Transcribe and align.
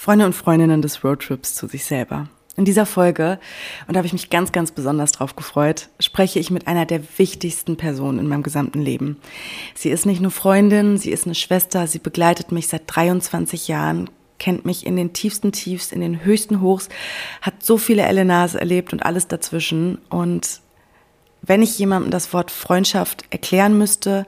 Freunde 0.00 0.24
und 0.24 0.32
Freundinnen 0.32 0.80
des 0.80 1.04
Roadtrips 1.04 1.54
zu 1.54 1.66
sich 1.66 1.84
selber. 1.84 2.26
In 2.56 2.64
dieser 2.64 2.86
Folge, 2.86 3.38
und 3.86 3.92
da 3.92 3.98
habe 3.98 4.06
ich 4.06 4.14
mich 4.14 4.30
ganz, 4.30 4.50
ganz 4.50 4.72
besonders 4.72 5.12
drauf 5.12 5.36
gefreut, 5.36 5.90
spreche 6.00 6.38
ich 6.38 6.50
mit 6.50 6.66
einer 6.66 6.86
der 6.86 7.02
wichtigsten 7.18 7.76
Personen 7.76 8.18
in 8.18 8.26
meinem 8.26 8.42
gesamten 8.42 8.80
Leben. 8.80 9.18
Sie 9.74 9.90
ist 9.90 10.06
nicht 10.06 10.22
nur 10.22 10.30
Freundin, 10.30 10.96
sie 10.96 11.10
ist 11.10 11.26
eine 11.26 11.34
Schwester, 11.34 11.86
sie 11.86 11.98
begleitet 11.98 12.50
mich 12.50 12.68
seit 12.68 12.84
23 12.86 13.68
Jahren, 13.68 14.08
kennt 14.38 14.64
mich 14.64 14.86
in 14.86 14.96
den 14.96 15.12
tiefsten 15.12 15.52
Tiefs, 15.52 15.92
in 15.92 16.00
den 16.00 16.24
höchsten 16.24 16.62
Hochs, 16.62 16.88
hat 17.42 17.62
so 17.62 17.76
viele 17.76 18.04
Elenas 18.04 18.54
erlebt 18.54 18.94
und 18.94 19.04
alles 19.04 19.28
dazwischen. 19.28 19.98
Und 20.08 20.62
wenn 21.42 21.60
ich 21.60 21.78
jemandem 21.78 22.10
das 22.10 22.32
Wort 22.32 22.50
Freundschaft 22.50 23.24
erklären 23.28 23.76
müsste, 23.76 24.26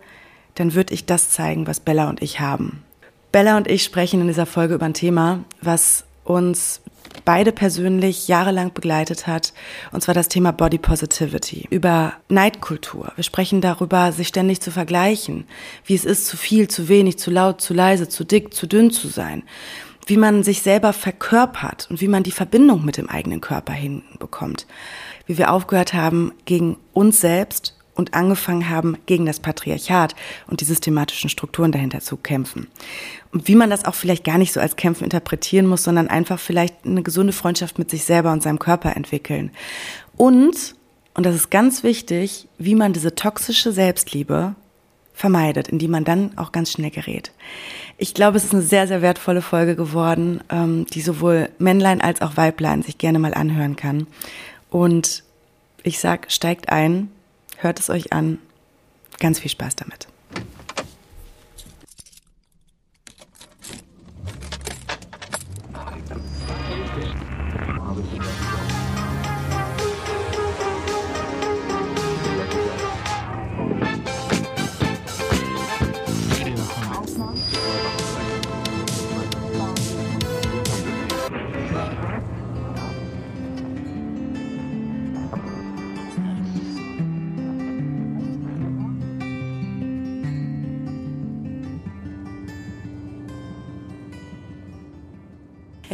dann 0.54 0.74
würde 0.74 0.92
ich 0.92 1.06
das 1.06 1.30
zeigen, 1.30 1.66
was 1.66 1.80
Bella 1.80 2.10
und 2.10 2.20
ich 2.20 2.40
haben. 2.40 2.84
Bella 3.32 3.56
und 3.56 3.66
ich 3.66 3.82
sprechen 3.82 4.20
in 4.20 4.26
dieser 4.26 4.44
Folge 4.44 4.74
über 4.74 4.84
ein 4.84 4.92
Thema, 4.92 5.42
was 5.62 6.04
uns 6.22 6.82
beide 7.24 7.50
persönlich 7.50 8.28
jahrelang 8.28 8.74
begleitet 8.74 9.26
hat, 9.26 9.54
und 9.90 10.02
zwar 10.02 10.14
das 10.14 10.28
Thema 10.28 10.52
Body 10.52 10.76
Positivity, 10.76 11.66
über 11.70 12.12
Neidkultur. 12.28 13.12
Wir 13.16 13.24
sprechen 13.24 13.62
darüber, 13.62 14.12
sich 14.12 14.28
ständig 14.28 14.60
zu 14.60 14.70
vergleichen, 14.70 15.46
wie 15.86 15.94
es 15.94 16.04
ist, 16.04 16.26
zu 16.26 16.36
viel, 16.36 16.68
zu 16.68 16.88
wenig, 16.88 17.18
zu 17.18 17.30
laut, 17.30 17.62
zu 17.62 17.72
leise, 17.72 18.06
zu 18.08 18.24
dick, 18.24 18.52
zu 18.52 18.66
dünn 18.66 18.90
zu 18.90 19.08
sein, 19.08 19.44
wie 20.06 20.18
man 20.18 20.42
sich 20.42 20.60
selber 20.60 20.92
verkörpert 20.92 21.86
und 21.90 22.02
wie 22.02 22.08
man 22.08 22.22
die 22.22 22.32
Verbindung 22.32 22.84
mit 22.84 22.98
dem 22.98 23.08
eigenen 23.08 23.40
Körper 23.40 23.72
hinbekommt, 23.72 24.66
wie 25.26 25.38
wir 25.38 25.52
aufgehört 25.52 25.94
haben, 25.94 26.32
gegen 26.44 26.76
uns 26.92 27.20
selbst 27.20 27.76
und 28.02 28.14
angefangen 28.14 28.68
haben, 28.68 28.96
gegen 29.06 29.26
das 29.26 29.38
Patriarchat 29.38 30.16
und 30.48 30.60
die 30.60 30.64
systematischen 30.64 31.30
Strukturen 31.30 31.70
dahinter 31.70 32.00
zu 32.00 32.16
kämpfen. 32.16 32.66
Und 33.30 33.46
wie 33.46 33.54
man 33.54 33.70
das 33.70 33.84
auch 33.84 33.94
vielleicht 33.94 34.24
gar 34.24 34.38
nicht 34.38 34.52
so 34.52 34.58
als 34.58 34.74
Kämpfen 34.74 35.04
interpretieren 35.04 35.66
muss, 35.66 35.84
sondern 35.84 36.08
einfach 36.08 36.40
vielleicht 36.40 36.84
eine 36.84 37.04
gesunde 37.04 37.32
Freundschaft 37.32 37.78
mit 37.78 37.90
sich 37.90 38.02
selber 38.04 38.32
und 38.32 38.42
seinem 38.42 38.58
Körper 38.58 38.96
entwickeln. 38.96 39.52
Und, 40.16 40.74
und 41.14 41.24
das 41.24 41.36
ist 41.36 41.50
ganz 41.50 41.84
wichtig, 41.84 42.48
wie 42.58 42.74
man 42.74 42.92
diese 42.92 43.14
toxische 43.14 43.70
Selbstliebe 43.70 44.56
vermeidet, 45.14 45.68
in 45.68 45.78
die 45.78 45.88
man 45.88 46.04
dann 46.04 46.36
auch 46.36 46.50
ganz 46.50 46.72
schnell 46.72 46.90
gerät. 46.90 47.30
Ich 47.98 48.14
glaube, 48.14 48.36
es 48.36 48.44
ist 48.44 48.52
eine 48.52 48.62
sehr, 48.62 48.88
sehr 48.88 49.00
wertvolle 49.00 49.42
Folge 49.42 49.76
geworden, 49.76 50.40
ähm, 50.50 50.86
die 50.92 51.02
sowohl 51.02 51.50
Männlein 51.58 52.00
als 52.00 52.20
auch 52.20 52.36
Weiblein 52.36 52.82
sich 52.82 52.98
gerne 52.98 53.20
mal 53.20 53.34
anhören 53.34 53.76
kann. 53.76 54.08
Und 54.70 55.22
ich 55.84 56.00
sag, 56.00 56.32
steigt 56.32 56.70
ein, 56.70 57.10
Hört 57.56 57.80
es 57.80 57.90
euch 57.90 58.12
an. 58.12 58.38
Ganz 59.18 59.38
viel 59.38 59.50
Spaß 59.50 59.76
damit. 59.76 60.08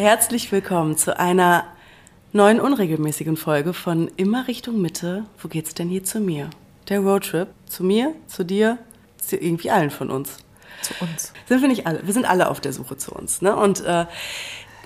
Herzlich 0.09 0.51
willkommen 0.53 0.97
zu 0.97 1.19
einer 1.19 1.67
neuen 2.33 2.61
unregelmäßigen 2.61 3.37
Folge 3.37 3.75
von 3.75 4.11
Immer 4.17 4.49
Richtung 4.49 4.81
Mitte. 4.81 5.27
Wo 5.37 5.49
geht's 5.49 5.75
denn 5.75 5.91
hier 5.91 6.03
zu 6.03 6.19
mir? 6.19 6.49
Der 6.89 7.01
Roadtrip. 7.01 7.49
Zu 7.67 7.85
mir, 7.85 8.15
zu 8.27 8.43
dir, 8.43 8.79
zu 9.19 9.37
irgendwie 9.37 9.71
allen 9.71 9.91
von 9.91 10.11
uns. 10.11 10.39
Zu 10.81 10.95
uns. 11.03 11.35
Sind 11.45 11.61
wir 11.61 11.69
nicht 11.69 11.87
alle? 11.87 12.07
Wir 12.07 12.15
sind 12.15 12.25
alle 12.25 12.49
auf 12.49 12.63
der 12.63 12.73
Suche 12.73 12.97
zu 12.97 13.13
uns. 13.13 13.43
Ne? 13.43 13.55
Und 13.55 13.85
äh, 13.85 14.07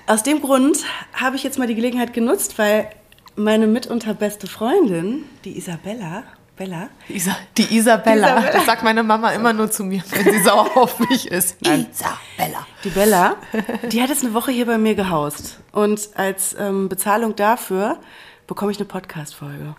aus 0.07 0.23
dem 0.23 0.41
Grund 0.41 0.79
habe 1.13 1.37
ich 1.37 1.43
jetzt 1.43 1.57
mal 1.57 1.67
die 1.67 1.75
Gelegenheit 1.75 2.11
genutzt, 2.11 2.59
weil 2.59 2.89
meine 3.37 3.65
mitunter 3.65 4.13
beste 4.13 4.47
Freundin, 4.47 5.23
die 5.45 5.57
Isabella, 5.57 6.23
Bella? 6.55 6.89
Isa, 7.09 7.35
die 7.57 7.75
Isabella. 7.75 8.27
Isabella. 8.27 8.51
Das 8.51 8.65
sagt 8.65 8.83
meine 8.83 9.01
Mama 9.01 9.31
immer 9.31 9.53
nur 9.53 9.71
zu 9.71 9.83
mir, 9.83 10.03
wenn 10.11 10.31
sie 10.31 10.43
sauer 10.43 10.69
auf 10.77 10.99
mich 10.99 11.27
ist. 11.31 11.57
Nein. 11.61 11.87
Isabella. 11.91 12.67
Die 12.83 12.89
Bella, 12.89 13.35
die 13.91 14.01
hat 14.01 14.09
jetzt 14.09 14.23
eine 14.23 14.35
Woche 14.35 14.51
hier 14.51 14.67
bei 14.67 14.77
mir 14.77 14.93
gehaust. 14.93 15.59
Und 15.71 16.09
als 16.15 16.55
ähm, 16.59 16.89
Bezahlung 16.89 17.35
dafür 17.35 17.97
bekomme 18.47 18.71
ich 18.71 18.77
eine 18.77 18.85
Podcast-Folge. 18.85 19.75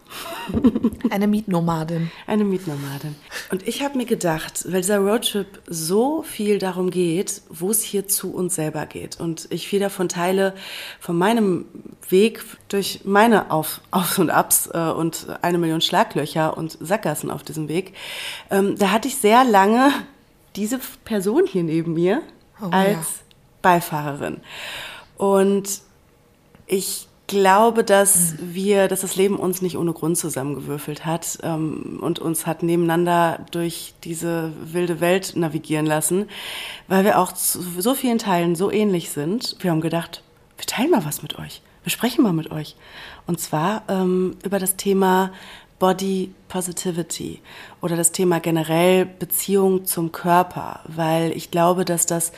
Eine 1.11 1.27
Mietnomadin. 1.27 2.11
Eine 2.27 2.45
Mietnomadin. 2.45 3.15
Und 3.51 3.67
ich 3.69 3.83
habe 3.83 3.97
mir 3.97 4.07
gedacht, 4.07 4.65
weil 4.67 4.81
dieser 4.81 4.99
Roadtrip 4.99 5.61
so 5.67 6.23
viel 6.23 6.59
darum 6.59 6.91
geht, 6.91 7.43
wo 7.51 7.71
es 7.71 7.83
hier 7.83 8.09
zu 8.09 8.35
uns 8.35 8.55
selber 8.55 8.87
geht. 8.87 9.21
Und 9.21 9.47
ich 9.51 9.69
viel 9.69 9.81
davon 9.81 10.09
teile, 10.09 10.55
von 10.99 11.17
meinem 11.17 11.67
Weg 12.09 12.45
durch 12.69 13.03
meine 13.05 13.51
Auf, 13.51 13.81
Aufs 13.91 14.19
und 14.19 14.31
Abs 14.31 14.69
äh, 14.73 14.79
und 14.79 15.27
eine 15.43 15.59
Million 15.59 15.81
Schlaglöcher 15.81 16.57
und 16.57 16.79
Sackgassen 16.81 17.31
auf 17.31 17.43
diesem 17.43 17.69
Weg. 17.69 17.93
Ähm, 18.51 18.77
da 18.79 18.91
hatte 18.91 19.09
ich 19.09 19.17
sehr 19.17 19.45
lange 19.45 19.93
diese 20.57 20.81
Person 21.05 21.47
hier 21.47 21.65
neben 21.65 21.95
mir 21.95 22.23
oh, 22.63 22.69
als 22.71 22.97
ja. 22.97 23.03
Beifahrerin. 23.63 24.41
Und 25.17 25.83
ich 26.67 27.09
glaube, 27.27 27.85
dass 27.85 28.35
wir, 28.41 28.89
dass 28.89 29.01
das 29.01 29.17
Leben 29.17 29.37
uns 29.37 29.63
nicht 29.63 29.79
ohne 29.79 29.93
Grund 29.93 30.19
zusammengewürfelt 30.19 31.07
hat 31.07 31.39
ähm, 31.43 31.99
und 32.01 32.19
uns 32.19 32.47
hat 32.47 32.63
nebeneinander 32.63 33.41
durch 33.51 33.95
diese 34.05 34.53
wilde 34.63 35.01
Welt 35.01 35.35
navigieren 35.37 35.87
lassen, 35.87 36.29
weil 36.89 37.05
wir 37.05 37.19
auch 37.19 37.33
zu 37.33 37.61
so 37.79 37.95
vielen 37.95 38.19
Teilen 38.19 38.57
so 38.57 38.71
ähnlich 38.71 39.11
sind. 39.11 39.57
Wir 39.61 39.71
haben 39.71 39.81
gedacht, 39.81 40.23
wir 40.57 40.67
teilen 40.67 40.91
mal 40.91 41.05
was 41.05 41.23
mit 41.23 41.39
euch. 41.39 41.63
Wir 41.83 41.91
sprechen 41.91 42.23
mal 42.23 42.33
mit 42.33 42.51
euch. 42.51 42.77
Und 43.27 43.41
zwar 43.41 43.83
ähm, 43.89 44.37
über 44.45 44.59
das 44.59 44.77
Thema 44.77 45.33
Body 45.79 46.33
Positivity 46.49 47.41
oder 47.81 47.97
das 47.97 48.13
Thema 48.13 48.41
generell 48.41 49.07
Beziehung 49.07 49.85
zum 49.87 50.13
Körper, 50.13 50.81
weil 50.87 51.33
ich 51.33 51.51
glaube, 51.51 51.85
dass 51.85 52.07
das 52.07 52.33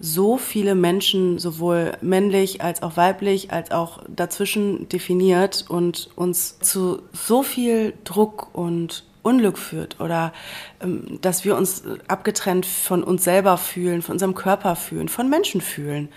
so 0.00 0.36
viele 0.38 0.74
Menschen, 0.74 1.38
sowohl 1.38 1.92
männlich 2.00 2.62
als 2.62 2.82
auch 2.82 2.96
weiblich, 2.96 3.52
als 3.52 3.70
auch 3.70 4.02
dazwischen 4.08 4.88
definiert 4.88 5.64
und 5.68 6.10
uns 6.16 6.58
zu 6.58 7.02
so 7.12 7.42
viel 7.42 7.94
Druck 8.04 8.48
und 8.54 9.04
Unglück 9.22 9.56
führt 9.56 10.00
oder 10.00 10.32
ähm, 10.80 11.18
dass 11.22 11.44
wir 11.44 11.56
uns 11.56 11.82
abgetrennt 12.08 12.66
von 12.66 13.02
uns 13.02 13.24
selber 13.24 13.56
fühlen, 13.56 14.02
von 14.02 14.14
unserem 14.14 14.34
Körper 14.34 14.76
fühlen, 14.76 15.08
von 15.08 15.30
Menschen 15.30 15.60
fühlen. 15.60 16.10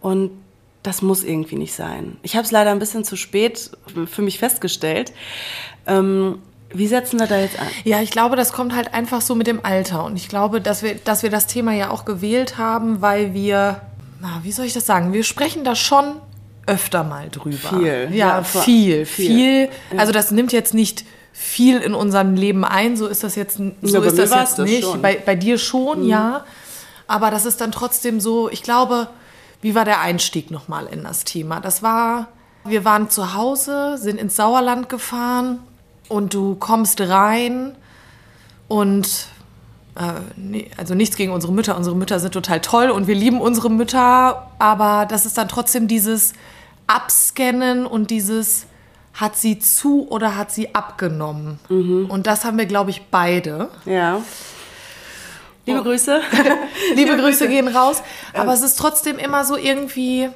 Und 0.00 0.30
das 0.84 1.02
muss 1.02 1.24
irgendwie 1.24 1.56
nicht 1.56 1.74
sein. 1.74 2.18
Ich 2.22 2.36
habe 2.36 2.44
es 2.44 2.52
leider 2.52 2.70
ein 2.70 2.78
bisschen 2.78 3.04
zu 3.04 3.16
spät 3.16 3.70
für 4.06 4.22
mich 4.22 4.38
festgestellt. 4.38 5.12
Ähm, 5.86 6.38
wie 6.74 6.88
setzen 6.88 7.20
wir 7.20 7.26
da 7.26 7.38
jetzt 7.38 7.58
an? 7.58 7.68
Ja, 7.84 8.00
ich 8.00 8.10
glaube, 8.10 8.36
das 8.36 8.52
kommt 8.52 8.74
halt 8.74 8.92
einfach 8.92 9.20
so 9.20 9.34
mit 9.34 9.46
dem 9.46 9.64
Alter. 9.64 10.04
Und 10.04 10.16
ich 10.16 10.28
glaube, 10.28 10.60
dass 10.60 10.82
wir, 10.82 10.96
dass 10.96 11.22
wir 11.22 11.30
das 11.30 11.46
Thema 11.46 11.72
ja 11.72 11.90
auch 11.90 12.04
gewählt 12.04 12.58
haben, 12.58 13.00
weil 13.00 13.32
wir, 13.32 13.80
na, 14.20 14.40
wie 14.42 14.52
soll 14.52 14.66
ich 14.66 14.72
das 14.72 14.84
sagen? 14.84 15.12
Wir 15.12 15.22
sprechen 15.22 15.64
da 15.64 15.76
schon 15.76 16.16
öfter 16.66 17.04
mal 17.04 17.28
drüber. 17.30 17.68
Viel. 17.68 18.08
Ja, 18.10 18.38
ja 18.38 18.42
viel, 18.42 19.06
viel. 19.06 19.26
viel. 19.26 19.68
Also 19.96 20.12
das 20.12 20.30
nimmt 20.32 20.52
jetzt 20.52 20.74
nicht 20.74 21.04
viel 21.32 21.78
in 21.78 21.94
unserem 21.94 22.34
Leben 22.34 22.64
ein. 22.64 22.96
So 22.96 23.06
ist 23.06 23.22
das 23.22 23.36
jetzt, 23.36 23.56
so 23.56 23.64
ja, 23.64 24.02
ist 24.02 24.18
das 24.18 24.30
jetzt 24.30 24.58
das 24.58 24.66
nicht. 24.66 25.02
Bei, 25.02 25.16
bei 25.24 25.36
dir 25.36 25.58
schon, 25.58 26.02
mhm. 26.02 26.08
ja. 26.08 26.44
Aber 27.06 27.30
das 27.30 27.46
ist 27.46 27.60
dann 27.60 27.70
trotzdem 27.70 28.18
so, 28.18 28.50
ich 28.50 28.62
glaube, 28.62 29.08
wie 29.60 29.74
war 29.74 29.84
der 29.84 30.00
Einstieg 30.00 30.50
nochmal 30.50 30.86
in 30.86 31.04
das 31.04 31.24
Thema? 31.24 31.60
Das 31.60 31.82
war, 31.82 32.28
wir 32.64 32.84
waren 32.84 33.10
zu 33.10 33.34
Hause, 33.34 33.96
sind 33.98 34.18
ins 34.18 34.36
Sauerland 34.36 34.88
gefahren 34.88 35.60
und 36.08 36.34
du 36.34 36.54
kommst 36.56 37.00
rein 37.00 37.74
und 38.68 39.28
äh, 39.96 40.64
also 40.76 40.94
nichts 40.94 41.16
gegen 41.16 41.32
unsere 41.32 41.52
Mütter. 41.52 41.76
Unsere 41.76 41.96
Mütter 41.96 42.20
sind 42.20 42.32
total 42.32 42.60
toll 42.60 42.90
und 42.90 43.06
wir 43.06 43.14
lieben 43.14 43.40
unsere 43.40 43.70
Mütter, 43.70 44.50
aber 44.58 45.06
das 45.06 45.26
ist 45.26 45.38
dann 45.38 45.48
trotzdem 45.48 45.88
dieses 45.88 46.32
Abscannen 46.86 47.86
und 47.86 48.10
dieses 48.10 48.66
hat 49.14 49.36
sie 49.36 49.58
zu 49.60 50.08
oder 50.08 50.36
hat 50.36 50.50
sie 50.50 50.74
abgenommen. 50.74 51.60
Mhm. 51.68 52.06
Und 52.10 52.26
das 52.26 52.44
haben 52.44 52.58
wir, 52.58 52.66
glaube 52.66 52.90
ich, 52.90 53.02
beide. 53.10 53.70
Ja. 53.84 54.20
Liebe 55.66 55.80
oh. 55.80 55.82
Grüße. 55.84 56.20
Liebe, 56.94 57.12
Liebe 57.12 57.16
Grüße 57.22 57.48
gehen 57.48 57.68
raus. 57.68 58.02
Aber 58.32 58.52
es 58.52 58.62
ist 58.62 58.76
trotzdem 58.76 59.18
immer 59.18 59.44
so 59.44 59.56
irgendwie, 59.56 60.28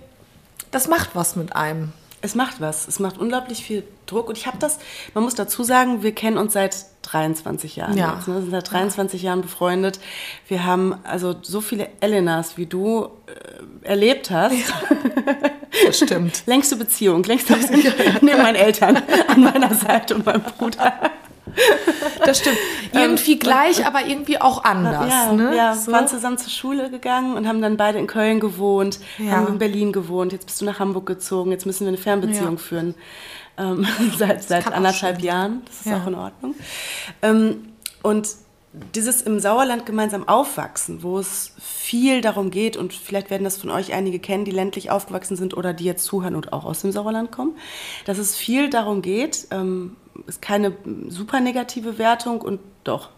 das 0.71 0.89
macht 0.89 1.11
was 1.15 1.35
mit 1.35 1.57
einem. 1.57 1.93
Es 2.21 2.35
macht 2.35 2.61
was. 2.61 2.89
Es 2.89 2.99
macht 2.99 3.19
unglaublich 3.19 3.63
viel 3.63 3.85
Druck. 4.07 4.29
Und 4.29 4.37
ich 4.37 4.47
habe 4.47 4.59
das, 4.59 4.79
man 5.15 5.25
muss 5.25 5.35
dazu 5.35 5.63
sagen, 5.63 6.03
wir 6.03 6.13
kennen 6.13 6.37
uns 6.37 6.53
seit 6.53 6.87
23 7.03 7.77
Jahren. 7.77 7.97
Ja. 7.97 8.17
Jetzt, 8.17 8.29
ne? 8.29 8.35
Wir 8.35 8.41
sind 8.43 8.51
seit 8.51 8.71
23 8.71 9.23
Jahren 9.23 9.41
befreundet. 9.41 10.01
Wir 10.49 10.65
haben 10.65 10.95
also 11.05 11.37
so 11.43 11.61
viele 11.61 11.89
Elenas, 12.01 12.57
wie 12.57 12.67
du 12.67 13.05
äh, 13.27 13.87
erlebt 13.87 14.31
hast. 14.31 14.55
Ja. 14.55 14.65
Das 15.87 15.99
stimmt. 15.99 16.45
Längste 16.47 16.77
Beziehung, 16.77 17.23
längste 17.25 17.53
Beziehung 17.57 17.93
neben 18.23 18.39
meinen 18.39 18.57
Eltern 18.57 19.01
an 19.29 19.43
meiner 19.43 19.75
Seite 19.75 20.15
und 20.15 20.25
meinem 20.25 20.43
Bruder. 20.43 20.95
Das 22.25 22.39
stimmt. 22.39 22.59
Irgendwie 22.93 23.35
ähm, 23.35 23.39
gleich, 23.39 23.87
aber 23.87 24.07
irgendwie 24.07 24.41
auch 24.41 24.65
anders. 24.65 25.09
Ja, 25.09 25.33
ne? 25.33 25.57
ja 25.57 25.75
so. 25.75 25.93
waren 25.93 26.09
zusammen 26.09 26.37
zur 26.37 26.51
Schule 26.51 26.91
gegangen 26.91 27.37
und 27.37 27.47
haben 27.47 27.63
dann 27.63 27.77
beide 27.77 27.99
in 27.99 28.07
Köln 28.07 28.41
gewohnt, 28.41 28.99
ja. 29.19 29.33
haben 29.33 29.47
in 29.47 29.59
Berlin 29.59 29.93
gewohnt. 29.93 30.33
Jetzt 30.33 30.47
bist 30.47 30.61
du 30.61 30.65
nach 30.65 30.79
Hamburg 30.79 31.07
gezogen. 31.07 31.53
Jetzt 31.53 31.65
müssen 31.65 31.85
wir 31.85 31.89
eine 31.89 31.97
Fernbeziehung 31.97 32.57
ja. 32.57 32.63
führen. 32.63 32.95
Ähm, 33.57 33.87
seit 34.19 34.43
seit 34.43 34.71
anderthalb 34.73 35.21
Jahren. 35.21 35.63
Das 35.67 35.77
ist 35.81 35.87
ja. 35.87 36.03
auch 36.03 36.07
in 36.07 36.15
Ordnung. 36.15 36.55
Ähm, 37.23 37.73
und 38.03 38.29
dieses 38.95 39.23
im 39.23 39.41
Sauerland 39.41 39.87
gemeinsam 39.87 40.29
aufwachsen, 40.29 41.03
wo 41.03 41.19
es 41.19 41.53
viel 41.59 42.21
darum 42.21 42.51
geht, 42.51 42.77
und 42.77 42.93
vielleicht 42.93 43.31
werden 43.31 43.45
das 43.45 43.57
von 43.57 43.71
euch 43.71 43.93
einige 43.93 44.19
kennen, 44.19 44.45
die 44.45 44.51
ländlich 44.51 44.91
aufgewachsen 44.91 45.37
sind 45.37 45.57
oder 45.57 45.73
die 45.73 45.85
jetzt 45.85 46.05
zuhören 46.05 46.37
und 46.37 46.53
auch 46.53 46.65
aus 46.65 46.83
dem 46.83 46.93
Sauerland 46.93 47.33
kommen, 47.33 47.57
dass 48.05 48.19
es 48.19 48.37
viel 48.37 48.69
darum 48.69 49.03
geht, 49.03 49.49
ähm, 49.51 49.97
ist 50.27 50.43
keine 50.43 50.73
super 51.09 51.41
negative 51.41 51.99
Wertung 51.99 52.41
und 52.41 52.61
doch. 52.85 53.11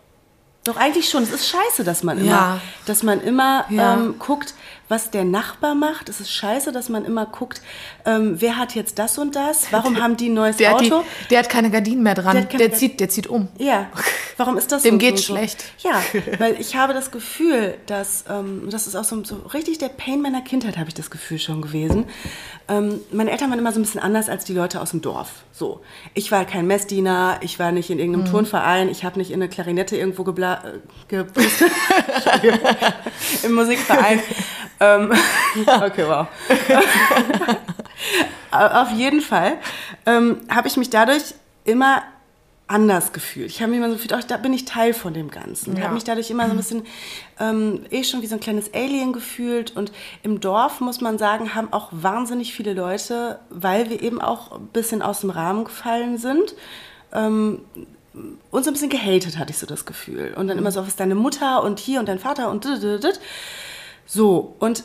Doch 0.64 0.76
eigentlich 0.76 1.08
schon. 1.08 1.23
Es 1.23 1.32
ist 1.32 1.49
scheiße, 1.49 1.85
dass 1.85 2.02
man 2.02 2.19
immer, 2.19 2.31
ja. 2.31 2.61
dass 2.85 3.02
man 3.02 3.20
immer 3.23 3.64
ja. 3.70 3.94
ähm, 3.94 4.19
guckt, 4.19 4.55
was 4.90 5.10
der 5.10 5.25
Nachbar 5.25 5.76
macht. 5.76 6.08
Es 6.08 6.20
ist 6.20 6.32
scheiße, 6.32 6.72
dass 6.72 6.88
man 6.88 7.04
immer 7.04 7.25
guckt, 7.25 7.62
ähm, 8.04 8.40
wer 8.40 8.58
hat 8.58 8.75
jetzt 8.75 8.98
das 8.98 9.19
und 9.19 9.37
das? 9.37 9.69
Warum 9.70 10.02
haben 10.02 10.16
die 10.16 10.28
ein 10.28 10.34
neues 10.34 10.56
der 10.56 10.75
Auto? 10.75 10.98
Hat 10.98 11.04
die, 11.25 11.28
der 11.28 11.38
hat 11.38 11.48
keine 11.48 11.70
Gardinen 11.70 12.02
mehr 12.02 12.16
dran. 12.16 12.48
Der, 12.50 12.58
der 12.58 12.72
zieht, 12.72 12.98
der 12.98 13.08
zieht 13.08 13.28
um. 13.28 13.48
Ja. 13.56 13.88
Warum 14.37 14.58
ist 14.58 14.72
das 14.72 14.82
Dem 14.82 14.94
so? 14.94 14.98
geht 14.98 15.19
so, 15.19 15.34
schlecht. 15.34 15.64
Ja, 15.78 16.02
weil 16.38 16.60
ich 16.60 16.75
habe 16.75 16.92
das 16.92 17.12
Gefühl, 17.12 17.76
dass, 17.87 18.25
ähm, 18.28 18.69
das 18.69 18.88
ist 18.88 18.96
auch 18.96 19.04
so, 19.04 19.22
so, 19.22 19.37
richtig 19.54 19.78
der 19.78 19.90
Pain 19.90 20.22
meiner 20.22 20.40
Kindheit, 20.40 20.76
habe 20.76 20.88
ich 20.88 20.94
das 20.94 21.10
Gefühl 21.10 21.38
schon 21.38 21.62
gewesen. 21.62 22.06
Ähm, 22.66 23.00
meine 23.12 23.31
Eltern 23.31 23.50
waren 23.50 23.60
immer 23.60 23.72
so 23.72 23.78
ein 23.78 23.82
bisschen 23.82 24.00
anders 24.00 24.28
als 24.28 24.44
die 24.44 24.54
Leute 24.54 24.81
aus 24.81 24.90
dem 24.90 25.02
Dorf. 25.02 25.44
So. 25.52 25.82
Ich 26.14 26.32
war 26.32 26.44
kein 26.44 26.66
Messdiener, 26.66 27.38
ich 27.43 27.60
war 27.60 27.70
nicht 27.70 27.90
in 27.90 28.00
irgendeinem 28.00 28.26
mhm. 28.26 28.31
Turnverein, 28.31 28.88
ich 28.88 29.04
habe 29.04 29.20
nicht 29.20 29.31
in 29.31 29.40
eine 29.40 29.48
Klarinette 29.48 29.96
irgendwo 29.96 30.25
gebla 30.25 30.64
ge 31.06 31.26
im 33.44 33.52
Musikverein. 33.52 34.20
Ähm, 34.81 35.12
okay, 35.67 36.05
wow. 36.06 36.27
Auf 38.50 38.91
jeden 38.93 39.21
Fall 39.21 39.59
ähm, 40.06 40.41
habe 40.49 40.67
ich 40.69 40.77
mich 40.77 40.91
dadurch 40.91 41.35
immer 41.65 42.03
anders 42.71 43.12
gefühlt. 43.12 43.50
Ich 43.50 43.61
habe 43.61 43.71
mich 43.71 43.79
immer 43.79 43.88
so 43.88 43.94
gefühlt, 43.94 44.12
oh, 44.12 44.25
da 44.27 44.37
bin 44.37 44.53
ich 44.53 44.65
Teil 44.65 44.94
von 44.94 45.12
dem 45.12 45.31
Ganzen. 45.31 45.77
Ja. 45.77 45.85
habe 45.85 45.94
mich 45.94 46.05
dadurch 46.05 46.31
immer 46.31 46.47
so 46.47 46.53
ein 46.53 46.56
bisschen 46.56 46.87
ähm, 47.41 47.85
eh 47.91 48.05
schon 48.05 48.23
wie 48.23 48.27
so 48.27 48.37
ein 48.37 48.41
kleines 48.41 48.73
Alien 48.73 49.12
gefühlt. 49.12 49.77
Und 49.77 49.91
im 50.23 50.38
Dorf, 50.38 50.81
muss 50.81 51.00
man 51.00 51.19
sagen, 51.19 51.55
haben 51.56 51.73
auch 51.73 51.88
wahnsinnig 51.91 52.55
viele 52.55 52.73
Leute, 52.73 53.41
weil 53.50 53.91
wir 53.91 54.00
eben 54.00 54.21
auch 54.21 54.53
ein 54.53 54.69
bisschen 54.69 55.03
aus 55.03 55.21
dem 55.21 55.31
Rahmen 55.31 55.65
gefallen 55.65 56.17
sind, 56.17 56.55
ähm, 57.12 57.62
uns 58.53 58.69
ein 58.69 58.73
bisschen 58.73 58.91
gehatet, 58.91 59.37
hatte 59.37 59.50
ich 59.50 59.59
so 59.59 59.67
das 59.67 59.85
Gefühl. 59.85 60.35
Und 60.37 60.47
dann 60.47 60.56
immer 60.56 60.71
so, 60.71 60.81
was 60.81 60.88
ist 60.88 61.00
deine 61.00 61.17
Mutter 61.17 61.65
und 61.65 61.81
hier 61.81 61.99
und 61.99 62.09
dein 62.09 62.21
Vater 62.21 62.50
und 62.50 62.65
so. 64.10 64.56
Und 64.58 64.82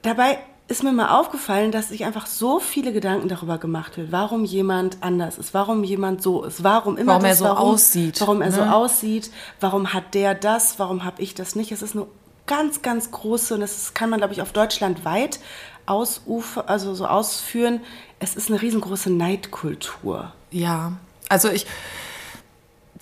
dabei 0.00 0.38
ist 0.66 0.82
mir 0.82 0.92
mal 0.92 1.18
aufgefallen, 1.18 1.72
dass 1.72 1.88
sich 1.88 2.04
einfach 2.04 2.26
so 2.26 2.58
viele 2.58 2.92
Gedanken 2.92 3.28
darüber 3.28 3.58
gemacht 3.58 3.98
wird, 3.98 4.12
warum 4.12 4.44
jemand 4.44 4.98
anders 5.02 5.36
ist, 5.36 5.52
warum 5.52 5.84
jemand 5.84 6.22
so 6.22 6.44
ist, 6.44 6.62
warum 6.62 6.96
immer 6.96 7.14
warum 7.14 7.22
das, 7.22 7.30
er 7.32 7.36
so 7.36 7.44
warum, 7.44 7.74
aussieht, 7.74 8.20
warum 8.20 8.40
er 8.40 8.50
ne? 8.50 8.54
so 8.54 8.62
aussieht, 8.62 9.30
warum 9.58 9.92
hat 9.92 10.14
der 10.14 10.34
das, 10.34 10.78
warum 10.78 11.04
habe 11.04 11.20
ich 11.20 11.34
das 11.34 11.54
nicht. 11.54 11.70
Es 11.72 11.82
ist 11.82 11.96
eine 11.96 12.06
ganz, 12.46 12.82
ganz 12.82 13.10
große 13.10 13.54
und 13.54 13.60
das 13.60 13.94
kann 13.94 14.10
man, 14.10 14.20
glaube 14.20 14.32
ich, 14.32 14.42
auf 14.42 14.52
Deutschland 14.52 15.04
weit 15.04 15.40
ausufer, 15.86 16.68
also 16.68 16.94
so 16.94 17.06
ausführen. 17.06 17.80
Es 18.20 18.36
ist 18.36 18.48
eine 18.48 18.62
riesengroße 18.62 19.10
Neidkultur. 19.10 20.32
Ja, 20.50 20.92
also 21.28 21.48
ich 21.50 21.66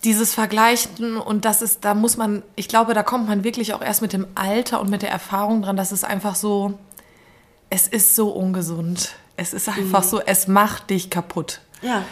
dieses 0.04 0.34
Vergleichen 0.34 1.16
und 1.16 1.44
das 1.44 1.62
ist, 1.62 1.84
da 1.84 1.94
muss 1.94 2.16
man, 2.16 2.42
ich 2.54 2.68
glaube, 2.68 2.94
da 2.94 3.02
kommt 3.02 3.28
man 3.28 3.42
wirklich 3.42 3.74
auch 3.74 3.82
erst 3.82 4.02
mit 4.02 4.12
dem 4.12 4.26
Alter 4.34 4.80
und 4.80 4.90
mit 4.90 5.02
der 5.02 5.10
Erfahrung 5.10 5.62
dran, 5.62 5.76
dass 5.76 5.90
es 5.90 6.04
einfach 6.04 6.34
so, 6.34 6.78
es 7.70 7.88
ist 7.88 8.14
so 8.14 8.30
ungesund. 8.30 9.10
Es 9.36 9.52
ist 9.52 9.68
einfach 9.68 10.04
mhm. 10.04 10.08
so, 10.08 10.20
es 10.20 10.48
macht 10.48 10.90
dich 10.90 11.10
kaputt. 11.10 11.60
Ja. 11.82 12.04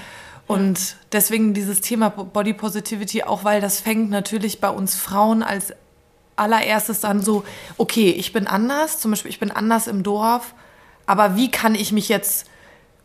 Und 0.47 0.97
deswegen 1.11 1.55
dieses 1.55 1.81
Thema 1.81 2.09
Body 2.09 2.53
Positivity, 2.53 3.25
auch 3.25 3.43
weil 3.43 3.61
das 3.61 3.81
fängt 3.81 4.11
natürlich 4.11 4.61
bei 4.61 4.71
uns 4.71 4.94
Frauen 4.94 5.43
als 5.43 5.73
allererstes 6.37 7.05
an 7.05 7.21
so, 7.21 7.44
okay, 7.79 8.11
ich 8.11 8.33
bin 8.33 8.47
anders, 8.47 9.00
zum 9.00 9.11
Beispiel 9.11 9.31
ich 9.31 9.41
bin 9.41 9.50
anders 9.50 9.88
im 9.88 10.03
Dorf, 10.03 10.55
aber 11.06 11.35
wie 11.35 11.50
kann 11.50 11.75
ich 11.75 11.93
mich 11.93 12.09
jetzt 12.09 12.47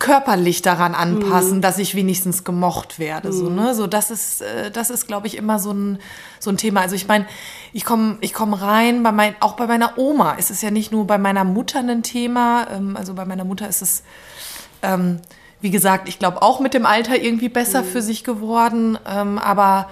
körperlich 0.02 0.62
daran 0.62 0.96
anpassen, 0.96 1.58
mhm. 1.58 1.60
dass 1.60 1.78
ich 1.78 1.94
wenigstens 1.94 2.42
gemocht 2.42 2.98
werde. 2.98 3.28
Mhm. 3.28 3.32
So, 3.32 3.50
ne? 3.50 3.72
so 3.72 3.86
das 3.86 4.10
ist, 4.10 4.42
äh, 4.42 4.72
das 4.72 4.90
ist, 4.90 5.06
glaube 5.06 5.28
ich, 5.28 5.36
immer 5.36 5.60
so 5.60 5.70
ein, 5.70 6.00
so 6.40 6.50
ein 6.50 6.56
Thema. 6.56 6.80
Also 6.80 6.96
ich 6.96 7.06
meine, 7.06 7.24
ich 7.72 7.84
komme 7.84 8.18
ich 8.20 8.34
komm 8.34 8.52
rein, 8.52 9.04
bei 9.04 9.12
mein, 9.12 9.36
auch 9.38 9.52
bei 9.52 9.68
meiner 9.68 9.96
Oma 9.98 10.32
ist 10.32 10.50
es 10.50 10.60
ja 10.60 10.72
nicht 10.72 10.90
nur 10.90 11.06
bei 11.06 11.18
meiner 11.18 11.44
Mutter 11.44 11.78
ein 11.78 12.02
Thema. 12.02 12.66
Ähm, 12.72 12.96
also 12.96 13.14
bei 13.14 13.24
meiner 13.24 13.44
Mutter 13.44 13.68
ist 13.68 13.80
es, 13.80 14.02
ähm, 14.82 15.20
wie 15.60 15.70
gesagt, 15.70 16.08
ich 16.08 16.18
glaube 16.18 16.42
auch 16.42 16.58
mit 16.58 16.74
dem 16.74 16.84
Alter 16.84 17.16
irgendwie 17.16 17.48
besser 17.48 17.82
mhm. 17.82 17.86
für 17.86 18.02
sich 18.02 18.24
geworden. 18.24 18.98
Ähm, 19.06 19.38
aber 19.38 19.88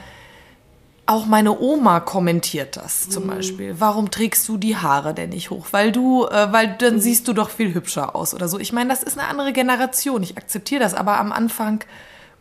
auch 1.11 1.27
meine 1.27 1.59
Oma 1.59 2.01
kommentiert 2.01 2.77
das 2.77 3.09
zum 3.09 3.25
mhm. 3.25 3.29
Beispiel. 3.29 3.75
Warum 3.79 4.11
trägst 4.11 4.49
du 4.49 4.57
die 4.57 4.77
Haare 4.77 5.13
denn 5.13 5.31
nicht 5.31 5.51
hoch? 5.51 5.67
Weil 5.73 5.93
du, 5.93 6.27
äh, 6.27 6.53
weil 6.53 6.77
dann 6.79 6.95
mhm. 6.95 7.01
siehst 7.01 7.27
du 7.27 7.33
doch 7.33 7.51
viel 7.51 7.75
hübscher 7.75 8.15
aus 8.15 8.33
oder 8.33 8.49
so. 8.49 8.59
Ich 8.59 8.73
meine, 8.73 8.91
das 8.91 9.03
ist 9.03 9.19
eine 9.19 9.29
andere 9.29 9.53
Generation. 9.53 10.23
Ich 10.23 10.39
akzeptiere 10.39 10.81
das, 10.81 10.95
aber 10.95 11.19
am 11.19 11.33
Anfang 11.33 11.85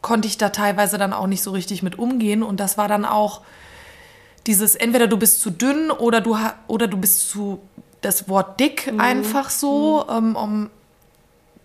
konnte 0.02 0.28
ich 0.28 0.38
da 0.38 0.50
teilweise 0.50 0.98
dann 0.98 1.14
auch 1.14 1.28
nicht 1.28 1.44
so 1.44 1.52
richtig 1.52 1.84
mit 1.84 1.98
umgehen 1.98 2.44
und 2.44 2.60
das 2.60 2.78
war 2.78 2.88
dann 2.88 3.06
auch 3.06 3.42
dieses 4.48 4.76
entweder 4.76 5.08
du 5.08 5.18
bist 5.18 5.42
zu 5.42 5.50
dünn 5.50 5.92
oder 5.92 6.22
du 6.22 6.38
oder 6.68 6.88
du 6.88 6.98
bist 6.98 7.30
zu 7.30 7.60
das 8.02 8.30
Wort 8.30 8.60
dick 8.60 8.92
mhm. 8.92 9.00
einfach 9.00 9.50
so, 9.50 10.06
mhm. 10.10 10.16
ähm, 10.16 10.36
um 10.36 10.70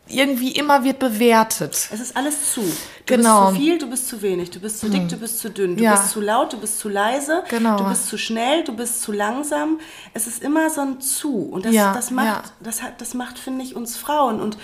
irgendwie 0.09 0.53
immer 0.53 0.85
wird 0.85 0.99
bewertet. 0.99 1.73
Es 1.73 2.01
ist 2.01 2.17
alles 2.17 2.53
zu. 2.53 2.61
Du 2.61 3.17
genau. 3.17 3.47
bist 3.47 3.57
zu 3.57 3.63
viel, 3.63 3.79
du 3.79 3.91
bist 3.91 4.09
zu 4.09 4.23
wenig, 4.23 4.51
du 4.51 4.61
bist 4.61 4.81
zu 4.81 4.89
dick, 4.91 5.03
hm. 5.03 5.09
du 5.09 5.17
bist 5.17 5.39
zu 5.39 5.51
dünn, 5.51 5.77
du 5.77 5.83
ja. 5.83 5.93
bist 5.93 6.11
zu 6.11 6.21
laut, 6.21 6.53
du 6.53 6.59
bist 6.59 6.79
zu 6.79 6.89
leise, 6.89 7.43
genau. 7.49 7.79
du 7.79 7.85
bist 7.89 8.09
zu 8.09 8.19
schnell, 8.19 8.65
du 8.65 8.75
bist 8.75 9.03
zu 9.03 9.13
langsam. 9.13 9.81
Es 10.13 10.27
ist 10.27 10.43
immer 10.43 10.69
so 10.69 10.83
ein 10.83 11.01
zu 11.01 11.49
und 11.51 11.65
das, 11.65 11.75
ja. 11.75 11.95
das 11.95 12.11
macht, 12.11 12.47
ja. 12.47 12.53
das 12.61 12.83
hat, 12.83 13.01
das 13.01 13.15
macht, 13.15 13.39
finde 13.39 13.65
ich, 13.65 13.75
uns 13.75 13.97
Frauen 13.97 14.41
und 14.41 14.59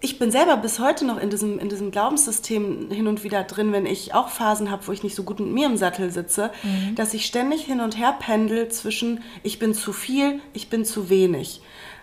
ich 0.00 0.18
bin 0.18 0.30
selber 0.30 0.58
bis 0.58 0.78
heute 0.78 1.06
noch 1.06 1.18
in 1.18 1.30
diesem, 1.30 1.58
in 1.58 1.70
diesem 1.70 1.90
Glaubenssystem 1.90 2.90
hin 2.90 3.08
und 3.08 3.24
wieder 3.24 3.42
drin, 3.44 3.72
wenn 3.72 3.86
ich 3.86 4.14
auch 4.14 4.28
Phasen 4.28 4.70
habe, 4.70 4.86
wo 4.86 4.92
ich 4.92 5.02
nicht 5.02 5.16
so 5.16 5.22
gut 5.22 5.40
mit 5.40 5.48
mir 5.48 5.66
im 5.66 5.78
Sattel 5.78 6.12
sitze, 6.12 6.50
mhm. 6.62 6.94
dass 6.94 7.14
ich 7.14 7.24
ständig 7.24 7.64
hin 7.64 7.80
und 7.80 7.98
her 7.98 8.14
pendel 8.18 8.68
zwischen 8.68 9.22
ich 9.42 9.58
bin 9.58 9.72
zu 9.72 9.94
viel, 9.94 10.40
ich 10.52 10.68
bin 10.68 10.84
zu 10.84 11.08
wenig 11.08 11.62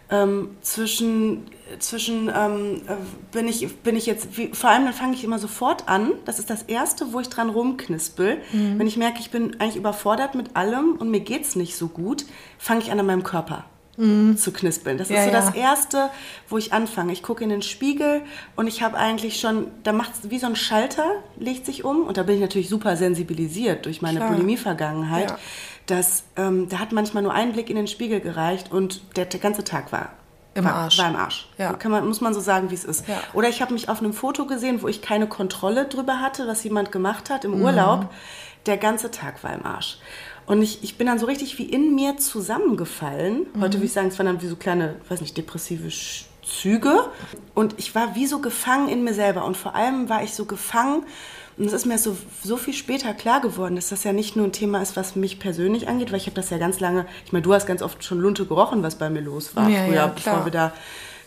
ähm, 0.09 0.49
zwischen, 0.61 1.43
zwischen 1.79 2.29
ähm, 2.35 2.81
äh, 2.87 2.95
bin, 3.31 3.47
ich, 3.47 3.75
bin 3.77 3.95
ich 3.95 4.05
jetzt, 4.05 4.37
wie, 4.37 4.49
vor 4.49 4.69
allem 4.69 4.85
dann 4.85 4.93
fange 4.93 5.15
ich 5.15 5.23
immer 5.23 5.39
sofort 5.39 5.87
an, 5.87 6.11
das 6.25 6.39
ist 6.39 6.49
das 6.49 6.63
Erste, 6.63 7.13
wo 7.13 7.19
ich 7.19 7.29
dran 7.29 7.49
rumknispel. 7.49 8.37
Mhm. 8.51 8.79
Wenn 8.79 8.87
ich 8.87 8.97
merke, 8.97 9.19
ich 9.19 9.31
bin 9.31 9.59
eigentlich 9.59 9.77
überfordert 9.77 10.35
mit 10.35 10.55
allem 10.55 10.97
und 10.99 11.09
mir 11.09 11.21
geht 11.21 11.43
es 11.43 11.55
nicht 11.55 11.75
so 11.75 11.87
gut, 11.87 12.25
fange 12.57 12.81
ich 12.81 12.91
an 12.91 12.99
an 12.99 13.05
meinem 13.05 13.23
Körper. 13.23 13.65
Mhm. 13.95 14.37
zu 14.37 14.51
knispeln. 14.51 14.97
Das 14.97 15.09
ja, 15.09 15.17
ist 15.17 15.25
so 15.25 15.29
ja. 15.29 15.39
das 15.39 15.53
Erste, 15.53 16.09
wo 16.49 16.57
ich 16.57 16.73
anfange. 16.73 17.13
Ich 17.13 17.21
gucke 17.21 17.43
in 17.43 17.51
den 17.51 17.61
Spiegel 17.61 18.21
und 18.55 18.65
ich 18.65 18.81
habe 18.81 18.97
eigentlich 18.97 19.39
schon, 19.39 19.67
da 19.83 19.93
macht 19.93 20.13
es 20.13 20.31
wie 20.31 20.39
so 20.39 20.47
ein 20.47 20.55
Schalter, 20.55 21.05
legt 21.37 21.67
sich 21.67 21.83
um 21.83 22.01
und 22.01 22.17
da 22.17 22.23
bin 22.23 22.33
ich 22.33 22.41
natürlich 22.41 22.69
super 22.69 22.97
sensibilisiert 22.97 23.85
durch 23.85 24.01
meine 24.01 24.19
Bulimie-Vergangenheit. 24.19 25.29
Ja 25.29 25.37
dass 25.87 26.23
ähm, 26.35 26.69
da 26.69 26.79
hat 26.79 26.91
manchmal 26.91 27.23
nur 27.23 27.33
ein 27.33 27.53
Blick 27.53 27.69
in 27.69 27.75
den 27.75 27.87
Spiegel 27.87 28.19
gereicht 28.19 28.71
und 28.71 29.01
der, 29.15 29.25
der 29.25 29.39
ganze 29.39 29.63
Tag 29.63 29.91
war 29.91 30.09
im 30.55 30.65
war, 30.65 30.73
Arsch. 30.73 30.97
War 30.97 31.09
im 31.09 31.15
Arsch. 31.15 31.47
Ja. 31.57 31.73
Kann 31.73 31.91
man, 31.91 32.07
muss 32.07 32.21
man 32.21 32.33
so 32.33 32.39
sagen, 32.39 32.69
wie 32.69 32.75
es 32.75 32.85
ist. 32.85 33.07
Ja. 33.07 33.21
Oder 33.33 33.49
ich 33.49 33.61
habe 33.61 33.73
mich 33.73 33.89
auf 33.89 33.99
einem 33.99 34.13
Foto 34.13 34.45
gesehen, 34.45 34.81
wo 34.81 34.87
ich 34.87 35.01
keine 35.01 35.27
Kontrolle 35.27 35.85
drüber 35.85 36.19
hatte, 36.19 36.47
was 36.47 36.63
jemand 36.63 36.91
gemacht 36.91 37.29
hat 37.29 37.45
im 37.45 37.57
mhm. 37.57 37.65
Urlaub. 37.65 38.09
Der 38.65 38.77
ganze 38.77 39.11
Tag 39.11 39.43
war 39.43 39.53
im 39.53 39.65
Arsch. 39.65 39.97
Und 40.45 40.61
ich, 40.61 40.83
ich 40.83 40.97
bin 40.97 41.07
dann 41.07 41.19
so 41.19 41.25
richtig 41.25 41.57
wie 41.57 41.63
in 41.63 41.95
mir 41.95 42.17
zusammengefallen. 42.17 43.47
Mhm. 43.53 43.61
Heute 43.61 43.77
würde 43.77 43.85
ich 43.85 43.93
sagen, 43.93 44.09
es 44.09 44.19
waren 44.19 44.27
dann 44.27 44.41
wie 44.41 44.47
so 44.47 44.55
kleine, 44.55 44.95
weiß 45.09 45.21
nicht, 45.21 45.35
depressive 45.37 45.89
Züge. 46.43 47.09
Und 47.55 47.75
ich 47.77 47.95
war 47.95 48.15
wie 48.15 48.27
so 48.27 48.39
gefangen 48.39 48.89
in 48.89 49.03
mir 49.03 49.13
selber. 49.13 49.45
Und 49.45 49.57
vor 49.57 49.75
allem 49.75 50.09
war 50.09 50.23
ich 50.23 50.33
so 50.33 50.45
gefangen 50.45 51.05
und 51.57 51.65
es 51.65 51.73
ist 51.73 51.85
mir 51.85 51.97
so, 51.97 52.17
so 52.43 52.57
viel 52.57 52.73
später 52.73 53.13
klar 53.13 53.41
geworden, 53.41 53.75
dass 53.75 53.89
das 53.89 54.03
ja 54.03 54.13
nicht 54.13 54.35
nur 54.35 54.45
ein 54.45 54.51
Thema 54.51 54.81
ist, 54.81 54.95
was 54.95 55.15
mich 55.15 55.39
persönlich 55.39 55.87
angeht, 55.87 56.11
weil 56.11 56.17
ich 56.17 56.25
habe 56.25 56.35
das 56.35 56.49
ja 56.49 56.57
ganz 56.57 56.79
lange, 56.79 57.05
ich 57.25 57.31
meine, 57.31 57.43
du 57.43 57.53
hast 57.53 57.67
ganz 57.67 57.81
oft 57.81 58.03
schon 58.03 58.19
Lunte 58.19 58.45
gerochen, 58.45 58.81
was 58.81 58.95
bei 58.95 59.09
mir 59.09 59.21
los 59.21 59.55
war 59.55 59.69
ja, 59.69 59.85
früher, 59.85 59.95
ja, 59.95 60.07
bevor 60.07 60.45
wir 60.45 60.51
da 60.51 60.73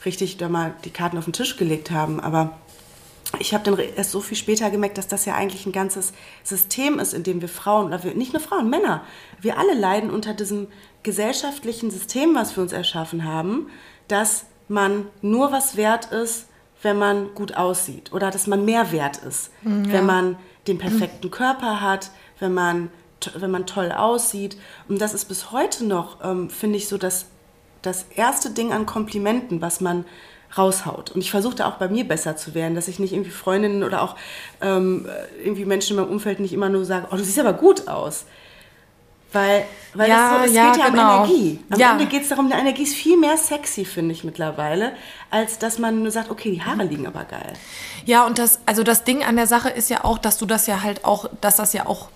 richtig 0.05 0.37
da 0.37 0.49
mal 0.49 0.75
die 0.85 0.91
Karten 0.91 1.19
auf 1.19 1.25
den 1.25 1.33
Tisch 1.33 1.57
gelegt 1.57 1.91
haben. 1.91 2.21
Aber 2.21 2.59
ich 3.39 3.55
habe 3.55 3.65
dann 3.65 3.79
erst 3.79 4.13
so 4.13 4.21
viel 4.21 4.37
später 4.37 4.71
gemerkt, 4.71 4.99
dass 4.99 5.09
das 5.09 5.25
ja 5.25 5.35
eigentlich 5.35 5.67
ein 5.67 5.73
ganzes 5.73 6.13
System 6.43 6.99
ist, 6.99 7.15
in 7.15 7.23
dem 7.23 7.41
wir 7.41 7.49
Frauen, 7.49 7.87
oder 7.87 8.03
wir, 8.05 8.15
nicht 8.15 8.33
nur 8.33 8.41
Frauen, 8.41 8.71
Männer, 8.71 9.03
wir 9.41 9.59
alle 9.59 9.75
leiden 9.75 10.11
unter 10.11 10.35
diesem 10.35 10.69
gesellschaftlichen 11.03 11.91
System, 11.91 12.35
was 12.35 12.57
wir 12.57 12.63
uns 12.63 12.73
erschaffen 12.73 13.25
haben, 13.25 13.69
dass 14.09 14.47
man 14.69 15.07
nur 15.23 15.53
was 15.53 15.77
wert 15.77 16.07
ist, 16.13 16.47
wenn 16.87 16.99
man 16.99 17.35
gut 17.35 17.57
aussieht 17.57 18.13
oder 18.13 18.31
dass 18.31 18.47
man 18.47 18.65
mehr 18.65 18.93
wert 18.93 19.19
ist, 19.19 19.51
mhm, 19.63 19.87
ja. 19.87 19.93
wenn 19.93 20.07
man 20.07 20.37
den 20.69 20.79
perfekten 20.87 21.31
Körper 21.31 21.81
hat, 21.81 22.11
wenn 22.39 22.55
man, 22.55 22.91
wenn 23.35 23.51
man 23.51 23.67
toll 23.67 23.91
aussieht. 23.91 24.57
Und 24.89 25.01
das 25.01 25.13
ist 25.13 25.27
bis 25.27 25.51
heute 25.51 25.85
noch, 25.85 26.25
ähm, 26.25 26.49
finde 26.49 26.79
ich, 26.79 26.89
so 26.89 26.97
das, 26.97 27.27
das 27.83 28.07
erste 28.15 28.51
Ding 28.51 28.73
an 28.73 28.87
Komplimenten, 28.87 29.61
was 29.61 29.81
man 29.81 30.05
raushaut. 30.57 31.11
Und 31.11 31.21
ich 31.21 31.31
versuche 31.33 31.57
da 31.57 31.69
auch 31.69 31.75
bei 31.75 31.89
mir 31.89 32.07
besser 32.07 32.37
zu 32.37 32.55
werden, 32.55 32.77
dass 32.77 32.87
ich 32.87 33.01
nicht 33.01 33.13
irgendwie 33.13 33.33
Freundinnen 33.33 33.83
oder 33.83 34.01
auch 34.03 34.17
ähm, 34.61 35.07
irgendwie 35.43 35.65
Menschen 35.65 35.97
in 35.97 36.03
meinem 36.03 36.13
Umfeld 36.13 36.39
nicht 36.39 36.53
immer 36.53 36.69
nur 36.69 36.85
sage, 36.85 37.09
oh, 37.11 37.17
du 37.17 37.25
siehst 37.25 37.41
aber 37.41 37.53
gut 37.53 37.89
aus. 37.89 38.27
Weil, 39.37 39.65
weil 39.95 40.09
ja, 40.09 40.31
das 40.31 40.39
so, 40.39 40.45
es 40.47 40.55
ja, 40.55 40.73
geht 40.73 40.81
ja 40.81 40.89
genau. 40.89 41.23
um 41.23 41.25
Energie. 41.25 41.61
Am 41.71 41.79
ja. 41.79 41.93
Ende 41.93 42.07
geht 42.07 42.23
es 42.23 42.29
darum, 42.29 42.49
die 42.49 42.55
Energie 42.55 42.83
ist 42.83 42.95
viel 42.95 43.19
mehr 43.19 43.37
sexy, 43.37 43.85
finde 43.85 44.13
ich 44.13 44.25
mittlerweile, 44.25 44.93
als 45.31 45.59
dass 45.59 45.79
man 45.79 46.03
nur 46.03 46.11
sagt, 46.11 46.31
okay, 46.31 46.51
die 46.51 46.63
Haare 46.63 46.85
liegen 46.85 47.07
aber 47.07 47.25
geil. 47.25 47.53
Ja, 48.05 48.25
und 48.27 48.39
das, 48.39 48.61
also 48.67 48.83
das 48.83 49.05
Ding 49.05 49.23
an 49.23 49.37
der 49.37 49.47
Sache 49.47 49.69
ist 49.69 49.91
ja 49.91 50.05
auch, 50.05 50.19
dass 50.19 50.39
du 50.39 50.47
das 50.47 50.67
ja 50.67 50.83
halt 50.83 51.05
auch, 51.05 51.29
dass 51.41 51.57
das 51.57 51.73
ja 51.73 51.87
auch, 51.87 52.09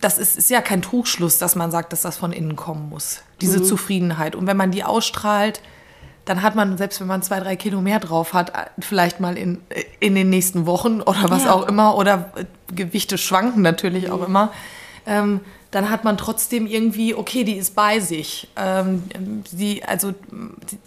das 0.00 0.18
ist, 0.18 0.36
ist 0.36 0.50
ja 0.50 0.60
kein 0.60 0.82
Trugschluss, 0.82 1.38
dass 1.38 1.54
man 1.54 1.70
sagt, 1.70 1.92
dass 1.92 2.02
das 2.02 2.16
von 2.16 2.32
innen 2.32 2.56
kommen 2.56 2.88
muss. 2.88 3.22
Diese 3.40 3.60
mhm. 3.60 3.64
Zufriedenheit. 3.64 4.34
Und 4.34 4.46
wenn 4.46 4.56
man 4.56 4.70
die 4.70 4.84
ausstrahlt, 4.84 5.60
dann 6.24 6.42
hat 6.42 6.54
man, 6.54 6.78
selbst 6.78 7.00
wenn 7.00 7.08
man 7.08 7.22
zwei, 7.22 7.40
drei 7.40 7.56
Kilo 7.56 7.80
mehr 7.80 7.98
drauf 7.98 8.32
hat, 8.32 8.52
vielleicht 8.78 9.20
mal 9.20 9.36
in, 9.36 9.60
in 9.98 10.14
den 10.14 10.30
nächsten 10.30 10.66
Wochen 10.66 11.00
oder 11.00 11.24
was 11.28 11.44
ja. 11.44 11.52
auch 11.52 11.66
immer, 11.66 11.96
oder 11.96 12.32
Gewichte 12.74 13.18
schwanken 13.18 13.62
natürlich 13.62 14.06
mhm. 14.06 14.12
auch 14.12 14.26
immer, 14.26 14.52
ähm, 15.06 15.40
dann 15.72 15.88
hat 15.88 16.04
man 16.04 16.18
trotzdem 16.18 16.66
irgendwie, 16.66 17.14
okay, 17.14 17.44
die 17.44 17.56
ist 17.56 17.74
bei 17.74 17.98
sich. 17.98 18.48
Ähm, 18.56 19.04
die, 19.50 19.82
also 19.82 20.14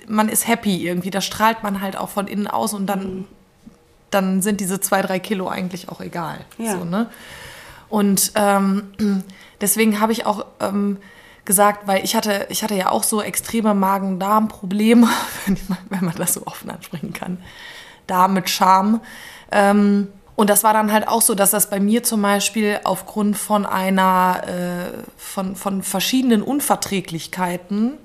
man 0.08 0.30
ist 0.30 0.48
happy 0.48 0.88
irgendwie, 0.88 1.10
da 1.10 1.22
strahlt 1.22 1.63
man 1.63 1.82
halt 1.82 1.98
auch 1.98 2.10
von 2.10 2.27
innen 2.27 2.48
aus 2.48 2.74
und 2.74 2.86
dann, 2.86 3.15
mhm. 3.15 3.25
dann 4.12 4.42
sind 4.44 4.62
diese 4.62 4.80
zwei, 4.80 5.01
drei 5.01 5.20
Kilo 5.20 5.48
eigentlich 5.48 5.89
auch 5.89 6.01
egal. 6.01 6.38
Ja. 6.60 6.77
So, 6.77 6.86
ne? 6.86 7.10
Und 7.89 8.32
ähm, 8.36 9.24
deswegen 9.62 10.00
habe 10.00 10.12
ich 10.12 10.27
auch 10.27 10.46
ähm, 10.60 10.98
gesagt, 11.46 11.88
weil 11.88 12.04
ich 12.04 12.15
hatte, 12.15 12.46
ich 12.50 12.63
hatte 12.63 12.75
ja 12.75 12.92
auch 12.92 13.04
so 13.04 13.24
extreme 13.24 13.74
Magen-Darm-Probleme, 13.74 15.10
wenn, 15.89 16.06
man 16.06 16.15
das 16.15 16.36
so 16.36 16.46
offen 16.46 16.70
ansprechen 16.70 17.12
kann. 17.12 17.39
Darm 18.06 18.34
mit 18.36 18.51
Charme. 18.51 19.01
Ähm, 19.51 20.10
und 20.36 20.50
das 20.50 20.63
war 20.63 20.74
dann 20.74 20.92
halt 20.92 21.08
auch 21.08 21.22
so, 21.22 21.34
dass 21.34 21.51
das 21.51 21.70
bei 21.70 21.80
mir 21.80 22.04
zum 22.04 22.22
Beispiel 22.22 22.80
aufgrund 22.84 23.38
von 23.38 23.65
einer, 23.65 24.42
äh, 24.46 24.98
von, 25.18 25.56
von 25.56 25.82
verschiedenen 25.82 26.42
Unverträglichkeiten, 26.42 27.98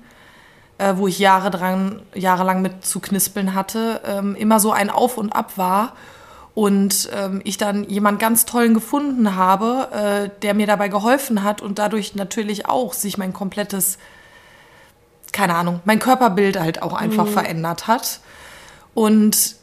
äh, 0.77 0.93
wo 0.95 1.07
ich 1.07 1.19
Jahre 1.19 1.51
dran, 1.51 2.01
jahrelang 2.15 2.61
mit 2.61 2.85
zu 2.85 3.01
knispeln 3.01 3.53
hatte, 3.53 4.01
ähm, 4.05 4.35
immer 4.35 4.59
so 4.59 4.71
ein 4.71 4.89
Auf 4.89 5.17
und 5.17 5.33
Ab 5.33 5.57
war 5.57 5.93
und 6.53 7.09
ähm, 7.13 7.41
ich 7.43 7.57
dann 7.57 7.83
jemand 7.89 8.19
ganz 8.19 8.45
tollen 8.45 8.73
gefunden 8.73 9.35
habe, 9.35 9.89
äh, 9.91 10.39
der 10.41 10.53
mir 10.53 10.67
dabei 10.67 10.87
geholfen 10.87 11.43
hat 11.43 11.61
und 11.61 11.79
dadurch 11.79 12.15
natürlich 12.15 12.65
auch 12.67 12.93
sich 12.93 13.17
mein 13.17 13.33
komplettes, 13.33 13.97
keine 15.33 15.55
Ahnung, 15.55 15.81
mein 15.83 15.99
Körperbild 15.99 16.57
halt 16.57 16.81
auch 16.81 16.93
einfach 16.93 17.25
mhm. 17.25 17.31
verändert 17.31 17.87
hat. 17.87 18.21
Und 18.93 19.55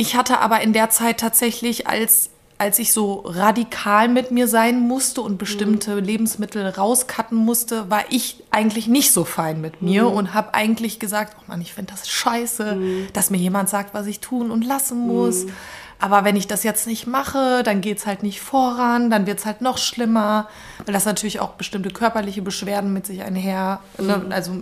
ich 0.00 0.16
hatte 0.16 0.40
aber 0.40 0.62
in 0.62 0.72
der 0.72 0.88
Zeit 0.88 1.20
tatsächlich, 1.20 1.86
als, 1.86 2.30
als 2.56 2.78
ich 2.78 2.94
so 2.94 3.22
radikal 3.26 4.08
mit 4.08 4.30
mir 4.30 4.48
sein 4.48 4.80
musste 4.80 5.20
und 5.20 5.36
bestimmte 5.36 5.96
mhm. 5.96 6.04
Lebensmittel 6.04 6.66
rauscutten 6.66 7.36
musste, 7.36 7.90
war 7.90 8.04
ich 8.08 8.42
eigentlich 8.50 8.86
nicht 8.86 9.12
so 9.12 9.24
fein 9.24 9.60
mit 9.60 9.82
mir 9.82 10.04
mhm. 10.04 10.12
und 10.12 10.34
habe 10.34 10.54
eigentlich 10.54 11.00
gesagt, 11.00 11.36
oh 11.38 11.42
Mann, 11.48 11.60
ich 11.60 11.74
finde 11.74 11.92
das 11.92 12.08
scheiße, 12.08 12.76
mhm. 12.76 13.08
dass 13.12 13.28
mir 13.28 13.36
jemand 13.36 13.68
sagt, 13.68 13.92
was 13.92 14.06
ich 14.06 14.20
tun 14.20 14.50
und 14.50 14.64
lassen 14.64 15.06
muss. 15.06 15.44
Mhm. 15.44 15.52
Aber 15.98 16.24
wenn 16.24 16.34
ich 16.34 16.46
das 16.46 16.64
jetzt 16.64 16.86
nicht 16.86 17.06
mache, 17.06 17.62
dann 17.62 17.82
geht 17.82 17.98
es 17.98 18.06
halt 18.06 18.22
nicht 18.22 18.40
voran, 18.40 19.10
dann 19.10 19.26
wird 19.26 19.40
es 19.40 19.44
halt 19.44 19.60
noch 19.60 19.76
schlimmer, 19.76 20.48
weil 20.86 20.94
das 20.94 21.04
natürlich 21.04 21.40
auch 21.40 21.50
bestimmte 21.50 21.90
körperliche 21.90 22.40
Beschwerden 22.40 22.94
mit 22.94 23.04
sich 23.04 23.22
einher, 23.22 23.80
ne, 23.98 24.16
mhm. 24.16 24.32
also 24.32 24.52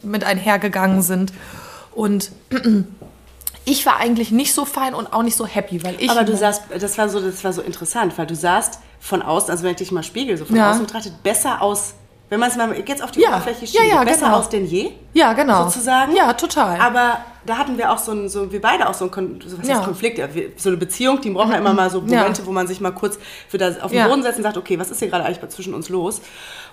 mit 0.00 0.22
einhergegangen 0.22 1.02
sind. 1.02 1.32
Und 1.90 2.30
ich 3.68 3.84
war 3.86 3.98
eigentlich 3.98 4.30
nicht 4.30 4.54
so 4.54 4.64
fein 4.64 4.94
und 4.94 5.12
auch 5.12 5.22
nicht 5.22 5.36
so 5.36 5.46
happy, 5.46 5.84
weil 5.84 5.96
ich. 5.98 6.10
Aber 6.10 6.24
du 6.24 6.36
sahst, 6.36 6.62
das 6.78 6.96
war 6.96 7.08
so, 7.08 7.20
das 7.20 7.44
war 7.44 7.52
so 7.52 7.62
interessant, 7.62 8.16
weil 8.16 8.26
du 8.26 8.34
sahst 8.34 8.80
von 8.98 9.22
außen, 9.22 9.50
also 9.50 9.62
wenn 9.64 9.72
ich 9.72 9.76
dich 9.76 9.92
mal 9.92 10.02
spiegel, 10.02 10.36
so 10.36 10.44
von 10.44 10.56
ja. 10.56 10.70
außen 10.70 10.84
betrachtet, 10.84 11.22
besser 11.22 11.62
aus 11.62 11.94
wenn 12.30 12.40
man 12.40 12.50
es 12.50 12.56
mal 12.56 12.78
jetzt 12.86 13.02
auf 13.02 13.10
die 13.10 13.20
ja. 13.20 13.28
Oberfläche 13.30 13.66
schiebt, 13.66 13.84
ja, 13.84 13.96
ja, 13.96 14.04
besser 14.04 14.26
genau. 14.26 14.38
aus 14.38 14.48
denn 14.50 14.66
je. 14.66 14.90
Ja, 15.14 15.32
genau. 15.32 15.64
Sozusagen. 15.64 16.14
Ja, 16.14 16.34
total. 16.34 16.78
Aber 16.78 17.20
da 17.46 17.56
hatten 17.56 17.78
wir 17.78 17.90
auch 17.90 17.96
so 17.96 18.12
ein, 18.12 18.28
so 18.28 18.52
wir 18.52 18.60
beide 18.60 18.86
auch 18.86 18.92
so 18.92 19.10
ein 19.10 19.40
so, 19.46 19.56
ja. 19.62 19.80
Konflikt, 19.80 20.20
so 20.58 20.68
eine 20.68 20.76
Beziehung, 20.76 21.22
die 21.22 21.30
braucht 21.30 21.50
ja 21.50 21.56
immer 21.56 21.72
mal 21.72 21.88
so 21.88 22.02
Momente, 22.02 22.44
wo 22.44 22.52
man 22.52 22.66
sich 22.66 22.82
mal 22.82 22.90
kurz 22.90 23.18
wieder 23.50 23.76
auf 23.80 23.90
den 23.90 24.06
Boden 24.06 24.22
setzt 24.22 24.36
und 24.36 24.42
sagt, 24.42 24.58
okay, 24.58 24.78
was 24.78 24.90
ist 24.90 24.98
hier 24.98 25.08
gerade 25.08 25.24
eigentlich 25.24 25.48
zwischen 25.48 25.72
uns 25.72 25.88
los? 25.88 26.20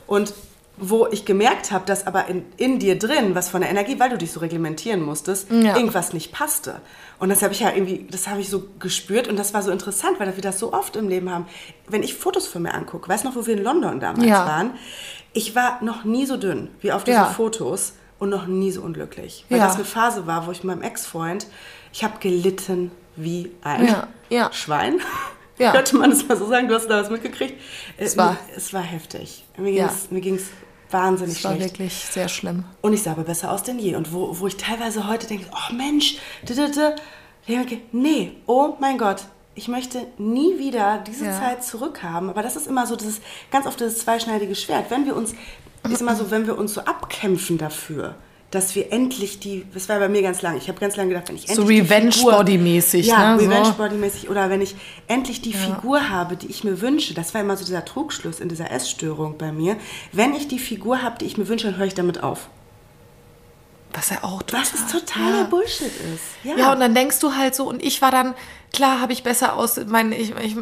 Und 0.07 0.33
wo 0.77 1.07
ich 1.07 1.25
gemerkt 1.25 1.71
habe, 1.71 1.85
dass 1.85 2.05
aber 2.05 2.27
in, 2.27 2.45
in 2.57 2.79
dir 2.79 2.99
drin, 2.99 3.33
was 3.33 3.49
von 3.49 3.61
der 3.61 3.69
Energie, 3.69 3.99
weil 3.99 4.09
du 4.09 4.17
dich 4.17 4.31
so 4.31 4.41
reglementieren 4.41 5.01
musstest, 5.01 5.49
ja. 5.49 5.75
irgendwas 5.75 6.11
nicht 6.11 6.33
passte. 6.33 6.81
Und 7.17 7.29
das 7.29 7.41
habe 7.41 7.53
ich 7.53 7.61
ja 7.61 7.71
irgendwie, 7.71 8.07
das 8.11 8.27
habe 8.27 8.41
ich 8.41 8.49
so 8.49 8.67
gespürt 8.79 9.27
und 9.27 9.37
das 9.39 9.53
war 9.53 9.61
so 9.61 9.71
interessant, 9.71 10.19
weil 10.19 10.35
wir 10.35 10.43
das 10.43 10.59
so 10.59 10.73
oft 10.73 10.95
im 10.97 11.07
Leben 11.07 11.29
haben. 11.29 11.45
Wenn 11.87 12.03
ich 12.03 12.13
Fotos 12.13 12.47
von 12.47 12.63
mir 12.63 12.73
angucke, 12.73 13.07
weißt 13.07 13.23
du 13.23 13.29
noch, 13.29 13.35
wo 13.35 13.45
wir 13.45 13.55
in 13.55 13.63
London 13.63 13.99
damals 13.99 14.27
ja. 14.27 14.45
waren, 14.45 14.71
ich 15.31 15.55
war 15.55 15.81
noch 15.83 16.03
nie 16.03 16.25
so 16.25 16.37
dünn 16.37 16.69
wie 16.81 16.91
auf 16.91 17.03
diesen 17.03 17.21
ja. 17.21 17.25
Fotos 17.25 17.93
und 18.19 18.29
noch 18.29 18.47
nie 18.47 18.71
so 18.71 18.81
unglücklich. 18.81 19.45
Weil 19.49 19.59
ja. 19.59 19.65
das 19.65 19.75
eine 19.75 19.85
Phase 19.85 20.27
war, 20.27 20.45
wo 20.47 20.51
ich 20.51 20.63
mit 20.63 20.75
meinem 20.75 20.81
Ex-Freund, 20.83 21.47
ich 21.93 22.03
habe 22.03 22.15
gelitten 22.19 22.91
wie 23.15 23.51
ein 23.61 23.95
ja. 24.29 24.51
Schwein. 24.51 24.99
Ja. 25.57 25.71
Könnte 25.73 25.95
man 25.95 26.09
das 26.09 26.27
mal 26.27 26.35
so 26.35 26.47
sagen? 26.47 26.67
Du 26.67 26.75
hast 26.75 26.87
da 26.87 27.01
was 27.01 27.09
mitgekriegt. 27.09 27.61
Es 27.97 28.17
war, 28.17 28.37
es 28.55 28.73
war 28.73 28.81
heftig. 28.81 29.45
Mir 29.57 29.71
ging 29.71 30.35
es 30.35 30.49
wahnsinnig 30.95 31.39
schlecht. 31.39 31.39
Es 31.39 31.43
war 31.43 31.55
schlecht. 31.55 31.79
wirklich 31.79 31.93
sehr 31.93 32.27
schlimm. 32.29 32.63
Und 32.81 32.93
ich 32.93 33.03
sah 33.03 33.11
aber 33.11 33.23
besser 33.23 33.51
aus 33.51 33.63
denn 33.63 33.79
je. 33.79 33.95
Und 33.95 34.13
wo, 34.13 34.39
wo 34.39 34.47
ich 34.47 34.57
teilweise 34.57 35.07
heute 35.07 35.27
denke, 35.27 35.45
oh 35.51 35.73
Mensch, 35.73 36.17
nee, 37.91 38.31
oh 38.45 38.75
mein 38.79 38.97
Gott, 38.97 39.23
ich 39.55 39.67
möchte 39.67 40.07
nie 40.17 40.57
wieder 40.57 41.03
diese 41.05 41.25
ja. 41.25 41.39
Zeit 41.39 41.63
zurückhaben. 41.63 42.29
Aber 42.29 42.41
das 42.41 42.55
ist 42.55 42.67
immer 42.67 42.87
so, 42.87 42.95
das 42.95 43.07
ist 43.07 43.21
ganz 43.51 43.67
oft 43.67 43.79
das 43.79 43.99
zweischneidige 43.99 44.55
Schwert. 44.55 44.89
Wenn 44.89 45.05
wir 45.05 45.15
uns, 45.15 45.33
ist 45.89 46.01
immer 46.01 46.15
so, 46.15 46.31
wenn 46.31 46.47
wir 46.47 46.57
uns 46.57 46.73
so 46.73 46.81
abkämpfen 46.81 47.57
dafür, 47.57 48.15
dass 48.55 48.75
wir 48.75 48.91
endlich 48.91 49.39
die, 49.39 49.65
das 49.73 49.89
war 49.89 49.99
bei 49.99 50.09
mir 50.09 50.21
ganz 50.21 50.41
lange, 50.41 50.57
ich 50.57 50.67
habe 50.67 50.79
ganz 50.79 50.95
lange 50.95 51.09
gedacht, 51.09 51.27
wenn 51.27 51.35
ich 51.35 51.49
endlich 51.49 51.57
so 51.57 51.65
Revenge-Body-mäßig, 51.65 53.05
ja, 53.05 53.35
ne? 53.35 53.41
Revenge-Body-mäßig 53.41 54.29
oder 54.29 54.49
wenn 54.49 54.61
ich 54.61 54.75
endlich 55.07 55.41
die 55.41 55.51
ja. 55.51 55.57
Figur 55.57 56.09
habe, 56.09 56.37
die 56.37 56.47
ich 56.47 56.63
mir 56.63 56.81
wünsche, 56.81 57.13
das 57.13 57.33
war 57.33 57.41
immer 57.41 57.57
so 57.57 57.65
dieser 57.65 57.85
Trugschluss 57.85 58.39
in 58.39 58.49
dieser 58.49 58.71
Essstörung 58.71 59.37
bei 59.37 59.51
mir, 59.51 59.77
wenn 60.11 60.33
ich 60.33 60.47
die 60.47 60.59
Figur 60.59 61.01
habe, 61.01 61.17
die 61.19 61.25
ich 61.25 61.37
mir 61.37 61.47
wünsche, 61.47 61.67
dann 61.67 61.77
höre 61.77 61.87
ich 61.87 61.93
damit 61.93 62.23
auf. 62.23 62.49
Was 63.95 64.09
ja 64.09 64.17
auch 64.23 64.43
total, 64.43 64.61
Was 64.61 64.73
ist 64.73 64.91
totaler 64.91 65.37
ja. 65.37 65.43
Bullshit 65.43 65.87
ist. 65.87 66.23
Ja. 66.43 66.55
ja, 66.57 66.73
und 66.73 66.79
dann 66.81 66.93
denkst 66.93 67.19
du 67.19 67.35
halt 67.35 67.55
so, 67.55 67.63
und 67.67 67.81
ich 67.81 68.01
war 68.01 68.11
dann, 68.11 68.35
klar 68.73 68.99
habe 68.99 69.13
ich 69.13 69.23
besser 69.23 69.55
aus, 69.55 69.79
mein, 69.87 70.11
ich, 70.11 70.33
ich, 70.41 70.57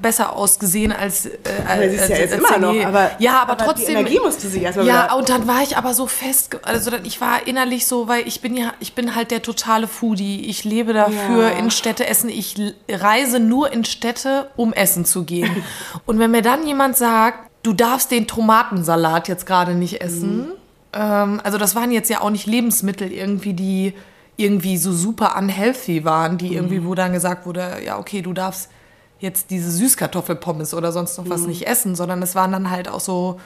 besser 0.00 0.34
ausgesehen 0.34 0.90
als, 0.90 1.26
äh, 1.26 1.32
als, 1.66 2.00
als, 2.00 2.08
ja 2.08 2.16
jetzt 2.16 2.32
als 2.32 2.42
immer 2.42 2.58
noch, 2.58 2.84
aber, 2.84 3.10
ja, 3.18 3.42
aber, 3.42 3.52
aber 3.52 3.64
trotzdem. 3.64 3.86
Die 3.86 3.92
Energie 3.92 4.20
musste 4.20 4.48
sie 4.48 4.62
erstmal 4.62 4.86
Ja, 4.86 5.12
und 5.12 5.28
dann 5.28 5.46
war 5.46 5.62
ich 5.62 5.76
aber 5.76 5.92
so 5.92 6.06
fest, 6.06 6.56
also 6.62 6.90
ich 7.02 7.20
war 7.20 7.46
innerlich 7.46 7.86
so, 7.86 8.08
weil 8.08 8.26
ich 8.26 8.40
bin 8.40 8.56
ja, 8.56 8.72
ich 8.80 8.94
bin 8.94 9.14
halt 9.14 9.30
der 9.30 9.42
totale 9.42 9.86
Foodie. 9.86 10.46
Ich 10.46 10.64
lebe 10.64 10.94
dafür, 10.94 11.50
ja. 11.50 11.58
in 11.58 11.70
Städte 11.70 12.06
essen. 12.06 12.30
Ich 12.30 12.56
reise 12.88 13.38
nur 13.38 13.70
in 13.70 13.84
Städte, 13.84 14.50
um 14.56 14.72
essen 14.72 15.04
zu 15.04 15.24
gehen. 15.24 15.64
und 16.06 16.18
wenn 16.18 16.30
mir 16.30 16.42
dann 16.42 16.66
jemand 16.66 16.96
sagt, 16.96 17.50
du 17.62 17.74
darfst 17.74 18.10
den 18.10 18.26
Tomatensalat 18.26 19.28
jetzt 19.28 19.44
gerade 19.44 19.74
nicht 19.74 20.00
essen. 20.00 20.38
Mhm 20.38 20.52
ähm, 20.92 21.40
also 21.42 21.58
das 21.58 21.74
waren 21.74 21.90
jetzt 21.90 22.10
ja 22.10 22.20
auch 22.20 22.30
nicht 22.30 22.46
Lebensmittel 22.46 23.12
irgendwie, 23.12 23.54
die 23.54 23.94
irgendwie 24.36 24.78
so 24.78 24.92
super 24.92 25.36
unhealthy 25.36 26.04
waren, 26.04 26.38
die 26.38 26.54
irgendwie, 26.54 26.80
mhm. 26.80 26.86
wo 26.86 26.94
dann 26.94 27.12
gesagt 27.12 27.44
wurde, 27.44 27.78
ja, 27.84 27.98
okay, 27.98 28.22
du 28.22 28.32
darfst 28.32 28.70
jetzt 29.18 29.50
diese 29.50 29.70
Süßkartoffelpommes 29.70 30.74
oder 30.74 30.92
sonst 30.92 31.18
noch 31.18 31.24
mhm. 31.24 31.30
was 31.30 31.40
nicht 31.42 31.66
essen, 31.66 31.96
sondern 31.96 32.22
es 32.22 32.34
waren 32.34 32.52
dann 32.52 32.70
halt 32.70 32.88
auch 32.88 33.00
so, 33.00 33.40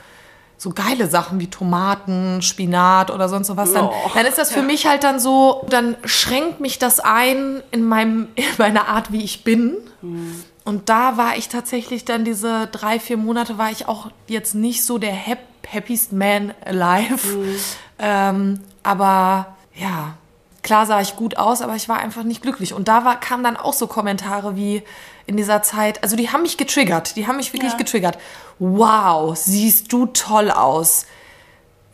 so 0.59 0.71
geile 0.71 1.09
Sachen 1.09 1.41
wie 1.41 1.49
Tomaten, 1.49 2.43
Spinat 2.43 3.11
oder 3.11 3.29
sonst 3.31 3.55
was. 3.57 3.73
Dann, 3.73 3.87
oh, 3.87 4.11
dann 4.15 4.27
ist 4.27 4.37
das 4.37 4.53
für 4.53 4.61
ja. 4.61 4.67
mich 4.67 4.87
halt 4.87 5.03
dann 5.03 5.19
so, 5.19 5.67
dann 5.71 5.97
schränkt 6.05 6.61
mich 6.61 6.79
das 6.79 7.01
ein 7.01 7.63
in, 7.71 7.85
meinem, 7.85 8.29
in 8.35 8.45
meiner 8.59 8.89
Art, 8.89 9.13
wie 9.13 9.25
ich 9.25 9.45
bin. 9.45 9.79
Mhm. 10.03 10.45
Und 10.65 10.91
da 10.91 11.17
war 11.17 11.37
ich 11.39 11.49
tatsächlich 11.49 12.05
dann 12.05 12.25
diese 12.25 12.69
drei, 12.71 13.01
vier 13.01 13.17
Monate, 13.17 13.57
war 13.57 13.71
ich 13.71 13.89
auch 13.89 14.11
jetzt 14.29 14.55
nicht 14.55 14.85
so 14.85 14.99
der 14.99 15.13
Happy 15.13 15.52
happiest 15.71 16.13
man 16.13 16.55
alive. 16.65 17.27
Mhm. 17.27 17.57
Ähm, 17.99 18.61
aber 18.83 19.57
ja, 19.75 20.15
klar 20.63 20.87
sah 20.87 21.01
ich 21.01 21.17
gut 21.17 21.37
aus, 21.37 21.63
aber 21.63 21.77
ich 21.77 21.89
war 21.89 21.99
einfach 21.99 22.23
nicht 22.23 22.43
glücklich. 22.43 22.75
Und 22.75 22.89
da 22.89 23.05
war, 23.05 23.19
kamen 23.21 23.45
dann 23.45 23.57
auch 23.57 23.73
so 23.73 23.87
Kommentare 23.87 24.57
wie 24.57 24.83
in 25.27 25.37
dieser 25.37 25.63
Zeit, 25.63 26.03
also 26.03 26.17
die 26.17 26.31
haben 26.31 26.43
mich 26.43 26.57
getriggert, 26.57 27.17
die 27.17 27.27
haben 27.27 27.37
mich 27.37 27.53
wirklich 27.53 27.73
ja. 27.73 27.79
getriggert. 27.79 28.19
Wow, 28.59 29.37
siehst 29.37 29.93
du 29.93 30.07
toll 30.07 30.51
aus. 30.51 31.07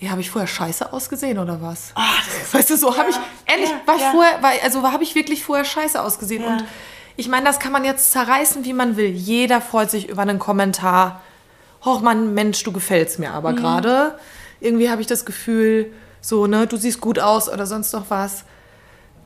ja, 0.00 0.10
habe 0.10 0.20
ich 0.20 0.30
vorher 0.30 0.46
scheiße 0.46 0.92
ausgesehen 0.92 1.38
oder 1.38 1.60
was? 1.60 1.92
Oh, 1.96 2.56
weißt 2.56 2.70
du, 2.70 2.76
so 2.76 2.90
ja, 2.90 2.98
habe 2.98 3.10
ich, 3.10 3.16
ehrlich, 3.46 3.70
ja, 3.70 3.80
war 3.84 3.96
ich 3.96 4.02
vorher, 4.02 4.42
war, 4.42 4.52
also 4.62 4.82
habe 4.90 5.02
ich 5.02 5.14
wirklich 5.14 5.44
vorher 5.44 5.64
scheiße 5.64 6.00
ausgesehen. 6.00 6.44
Und 6.44 6.64
ich 7.16 7.28
meine, 7.28 7.44
das 7.46 7.58
kann 7.58 7.72
man 7.72 7.84
jetzt 7.84 8.12
zerreißen, 8.12 8.64
wie 8.64 8.72
man 8.72 8.96
will. 8.96 9.08
Jeder 9.08 9.60
freut 9.60 9.90
sich 9.90 10.08
über 10.08 10.22
einen 10.22 10.38
Kommentar. 10.38 11.20
Och 11.85 12.00
Mann, 12.00 12.35
Mensch, 12.35 12.62
du 12.64 12.73
gefällst 12.73 13.18
mir 13.18 13.32
aber 13.32 13.52
mhm. 13.52 13.56
gerade. 13.56 14.18
Irgendwie 14.61 14.90
habe 14.90 15.00
ich 15.00 15.06
das 15.06 15.25
Gefühl, 15.25 15.92
so, 16.20 16.47
ne, 16.47 16.66
du 16.66 16.76
siehst 16.76 17.00
gut 17.00 17.18
aus 17.18 17.49
oder 17.49 17.66
sonst 17.66 17.92
noch 17.92 18.06
was 18.08 18.44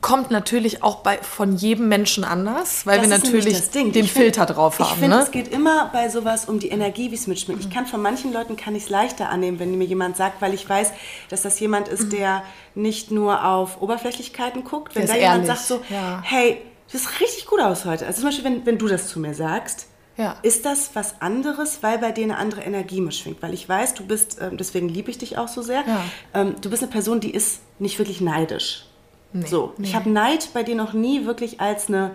kommt 0.03 0.31
natürlich 0.31 0.83
auch 0.83 0.97
bei, 0.97 1.17
von 1.17 1.55
jedem 1.55 1.87
Menschen 1.87 2.25
anders, 2.25 2.85
weil 2.85 2.99
das 2.99 3.09
wir 3.09 3.17
natürlich 3.17 3.71
den 3.71 3.95
ich 3.95 4.11
Filter 4.11 4.45
find, 4.45 4.57
drauf 4.57 4.77
haben. 4.77 4.89
Ich 4.91 4.99
finde, 4.99 5.17
ne? 5.17 5.23
es 5.23 5.31
geht 5.31 5.47
immer 5.47 5.89
bei 5.93 6.09
sowas 6.09 6.45
um 6.45 6.59
die 6.59 6.67
Energie, 6.67 7.09
wie 7.09 7.15
es 7.15 7.25
mitschmeckt. 7.25 7.61
Ich 7.61 7.69
kann 7.71 7.87
von 7.87 8.01
manchen 8.01 8.33
Leuten 8.33 8.57
kann 8.57 8.75
ich 8.75 8.83
es 8.83 8.89
leichter 8.89 9.29
annehmen, 9.29 9.59
wenn 9.59 9.75
mir 9.77 9.85
jemand 9.85 10.17
sagt, 10.17 10.41
weil 10.41 10.53
ich 10.53 10.69
weiß, 10.69 10.91
dass 11.29 11.41
das 11.41 11.57
jemand 11.59 11.87
ist, 11.87 12.11
der 12.11 12.43
nicht 12.75 13.11
nur 13.11 13.45
auf 13.45 13.81
Oberflächlichkeiten 13.81 14.65
guckt. 14.65 14.93
Wenn 14.93 15.07
da 15.07 15.15
jemand 15.15 15.47
sagt 15.47 15.61
so, 15.61 15.81
ja. 15.89 16.21
hey, 16.21 16.61
du 16.91 16.97
siehst 16.97 17.21
richtig 17.21 17.45
gut 17.45 17.61
aus 17.61 17.85
heute. 17.85 18.05
Also 18.05 18.19
zum 18.19 18.29
Beispiel, 18.29 18.43
wenn, 18.43 18.65
wenn 18.65 18.77
du 18.77 18.89
das 18.89 19.07
zu 19.07 19.21
mir 19.21 19.33
sagst, 19.33 19.87
ja. 20.17 20.37
Ist 20.43 20.65
das 20.65 20.91
was 20.93 21.21
anderes, 21.21 21.81
weil 21.81 21.97
bei 21.97 22.11
dir 22.11 22.25
eine 22.25 22.37
andere 22.37 22.61
Energie 22.61 23.01
mitschwingt? 23.01 23.41
Weil 23.41 23.53
ich 23.53 23.67
weiß, 23.67 23.95
du 23.95 24.05
bist, 24.05 24.37
ähm, 24.41 24.57
deswegen 24.57 24.87
liebe 24.87 25.09
ich 25.09 25.17
dich 25.17 25.37
auch 25.37 25.47
so 25.47 25.61
sehr, 25.61 25.83
ja. 25.87 26.03
ähm, 26.33 26.55
du 26.61 26.69
bist 26.69 26.83
eine 26.83 26.91
Person, 26.91 27.19
die 27.19 27.31
ist 27.31 27.61
nicht 27.79 27.97
wirklich 27.97 28.21
neidisch. 28.21 28.85
Nee, 29.33 29.47
so, 29.47 29.73
nee. 29.77 29.87
ich 29.87 29.95
habe 29.95 30.09
Neid 30.09 30.49
bei 30.53 30.61
dir 30.61 30.75
noch 30.75 30.93
nie 30.93 31.25
wirklich 31.25 31.59
als 31.59 31.87
eine 31.87 32.11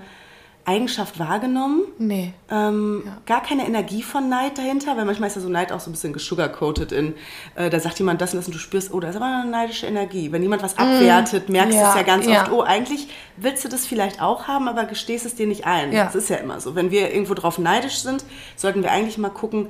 Eigenschaft 0.68 1.18
wahrgenommen. 1.18 1.84
Nee. 1.98 2.34
Ähm, 2.50 3.02
ja. 3.06 3.16
Gar 3.24 3.42
keine 3.42 3.66
Energie 3.66 4.02
von 4.02 4.28
Neid 4.28 4.58
dahinter, 4.58 4.96
weil 4.98 5.06
manchmal 5.06 5.28
ist 5.28 5.36
ja 5.36 5.40
so 5.40 5.48
Neid 5.48 5.72
auch 5.72 5.80
so 5.80 5.88
ein 5.88 5.94
bisschen 5.94 6.12
gesugarcoated 6.12 6.92
in, 6.92 7.14
äh, 7.54 7.70
da 7.70 7.80
sagt 7.80 7.98
jemand 7.98 8.20
das 8.20 8.34
und 8.34 8.38
das 8.40 8.46
und 8.46 8.54
du 8.54 8.58
spürst, 8.58 8.92
oh, 8.92 9.00
da 9.00 9.08
ist 9.08 9.16
aber 9.16 9.24
eine 9.24 9.50
neidische 9.50 9.86
Energie. 9.86 10.30
Wenn 10.30 10.42
jemand 10.42 10.62
was 10.62 10.76
mm. 10.76 10.80
abwertet, 10.80 11.48
merkst 11.48 11.72
du 11.72 11.80
ja, 11.80 11.90
es 11.90 11.96
ja 11.96 12.02
ganz 12.02 12.26
ja. 12.26 12.42
oft, 12.42 12.52
oh, 12.52 12.60
eigentlich 12.60 13.08
willst 13.38 13.64
du 13.64 13.68
das 13.68 13.86
vielleicht 13.86 14.20
auch 14.20 14.46
haben, 14.46 14.68
aber 14.68 14.84
gestehst 14.84 15.24
es 15.24 15.34
dir 15.34 15.46
nicht 15.46 15.64
ein. 15.64 15.90
Das 15.90 16.14
ist 16.14 16.28
ja 16.28 16.36
immer 16.36 16.60
so. 16.60 16.74
Wenn 16.74 16.90
wir 16.90 17.12
irgendwo 17.12 17.32
drauf 17.32 17.58
neidisch 17.58 18.00
sind, 18.00 18.24
sollten 18.54 18.82
wir 18.82 18.92
eigentlich 18.92 19.16
mal 19.16 19.30
gucken, 19.30 19.68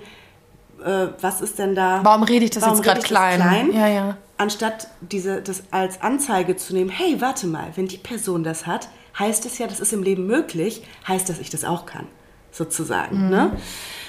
äh, 0.84 1.08
was 1.20 1.40
ist 1.40 1.60
denn 1.60 1.76
da. 1.76 2.00
Warum 2.02 2.24
rede 2.24 2.44
ich 2.44 2.50
das 2.50 2.66
jetzt 2.66 2.82
gerade 2.82 3.02
klein? 3.02 3.40
klein? 3.40 3.72
Ja, 3.72 3.86
ja. 3.86 4.16
Anstatt 4.36 4.88
diese, 5.00 5.42
das 5.42 5.64
als 5.70 6.02
Anzeige 6.02 6.56
zu 6.56 6.74
nehmen, 6.74 6.90
hey, 6.90 7.20
warte 7.20 7.46
mal, 7.46 7.68
wenn 7.76 7.86
die 7.86 7.98
Person 7.98 8.42
das 8.42 8.66
hat, 8.66 8.88
heißt 9.18 9.46
es 9.46 9.58
ja, 9.58 9.66
das 9.66 9.80
ist 9.80 9.92
im 9.92 10.02
Leben 10.02 10.26
möglich, 10.26 10.82
heißt, 11.06 11.28
dass 11.28 11.38
ich 11.38 11.50
das 11.50 11.64
auch 11.64 11.86
kann, 11.86 12.06
sozusagen. 12.52 13.24
Mhm. 13.24 13.30
Ne? 13.30 13.56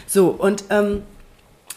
So, 0.07 0.29
und 0.29 0.65
ähm, 0.69 1.03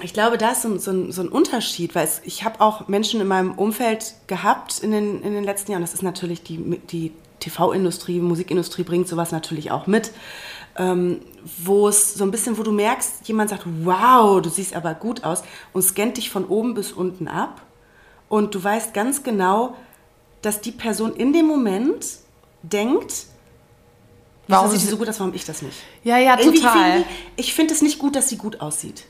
ich 0.00 0.12
glaube, 0.12 0.38
da 0.38 0.50
ist 0.50 0.62
so, 0.62 0.76
so, 0.78 1.10
so 1.10 1.22
ein 1.22 1.28
Unterschied, 1.28 1.94
weil 1.94 2.04
es, 2.04 2.20
ich 2.24 2.44
habe 2.44 2.60
auch 2.60 2.88
Menschen 2.88 3.20
in 3.20 3.28
meinem 3.28 3.52
Umfeld 3.52 4.14
gehabt 4.26 4.80
in 4.80 4.90
den, 4.90 5.22
in 5.22 5.32
den 5.32 5.44
letzten 5.44 5.72
Jahren, 5.72 5.82
das 5.82 5.94
ist 5.94 6.02
natürlich 6.02 6.42
die, 6.42 6.80
die 6.90 7.12
TV-Industrie, 7.40 8.20
Musikindustrie 8.20 8.84
bringt 8.84 9.08
sowas 9.08 9.32
natürlich 9.32 9.70
auch 9.70 9.86
mit 9.86 10.12
ähm, 10.76 11.20
wo 11.58 11.88
es 11.88 12.14
so 12.14 12.24
ein 12.24 12.30
bisschen, 12.30 12.56
wo 12.58 12.62
du 12.62 12.72
merkst, 12.72 13.28
jemand 13.28 13.50
sagt, 13.50 13.64
wow, 13.82 14.40
du 14.40 14.48
siehst 14.48 14.74
aber 14.74 14.94
gut 14.94 15.24
aus 15.24 15.42
und 15.72 15.82
scannt 15.82 16.16
dich 16.16 16.30
von 16.30 16.46
oben 16.46 16.74
bis 16.74 16.92
unten 16.92 17.28
ab 17.28 17.62
und 18.28 18.54
du 18.54 18.62
weißt 18.62 18.94
ganz 18.94 19.22
genau, 19.22 19.76
dass 20.40 20.60
die 20.60 20.72
Person 20.72 21.14
in 21.14 21.32
dem 21.32 21.46
Moment 21.46 22.06
denkt, 22.62 23.26
warum 24.48 24.70
sieht 24.70 24.80
sie 24.80 24.88
so 24.88 24.96
gut 24.96 25.08
aus, 25.08 25.20
warum 25.20 25.34
ich 25.34 25.44
das 25.44 25.62
nicht? 25.62 25.76
Ja, 26.04 26.18
ja, 26.18 26.38
Irgendwie 26.38 26.60
total. 26.60 27.04
Ich 27.36 27.54
finde 27.54 27.74
es 27.74 27.82
nicht 27.82 27.98
gut, 27.98 28.16
dass 28.16 28.28
sie 28.28 28.36
gut 28.36 28.60
aussieht. 28.60 29.04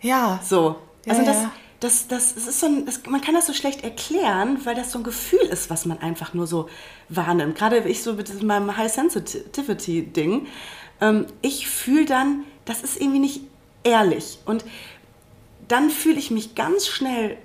Ja. 0.00 0.40
So. 0.42 0.76
Also 1.06 1.22
ja, 1.22 1.26
das, 1.26 1.36
ja. 1.42 1.52
das, 1.80 2.08
das, 2.08 2.34
das 2.34 2.46
ist 2.46 2.60
so 2.60 2.66
ein, 2.66 2.86
das, 2.86 3.00
man 3.08 3.20
kann 3.20 3.34
das 3.34 3.46
so 3.46 3.52
schlecht 3.52 3.84
erklären, 3.84 4.60
weil 4.64 4.74
das 4.74 4.92
so 4.92 4.98
ein 4.98 5.04
Gefühl 5.04 5.40
ist, 5.40 5.70
was 5.70 5.86
man 5.86 5.98
einfach 5.98 6.34
nur 6.34 6.46
so 6.46 6.68
wahrnimmt. 7.08 7.56
Gerade 7.56 7.78
ich 7.88 8.02
so 8.02 8.14
mit 8.14 8.42
meinem 8.42 8.76
High 8.76 8.92
Sensitivity 8.92 10.02
Ding 10.02 10.46
ähm, 11.00 11.26
ich 11.42 11.68
fühle 11.68 12.04
dann, 12.04 12.44
das 12.64 12.82
ist 12.82 13.00
irgendwie 13.00 13.20
nicht 13.20 13.42
ehrlich. 13.82 14.38
Und 14.44 14.64
dann 15.68 15.90
fühle 15.90 16.18
ich 16.18 16.30
mich 16.30 16.54
ganz 16.54 16.86
schnell 16.86 17.36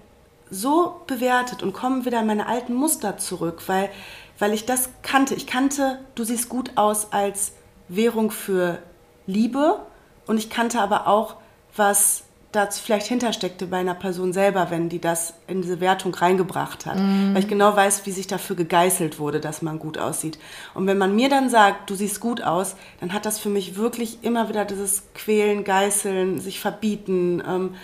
so 0.49 1.01
bewertet 1.07 1.63
und 1.63 1.73
komme 1.73 2.05
wieder 2.05 2.19
in 2.19 2.27
meine 2.27 2.47
alten 2.47 2.73
Muster 2.73 3.17
zurück, 3.17 3.63
weil, 3.67 3.89
weil 4.39 4.53
ich 4.53 4.65
das 4.65 4.89
kannte. 5.01 5.35
Ich 5.35 5.47
kannte, 5.47 5.99
du 6.15 6.23
siehst 6.23 6.49
gut 6.49 6.71
aus 6.75 7.11
als 7.11 7.53
Währung 7.87 8.31
für 8.31 8.79
Liebe 9.27 9.79
und 10.27 10.37
ich 10.37 10.49
kannte 10.49 10.79
aber 10.79 11.07
auch, 11.07 11.35
was 11.75 12.23
da 12.55 12.69
vielleicht 12.71 13.07
hintersteckte 13.07 13.67
bei 13.67 13.77
einer 13.77 13.95
Person 13.95 14.31
selber, 14.31 14.71
wenn 14.71 14.87
die 14.87 15.01
das 15.01 15.33
in 15.47 15.61
diese 15.61 15.81
Wertung 15.81 16.13
reingebracht 16.13 16.85
hat. 16.85 16.97
Mm. 16.97 17.33
Weil 17.33 17.41
ich 17.41 17.49
genau 17.49 17.75
weiß, 17.75 18.05
wie 18.05 18.11
sich 18.11 18.27
dafür 18.27 18.55
gegeißelt 18.55 19.19
wurde, 19.19 19.41
dass 19.41 19.61
man 19.61 19.77
gut 19.77 19.97
aussieht. 19.97 20.39
Und 20.73 20.87
wenn 20.87 20.97
man 20.97 21.15
mir 21.15 21.27
dann 21.27 21.49
sagt, 21.49 21.89
du 21.89 21.95
siehst 21.95 22.21
gut 22.21 22.41
aus, 22.41 22.75
dann 23.01 23.11
hat 23.11 23.25
das 23.25 23.39
für 23.39 23.49
mich 23.49 23.75
wirklich 23.75 24.19
immer 24.21 24.47
wieder 24.47 24.63
dieses 24.63 25.03
Quälen, 25.13 25.65
Geißeln, 25.65 26.39
sich 26.39 26.59
verbieten. 26.59 27.43
Ähm, 27.45 27.75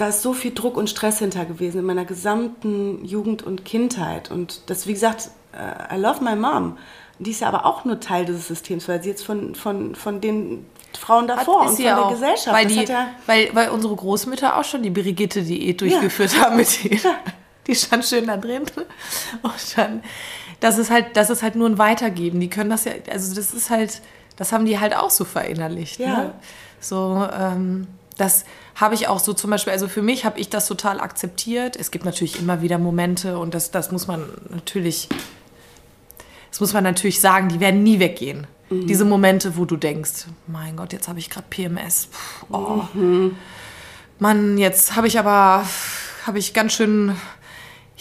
da 0.00 0.08
ist 0.08 0.22
so 0.22 0.32
viel 0.32 0.54
Druck 0.54 0.76
und 0.76 0.88
Stress 0.88 1.18
hinter 1.18 1.44
gewesen 1.44 1.80
in 1.80 1.84
meiner 1.84 2.04
gesamten 2.04 3.04
Jugend 3.04 3.42
und 3.42 3.64
Kindheit. 3.64 4.30
Und 4.30 4.62
das, 4.70 4.86
wie 4.86 4.94
gesagt, 4.94 5.30
uh, 5.52 5.94
I 5.94 5.98
love 5.98 6.24
my 6.24 6.34
mom. 6.36 6.78
Die 7.18 7.32
ist 7.32 7.42
ja 7.42 7.48
aber 7.48 7.66
auch 7.66 7.84
nur 7.84 8.00
Teil 8.00 8.24
dieses 8.24 8.48
Systems, 8.48 8.88
weil 8.88 9.02
sie 9.02 9.10
jetzt 9.10 9.24
von, 9.24 9.54
von, 9.54 9.94
von 9.94 10.22
den 10.22 10.64
Frauen 10.98 11.28
davor 11.28 11.62
und 11.62 11.68
von 11.68 11.76
der 11.76 12.02
auch. 12.02 12.12
Gesellschaft. 12.12 12.56
Weil, 12.56 12.66
die, 12.66 12.82
ja 12.82 13.08
weil, 13.26 13.50
weil 13.52 13.68
unsere 13.68 13.94
Großmütter 13.94 14.56
auch 14.56 14.64
schon 14.64 14.82
die 14.82 14.88
Brigitte-Diät 14.88 15.82
durchgeführt 15.82 16.32
ja. 16.34 16.46
haben 16.46 16.56
mit 16.56 16.82
ihr. 16.84 16.98
Die 17.66 17.74
stand 17.74 18.06
schön 18.06 18.26
da 18.26 18.38
drin. 18.38 18.62
Und 19.42 19.76
dann, 19.76 20.02
das 20.60 20.78
ist 20.78 20.90
halt, 20.90 21.14
das 21.14 21.28
ist 21.28 21.42
halt 21.42 21.56
nur 21.56 21.68
ein 21.68 21.76
Weitergeben. 21.76 22.40
Die 22.40 22.48
können 22.48 22.70
das 22.70 22.86
ja, 22.86 22.92
also 23.10 23.34
das 23.34 23.52
ist 23.52 23.68
halt, 23.68 24.00
das 24.36 24.52
haben 24.52 24.64
die 24.64 24.80
halt 24.80 24.96
auch 24.96 25.10
so 25.10 25.26
verinnerlicht. 25.26 26.00
Ja. 26.00 26.06
Ne? 26.16 26.34
So, 26.80 27.28
ähm, 27.38 27.86
das 28.20 28.44
habe 28.74 28.94
ich 28.94 29.08
auch 29.08 29.18
so 29.18 29.32
zum 29.32 29.50
Beispiel, 29.50 29.72
also 29.72 29.88
für 29.88 30.02
mich 30.02 30.24
habe 30.24 30.38
ich 30.38 30.50
das 30.50 30.66
total 30.66 31.00
akzeptiert. 31.00 31.76
Es 31.76 31.90
gibt 31.90 32.04
natürlich 32.04 32.38
immer 32.38 32.60
wieder 32.60 32.78
Momente 32.78 33.38
und 33.38 33.54
das, 33.54 33.70
das 33.70 33.90
muss 33.90 34.06
man 34.06 34.28
natürlich, 34.50 35.08
das 36.50 36.60
muss 36.60 36.72
man 36.72 36.84
natürlich 36.84 37.20
sagen, 37.20 37.48
die 37.48 37.60
werden 37.60 37.82
nie 37.82 37.98
weggehen. 37.98 38.46
Mhm. 38.68 38.86
Diese 38.86 39.04
Momente, 39.04 39.56
wo 39.56 39.64
du 39.64 39.76
denkst, 39.76 40.26
mein 40.46 40.76
Gott, 40.76 40.92
jetzt 40.92 41.08
habe 41.08 41.18
ich 41.18 41.30
gerade 41.30 41.46
PMS. 41.48 42.08
Puh, 42.48 42.56
oh. 42.56 42.88
Mhm. 42.94 43.36
Mann, 44.18 44.58
jetzt 44.58 44.96
habe 44.96 45.06
ich 45.06 45.18
aber, 45.18 45.64
habe 46.26 46.38
ich 46.38 46.52
ganz 46.52 46.74
schön 46.74 47.16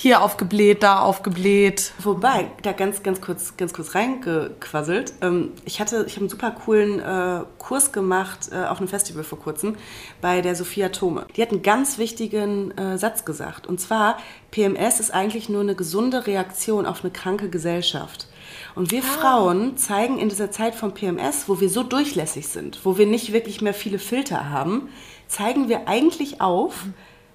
hier 0.01 0.21
aufgebläht, 0.21 0.81
da 0.81 1.01
aufgebläht. 1.01 1.91
Wobei, 2.01 2.49
da 2.61 2.71
ganz, 2.71 3.03
ganz 3.03 3.19
kurz, 3.19 3.57
ganz 3.57 3.73
kurz 3.73 3.95
reingequasselt. 3.95 5.11
Ähm, 5.19 5.51
ich 5.65 5.81
hatte, 5.81 6.05
ich 6.07 6.13
habe 6.13 6.21
einen 6.21 6.29
super 6.29 6.51
coolen 6.51 7.01
äh, 7.01 7.43
Kurs 7.57 7.91
gemacht 7.91 8.47
äh, 8.49 8.63
auf 8.63 8.77
einem 8.77 8.87
Festival 8.87 9.25
vor 9.25 9.39
kurzem 9.39 9.75
bei 10.21 10.39
der 10.39 10.55
Sophia 10.55 10.87
Tome. 10.87 11.25
Die 11.35 11.41
hat 11.41 11.51
einen 11.51 11.63
ganz 11.63 11.97
wichtigen 11.97 12.71
äh, 12.77 12.97
Satz 12.97 13.25
gesagt. 13.25 13.67
Und 13.67 13.81
zwar, 13.81 14.17
PMS 14.51 15.01
ist 15.01 15.13
eigentlich 15.13 15.49
nur 15.49 15.59
eine 15.59 15.75
gesunde 15.75 16.25
Reaktion 16.25 16.85
auf 16.85 17.03
eine 17.03 17.11
kranke 17.11 17.49
Gesellschaft. 17.49 18.29
Und 18.75 18.91
wir 18.91 19.01
ah. 19.01 19.19
Frauen 19.19 19.75
zeigen 19.75 20.17
in 20.17 20.29
dieser 20.29 20.49
Zeit 20.49 20.75
von 20.75 20.93
PMS, 20.93 21.49
wo 21.49 21.59
wir 21.59 21.69
so 21.69 21.83
durchlässig 21.83 22.47
sind, 22.47 22.85
wo 22.85 22.97
wir 22.97 23.05
nicht 23.05 23.33
wirklich 23.33 23.61
mehr 23.61 23.73
viele 23.73 23.99
Filter 23.99 24.49
haben, 24.49 24.87
zeigen 25.27 25.67
wir 25.67 25.89
eigentlich 25.89 26.39
auf, 26.39 26.85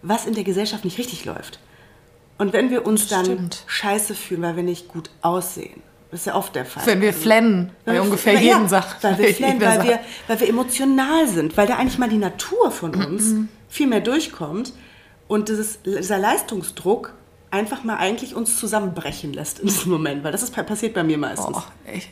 was 0.00 0.24
in 0.24 0.32
der 0.32 0.44
Gesellschaft 0.44 0.86
nicht 0.86 0.96
richtig 0.96 1.26
läuft. 1.26 1.60
Und 2.38 2.52
wenn 2.52 2.70
wir 2.70 2.86
uns 2.86 3.06
dann 3.08 3.24
Stimmt. 3.24 3.64
scheiße 3.66 4.14
fühlen, 4.14 4.42
weil 4.42 4.56
wir 4.56 4.62
nicht 4.62 4.88
gut 4.88 5.10
aussehen, 5.22 5.82
das 6.10 6.20
ist 6.20 6.26
ja 6.26 6.36
oft 6.36 6.54
der 6.54 6.64
Fall. 6.64 6.86
Wenn 6.86 7.00
wir 7.00 7.12
flennen, 7.12 7.72
bei 7.84 8.00
ungefähr 8.00 8.34
jedem 8.34 8.62
ja, 8.62 8.68
sagt. 8.68 9.02
Weil 9.02 9.18
wir 9.18 9.28
flennen, 9.34 9.60
weil 9.60 9.82
wir, 9.82 10.00
weil 10.28 10.40
wir 10.40 10.48
emotional 10.48 11.26
sind, 11.26 11.56
weil 11.56 11.66
da 11.66 11.76
eigentlich 11.76 11.98
mal 11.98 12.08
die 12.08 12.18
Natur 12.18 12.70
von 12.70 12.94
uns 13.06 13.24
mhm. 13.30 13.48
viel 13.68 13.86
mehr 13.88 14.00
durchkommt 14.00 14.72
und 15.26 15.48
dieses, 15.48 15.82
dieser 15.82 16.18
Leistungsdruck 16.18 17.14
einfach 17.50 17.84
mal 17.84 17.96
eigentlich 17.96 18.34
uns 18.34 18.58
zusammenbrechen 18.58 19.32
lässt 19.32 19.60
in 19.60 19.68
diesem 19.68 19.92
Moment, 19.92 20.24
weil 20.24 20.32
das 20.32 20.42
ist 20.42 20.54
passiert 20.54 20.92
bei 20.94 21.04
mir 21.04 21.18
meistens. 21.18 21.56
Oh, 21.56 21.62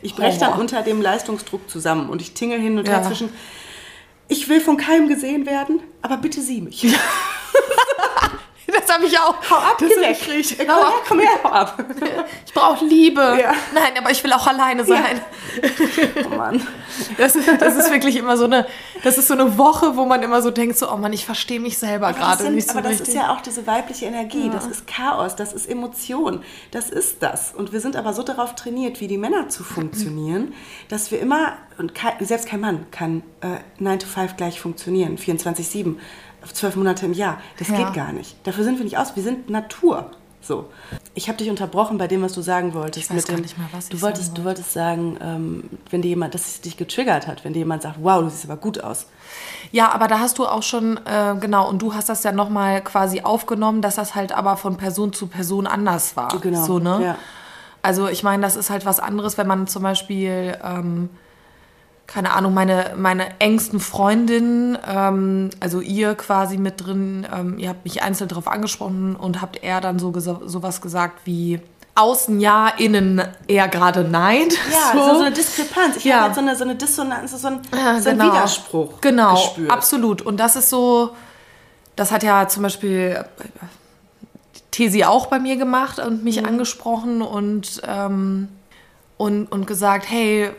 ich 0.01 0.15
breche 0.15 0.39
dann 0.39 0.59
unter 0.59 0.81
dem 0.81 1.01
Leistungsdruck 1.01 1.69
zusammen 1.69 2.09
und 2.09 2.21
ich 2.21 2.33
tingel 2.33 2.59
hin 2.59 2.77
und 2.77 2.87
her 2.87 3.03
zwischen, 3.03 3.29
ich 4.29 4.47
will 4.47 4.61
von 4.61 4.77
keinem 4.77 5.09
gesehen 5.09 5.45
werden, 5.45 5.81
aber 6.01 6.17
bitte 6.17 6.41
sieh 6.41 6.61
mich. 6.61 6.87
Das 8.85 8.95
habe 8.95 9.05
ich 9.05 9.17
auch. 9.17 9.35
Hau 9.49 9.55
ab, 9.55 9.77
das 9.79 9.89
weg. 9.89 10.17
Ich, 10.39 10.57
hau 10.67 10.81
ab. 10.81 11.03
komm 11.07 11.19
her, 11.19 11.29
hau 11.43 11.49
ab. 11.49 11.83
Ich 12.45 12.53
brauche 12.53 12.83
Liebe. 12.85 13.21
Ja. 13.21 13.53
Nein, 13.73 13.93
aber 13.97 14.11
ich 14.11 14.23
will 14.23 14.33
auch 14.33 14.45
alleine 14.47 14.85
sein. 14.85 15.21
Ja. 15.61 15.69
Oh 16.25 16.35
Mann. 16.35 16.65
Das, 17.17 17.33
das, 17.59 17.75
ist 17.75 17.91
wirklich 17.91 18.15
immer 18.15 18.37
so 18.37 18.45
eine, 18.45 18.65
das 19.03 19.17
ist 19.17 19.27
so 19.27 19.33
eine 19.33 19.57
Woche, 19.57 19.95
wo 19.97 20.05
man 20.05 20.23
immer 20.23 20.41
so 20.41 20.51
denkt, 20.51 20.77
so, 20.77 20.91
oh 20.91 20.97
Mann, 20.97 21.13
ich 21.13 21.25
verstehe 21.25 21.59
mich 21.59 21.77
selber 21.77 22.13
gerade 22.13 22.49
nicht 22.49 22.69
so 22.69 22.77
Aber 22.77 22.87
das 22.87 23.01
ist 23.01 23.13
ja 23.13 23.33
auch 23.33 23.41
diese 23.41 23.65
weibliche 23.67 24.05
Energie. 24.05 24.47
Ja. 24.47 24.53
Das 24.53 24.65
ist 24.67 24.87
Chaos, 24.87 25.35
das 25.35 25.53
ist 25.53 25.69
Emotion. 25.69 26.43
Das 26.71 26.89
ist 26.89 27.21
das. 27.21 27.53
Und 27.53 27.71
wir 27.73 27.81
sind 27.81 27.95
aber 27.95 28.13
so 28.13 28.23
darauf 28.23 28.55
trainiert, 28.55 28.99
wie 29.01 29.07
die 29.07 29.17
Männer 29.17 29.49
zu 29.49 29.63
funktionieren, 29.63 30.53
dass 30.89 31.11
wir 31.11 31.19
immer, 31.19 31.53
und 31.77 31.93
selbst 32.21 32.47
kein 32.47 32.61
Mann 32.61 32.85
kann 32.91 33.23
äh, 33.41 33.57
9 33.79 33.99
to 33.99 34.07
5 34.07 34.37
gleich 34.37 34.59
funktionieren, 34.59 35.17
24-7 35.17 35.95
zwölf 36.51 36.75
Monate 36.75 37.05
im 37.05 37.13
Jahr. 37.13 37.39
Das 37.57 37.69
ja. 37.69 37.77
geht 37.77 37.93
gar 37.93 38.11
nicht. 38.11 38.35
Dafür 38.43 38.63
sind 38.63 38.77
wir 38.77 38.83
nicht 38.83 38.97
aus. 38.97 39.15
Wir 39.15 39.23
sind 39.23 39.49
Natur. 39.49 40.11
So. 40.41 40.69
Ich 41.13 41.29
habe 41.29 41.37
dich 41.37 41.49
unterbrochen 41.49 41.97
bei 41.97 42.07
dem, 42.07 42.21
was 42.21 42.33
du 42.33 42.41
sagen 42.41 42.73
wolltest. 42.73 43.09
Ich 43.09 43.15
weiß 43.15 43.27
gar 43.27 43.37
dem, 43.37 43.43
nicht 43.43 43.57
mehr, 43.57 43.67
was 43.71 43.87
du 43.87 44.01
wolltest, 44.01 44.25
sagen 44.25 44.35
Du 44.35 44.43
wolltest 44.43 44.73
sagen, 44.73 45.17
ähm, 45.21 45.69
wenn 45.89 46.01
dir 46.01 46.09
jemand, 46.09 46.33
dass 46.33 46.47
es 46.47 46.61
dich 46.61 46.75
getriggert 46.75 47.27
hat, 47.27 47.45
wenn 47.45 47.53
dir 47.53 47.59
jemand 47.59 47.83
sagt, 47.83 47.97
wow, 48.01 48.21
du 48.21 48.29
siehst 48.29 48.43
aber 48.43 48.57
gut 48.57 48.83
aus. 48.83 49.07
Ja, 49.71 49.91
aber 49.93 50.07
da 50.07 50.19
hast 50.19 50.39
du 50.39 50.45
auch 50.45 50.63
schon, 50.63 50.99
äh, 51.05 51.35
genau, 51.39 51.69
und 51.69 51.81
du 51.81 51.93
hast 51.93 52.09
das 52.09 52.23
ja 52.23 52.33
nochmal 52.33 52.83
quasi 52.83 53.21
aufgenommen, 53.21 53.81
dass 53.81 53.95
das 53.95 54.15
halt 54.15 54.33
aber 54.33 54.57
von 54.57 54.75
Person 54.75 55.13
zu 55.13 55.27
Person 55.27 55.65
anders 55.65 56.17
war. 56.17 56.37
Genau. 56.41 56.65
So, 56.65 56.79
ne? 56.79 56.99
Ja. 57.01 57.17
Also 57.81 58.09
ich 58.09 58.23
meine, 58.23 58.43
das 58.43 58.57
ist 58.57 58.69
halt 58.69 58.85
was 58.85 58.99
anderes, 58.99 59.37
wenn 59.37 59.47
man 59.47 59.67
zum 59.67 59.83
Beispiel... 59.83 60.57
Ähm, 60.61 61.09
keine 62.07 62.33
Ahnung, 62.33 62.53
meine, 62.53 62.93
meine 62.97 63.39
engsten 63.39 63.79
Freundinnen, 63.79 64.77
ähm, 64.87 65.49
also 65.59 65.79
ihr 65.79 66.15
quasi 66.15 66.57
mit 66.57 66.85
drin, 66.85 67.25
ähm, 67.33 67.57
ihr 67.57 67.69
habt 67.69 67.85
mich 67.85 68.03
einzeln 68.03 68.27
darauf 68.27 68.47
angesprochen 68.47 69.15
und 69.15 69.41
habt 69.41 69.63
eher 69.63 69.81
dann 69.81 69.99
so 69.99 70.13
sowas 70.19 70.81
gesagt 70.81 71.21
wie 71.25 71.59
außen 71.95 72.39
ja, 72.39 72.69
innen 72.69 73.21
eher 73.47 73.67
gerade 73.67 74.03
nein. 74.03 74.49
Ja, 74.71 74.91
so, 74.93 75.15
so 75.15 75.21
eine 75.21 75.31
Diskrepanz. 75.31 75.97
Ich 75.97 76.05
ja. 76.05 76.15
habe 76.15 76.25
halt 76.25 76.35
so 76.35 76.41
eine, 76.41 76.55
so 76.55 76.63
eine 76.63 76.75
Dissonanz, 76.75 77.39
so 77.39 77.47
ein, 77.47 77.61
ja, 77.71 77.99
so 77.99 78.09
ein 78.09 78.17
genau. 78.17 78.31
Widerspruch 78.31 79.01
Genau, 79.01 79.35
gespürt. 79.35 79.71
absolut. 79.71 80.21
Und 80.21 80.37
das 80.37 80.55
ist 80.55 80.69
so, 80.69 81.15
das 81.95 82.11
hat 82.11 82.23
ja 82.23 82.47
zum 82.47 82.63
Beispiel 82.63 83.23
Tesi 84.71 85.03
auch 85.03 85.27
bei 85.27 85.39
mir 85.39 85.55
gemacht 85.55 85.99
und 85.99 86.23
mich 86.23 86.41
mhm. 86.41 86.47
angesprochen 86.47 87.21
und 87.21 87.81
ähm, 87.87 88.49
und, 89.23 89.45
und 89.47 89.67
gesagt, 89.67 90.09
hey, 90.09 90.49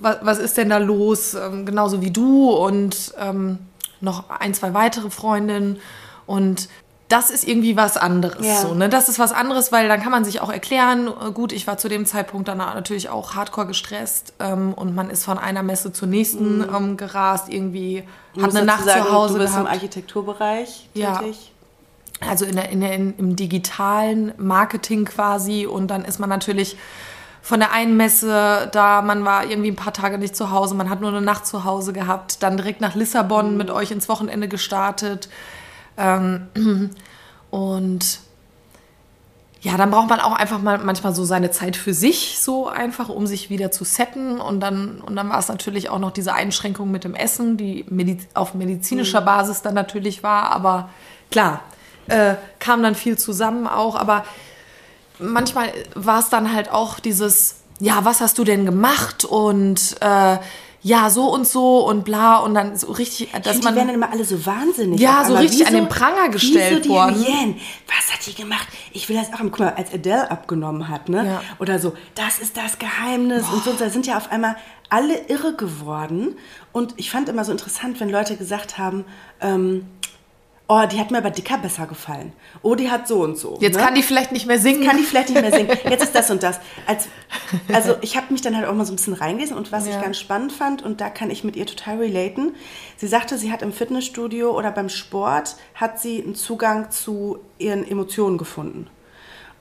was, 0.00 0.16
was 0.22 0.38
ist 0.38 0.56
denn 0.56 0.70
da 0.70 0.78
los? 0.78 1.34
Ähm, 1.34 1.66
genauso 1.66 2.00
wie 2.00 2.10
du 2.10 2.50
und 2.50 3.12
ähm, 3.18 3.58
noch 4.00 4.30
ein, 4.30 4.54
zwei 4.54 4.72
weitere 4.72 5.10
Freundinnen. 5.10 5.78
Und 6.24 6.70
das 7.08 7.28
ist 7.28 7.46
irgendwie 7.46 7.76
was 7.76 7.98
anderes. 7.98 8.46
Ja. 8.46 8.62
So, 8.62 8.72
ne? 8.72 8.88
Das 8.88 9.10
ist 9.10 9.18
was 9.18 9.32
anderes, 9.32 9.72
weil 9.72 9.88
dann 9.88 10.00
kann 10.00 10.10
man 10.10 10.24
sich 10.24 10.40
auch 10.40 10.50
erklären, 10.50 11.08
äh, 11.08 11.32
gut, 11.32 11.52
ich 11.52 11.66
war 11.66 11.76
zu 11.76 11.90
dem 11.90 12.06
Zeitpunkt 12.06 12.48
dann 12.48 12.56
natürlich 12.56 13.10
auch 13.10 13.34
hardcore 13.34 13.66
gestresst 13.66 14.32
ähm, 14.40 14.72
und 14.72 14.94
man 14.94 15.10
ist 15.10 15.26
von 15.26 15.36
einer 15.36 15.62
Messe 15.62 15.92
zur 15.92 16.08
nächsten 16.08 16.58
mhm. 16.58 16.74
ähm, 16.74 16.96
gerast, 16.96 17.52
irgendwie 17.52 18.04
hat 18.40 18.56
eine 18.56 18.64
Nacht 18.64 18.86
sagen, 18.86 19.04
zu 19.04 19.12
Hause 19.12 19.34
Du 19.34 19.40
bist 19.40 19.52
gehabt. 19.52 19.68
im 19.68 19.74
Architekturbereich 19.74 20.88
tätig? 20.94 20.94
Ja. 20.94 21.20
Also 22.26 22.46
in 22.46 22.56
der, 22.56 22.70
in 22.70 22.80
der, 22.80 22.94
in, 22.94 23.14
im 23.18 23.36
digitalen 23.36 24.32
Marketing 24.38 25.04
quasi 25.04 25.66
und 25.66 25.88
dann 25.88 26.06
ist 26.06 26.20
man 26.20 26.30
natürlich 26.30 26.78
von 27.44 27.60
der 27.60 27.72
einen 27.72 27.98
Messe, 27.98 28.70
da 28.72 29.02
man 29.02 29.26
war 29.26 29.44
irgendwie 29.44 29.70
ein 29.70 29.76
paar 29.76 29.92
Tage 29.92 30.16
nicht 30.16 30.34
zu 30.34 30.50
Hause, 30.50 30.74
man 30.74 30.88
hat 30.88 31.02
nur 31.02 31.10
eine 31.10 31.20
Nacht 31.20 31.46
zu 31.46 31.64
Hause 31.64 31.92
gehabt, 31.92 32.42
dann 32.42 32.56
direkt 32.56 32.80
nach 32.80 32.94
Lissabon 32.94 33.50
mhm. 33.50 33.56
mit 33.58 33.70
euch 33.70 33.90
ins 33.90 34.08
Wochenende 34.08 34.48
gestartet. 34.48 35.28
Ähm, 35.98 36.48
und 37.50 38.20
ja, 39.60 39.76
dann 39.76 39.90
braucht 39.90 40.08
man 40.08 40.20
auch 40.20 40.32
einfach 40.32 40.58
mal 40.62 40.78
manchmal 40.78 41.14
so 41.14 41.26
seine 41.26 41.50
Zeit 41.50 41.76
für 41.76 41.92
sich, 41.92 42.38
so 42.40 42.66
einfach, 42.66 43.10
um 43.10 43.26
sich 43.26 43.50
wieder 43.50 43.70
zu 43.70 43.84
setten. 43.84 44.40
Und 44.40 44.60
dann, 44.60 45.02
und 45.02 45.14
dann 45.14 45.28
war 45.28 45.38
es 45.38 45.48
natürlich 45.48 45.90
auch 45.90 45.98
noch 45.98 46.12
diese 46.12 46.32
Einschränkung 46.32 46.90
mit 46.90 47.04
dem 47.04 47.14
Essen, 47.14 47.58
die 47.58 47.84
Mediz 47.90 48.26
auf 48.32 48.54
medizinischer 48.54 49.20
mhm. 49.20 49.26
Basis 49.26 49.60
dann 49.60 49.74
natürlich 49.74 50.22
war. 50.22 50.50
Aber 50.50 50.88
klar, 51.30 51.60
äh, 52.06 52.36
kam 52.58 52.82
dann 52.82 52.94
viel 52.94 53.18
zusammen 53.18 53.66
auch. 53.66 53.96
Aber 53.96 54.24
manchmal 55.18 55.72
war 55.94 56.20
es 56.20 56.28
dann 56.28 56.52
halt 56.52 56.70
auch 56.70 57.00
dieses, 57.00 57.56
ja, 57.80 58.04
was 58.04 58.20
hast 58.20 58.38
du 58.38 58.44
denn 58.44 58.64
gemacht? 58.64 59.24
Und 59.24 59.96
äh, 60.00 60.38
ja, 60.84 61.08
so 61.08 61.32
und 61.32 61.48
so 61.48 61.78
und 61.78 62.04
bla 62.04 62.36
und 62.36 62.52
dann 62.52 62.76
so 62.76 62.92
richtig, 62.92 63.30
dass 63.42 63.62
man. 63.62 63.72
Die 63.72 63.76
werden 63.78 63.86
dann 63.88 63.94
immer 63.94 64.12
alle 64.12 64.24
so 64.24 64.44
wahnsinnig. 64.44 65.00
Ja, 65.00 65.24
so 65.24 65.34
richtig 65.34 65.60
so, 65.60 65.64
an 65.64 65.72
den 65.72 65.88
Pranger 65.88 66.28
gestellt 66.28 66.84
so 66.84 66.90
worden. 66.90 67.24
Yen, 67.24 67.56
was 67.86 68.12
hat 68.12 68.26
die 68.26 68.34
gemacht? 68.34 68.68
Ich 68.92 69.08
will 69.08 69.16
das 69.16 69.32
auch, 69.32 69.38
guck 69.38 69.60
mal, 69.60 69.72
als 69.72 69.94
Adele 69.94 70.30
abgenommen 70.30 70.90
hat, 70.90 71.08
ne? 71.08 71.26
Ja. 71.26 71.42
Oder 71.58 71.78
so, 71.78 71.94
das 72.14 72.38
ist 72.38 72.58
das 72.58 72.78
Geheimnis 72.78 73.46
Boah. 73.46 73.54
und 73.54 73.64
so. 73.64 73.72
Da 73.72 73.88
sind 73.88 74.06
ja 74.06 74.18
auf 74.18 74.30
einmal 74.30 74.56
alle 74.90 75.26
irre 75.28 75.54
geworden. 75.54 76.36
Und 76.72 76.92
ich 76.98 77.10
fand 77.10 77.30
immer 77.30 77.46
so 77.46 77.52
interessant, 77.52 77.98
wenn 78.00 78.10
Leute 78.10 78.36
gesagt 78.36 78.76
haben, 78.76 79.06
ähm, 79.40 79.86
oh, 80.68 80.82
die 80.90 80.98
hat 80.98 81.10
mir 81.10 81.18
aber 81.18 81.30
dicker 81.30 81.58
besser 81.58 81.86
gefallen. 81.86 82.32
Oh, 82.62 82.74
die 82.74 82.90
hat 82.90 83.06
so 83.06 83.22
und 83.22 83.36
so. 83.36 83.58
Jetzt 83.60 83.76
ne? 83.76 83.82
kann 83.82 83.94
die 83.94 84.02
vielleicht 84.02 84.32
nicht 84.32 84.46
mehr 84.46 84.58
singen. 84.58 84.82
Jetzt 84.82 84.88
kann 84.90 84.98
die 84.98 85.04
vielleicht 85.04 85.28
nicht 85.30 85.40
mehr 85.40 85.52
singen. 85.52 85.78
Jetzt 85.88 86.04
ist 86.04 86.14
das 86.14 86.30
und 86.30 86.42
das. 86.42 86.60
Als, 86.86 87.08
also 87.72 87.96
ich 88.00 88.16
habe 88.16 88.32
mich 88.32 88.40
dann 88.42 88.56
halt 88.56 88.66
auch 88.66 88.74
mal 88.74 88.84
so 88.84 88.92
ein 88.92 88.96
bisschen 88.96 89.14
reingelesen 89.14 89.56
und 89.56 89.72
was 89.72 89.86
ja. 89.86 89.96
ich 89.96 90.02
ganz 90.02 90.18
spannend 90.18 90.52
fand 90.52 90.82
und 90.82 91.00
da 91.00 91.10
kann 91.10 91.30
ich 91.30 91.44
mit 91.44 91.56
ihr 91.56 91.66
total 91.66 91.98
relaten. 91.98 92.54
Sie 92.96 93.06
sagte, 93.06 93.36
sie 93.38 93.52
hat 93.52 93.62
im 93.62 93.72
Fitnessstudio 93.72 94.56
oder 94.56 94.70
beim 94.70 94.88
Sport 94.88 95.56
hat 95.74 96.00
sie 96.00 96.22
einen 96.22 96.34
Zugang 96.34 96.90
zu 96.90 97.38
ihren 97.58 97.86
Emotionen 97.86 98.38
gefunden. 98.38 98.88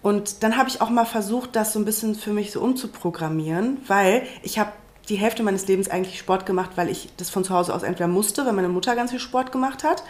Und 0.02 0.44
dann 0.44 0.58
habe 0.58 0.68
ich 0.68 0.82
auch 0.82 0.90
mal 0.90 1.06
versucht, 1.06 1.56
das 1.56 1.72
so 1.72 1.80
ein 1.80 1.86
bisschen 1.86 2.16
für 2.16 2.34
mich 2.34 2.52
so 2.52 2.60
umzuprogrammieren, 2.60 3.78
weil 3.88 4.28
ich 4.42 4.60
habe 4.60 4.74
die 5.10 5.16
Hälfte 5.16 5.44
meines 5.44 5.68
Lebens 5.68 5.90
eigentlich 5.90 6.18
Sport 6.18 6.46
gemacht, 6.46 6.72
weil 6.76 6.88
ich 6.88 7.10
das 7.18 7.30
von 7.30 7.44
zu 7.44 7.54
Hause 7.54 7.76
aus 7.76 7.84
entweder 7.84 8.08
musste, 8.08 8.46
weil 8.46 8.54
meine 8.54 8.70
Mutter 8.70 8.96
ganz 8.96 9.12
viel 9.12 9.20
Sport 9.20 9.52
gemacht 9.52 9.84
hat. 9.84 10.04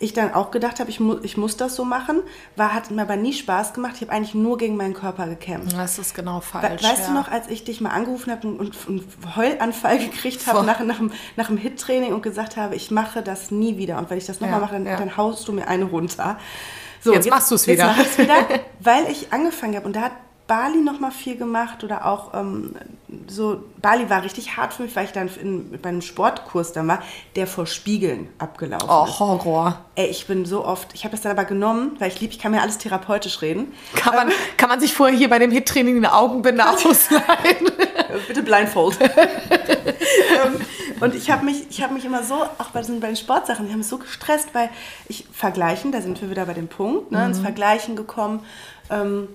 Ich 0.00 0.12
dann 0.12 0.34
auch 0.34 0.50
gedacht 0.50 0.80
habe, 0.80 0.90
ich, 0.90 0.98
mu 0.98 1.18
ich 1.22 1.36
muss 1.36 1.56
das 1.56 1.76
so 1.76 1.84
machen. 1.84 2.22
War, 2.56 2.74
hat 2.74 2.90
mir 2.90 3.02
aber 3.02 3.14
nie 3.14 3.32
Spaß 3.32 3.74
gemacht. 3.74 3.92
Ich 3.96 4.02
habe 4.02 4.12
eigentlich 4.12 4.34
nur 4.34 4.58
gegen 4.58 4.76
meinen 4.76 4.94
Körper 4.94 5.28
gekämpft. 5.28 5.76
Das 5.76 5.98
ist 6.00 6.14
genau 6.14 6.40
falsch. 6.40 6.82
We 6.82 6.88
weißt 6.88 7.02
ja. 7.02 7.06
du 7.08 7.14
noch, 7.14 7.30
als 7.30 7.48
ich 7.48 7.62
dich 7.62 7.80
mal 7.80 7.90
angerufen 7.90 8.32
habe 8.32 8.48
und, 8.48 8.76
einen 8.88 9.06
Heulanfall 9.36 9.98
gekriegt 10.10 10.46
habe 10.48 10.64
nach, 10.64 10.80
nach, 10.80 11.00
nach 11.36 11.46
dem 11.46 11.56
Hit-Training 11.56 12.12
und 12.12 12.22
gesagt 12.22 12.56
habe, 12.56 12.74
ich 12.74 12.90
mache 12.90 13.22
das 13.22 13.52
nie 13.52 13.76
wieder. 13.76 13.98
Und 13.98 14.10
wenn 14.10 14.18
ich 14.18 14.26
das 14.26 14.40
nochmal 14.40 14.58
ja, 14.58 14.66
mache, 14.66 14.74
dann, 14.74 14.86
ja. 14.86 14.96
dann 14.96 15.16
haust 15.16 15.46
du 15.46 15.52
mir 15.52 15.68
eine 15.68 15.84
runter. 15.84 16.38
So, 17.02 17.12
jetzt, 17.12 17.26
jetzt 17.26 17.32
machst 17.32 17.50
du 17.52 17.54
es 17.54 17.66
wieder. 17.68 17.94
Jetzt 17.96 18.18
wieder, 18.18 18.46
weil 18.80 19.08
ich 19.10 19.32
angefangen 19.32 19.76
habe. 19.76 19.86
Und 19.86 19.94
da 19.94 20.02
hat 20.02 20.12
Bali 20.50 20.80
noch 20.80 20.98
mal 20.98 21.12
viel 21.12 21.36
gemacht 21.36 21.84
oder 21.84 22.06
auch 22.06 22.34
ähm, 22.34 22.74
so, 23.28 23.62
Bali 23.80 24.10
war 24.10 24.24
richtig 24.24 24.56
hart 24.56 24.74
für 24.74 24.82
mich, 24.82 24.96
weil 24.96 25.04
ich 25.04 25.12
dann 25.12 25.30
in, 25.40 25.78
bei 25.80 25.90
einem 25.90 26.02
Sportkurs 26.02 26.72
da 26.72 26.84
war, 26.88 27.04
der 27.36 27.46
vor 27.46 27.68
Spiegeln 27.68 28.28
abgelaufen 28.38 28.88
oh, 28.90 29.04
ist. 29.04 29.12
Oh, 29.12 29.18
Horror. 29.20 29.78
Ey, 29.94 30.06
ich 30.06 30.26
bin 30.26 30.44
so 30.46 30.64
oft, 30.64 30.92
ich 30.92 31.04
habe 31.04 31.12
das 31.12 31.20
dann 31.20 31.30
aber 31.30 31.44
genommen, 31.44 31.92
weil 32.00 32.08
ich 32.08 32.20
liebe, 32.20 32.32
ich 32.32 32.40
kann 32.40 32.50
mir 32.50 32.62
alles 32.62 32.78
therapeutisch 32.78 33.42
reden. 33.42 33.72
Kann 33.94 34.16
man, 34.16 34.26
ähm, 34.26 34.34
kann 34.56 34.68
man 34.68 34.80
sich 34.80 34.92
vorher 34.92 35.16
hier 35.16 35.30
bei 35.30 35.38
dem 35.38 35.52
Hit-Training 35.52 35.98
eine 35.98 36.12
Augenbinde 36.12 36.68
ausleihen? 36.68 37.70
Bitte 38.26 38.42
blindfold. 38.42 38.98
ähm, 39.00 40.60
und 40.98 41.14
ich 41.14 41.30
habe 41.30 41.44
mich, 41.44 41.80
hab 41.80 41.92
mich 41.92 42.04
immer 42.04 42.24
so, 42.24 42.34
auch 42.34 42.70
bei, 42.72 42.82
den 42.82 43.14
Sportsachen, 43.14 43.66
ich 43.66 43.70
habe 43.70 43.78
mich 43.78 43.86
so 43.86 43.98
gestresst, 43.98 44.48
weil 44.52 44.68
ich 45.06 45.26
vergleichen, 45.32 45.92
da 45.92 46.00
sind 46.00 46.20
wir 46.20 46.28
wieder 46.28 46.44
bei 46.46 46.54
dem 46.54 46.66
Punkt, 46.66 47.12
ne, 47.12 47.20
mhm. 47.20 47.26
ins 47.26 47.38
Vergleichen 47.38 47.94
gekommen. 47.94 48.44
Ähm, 48.90 49.28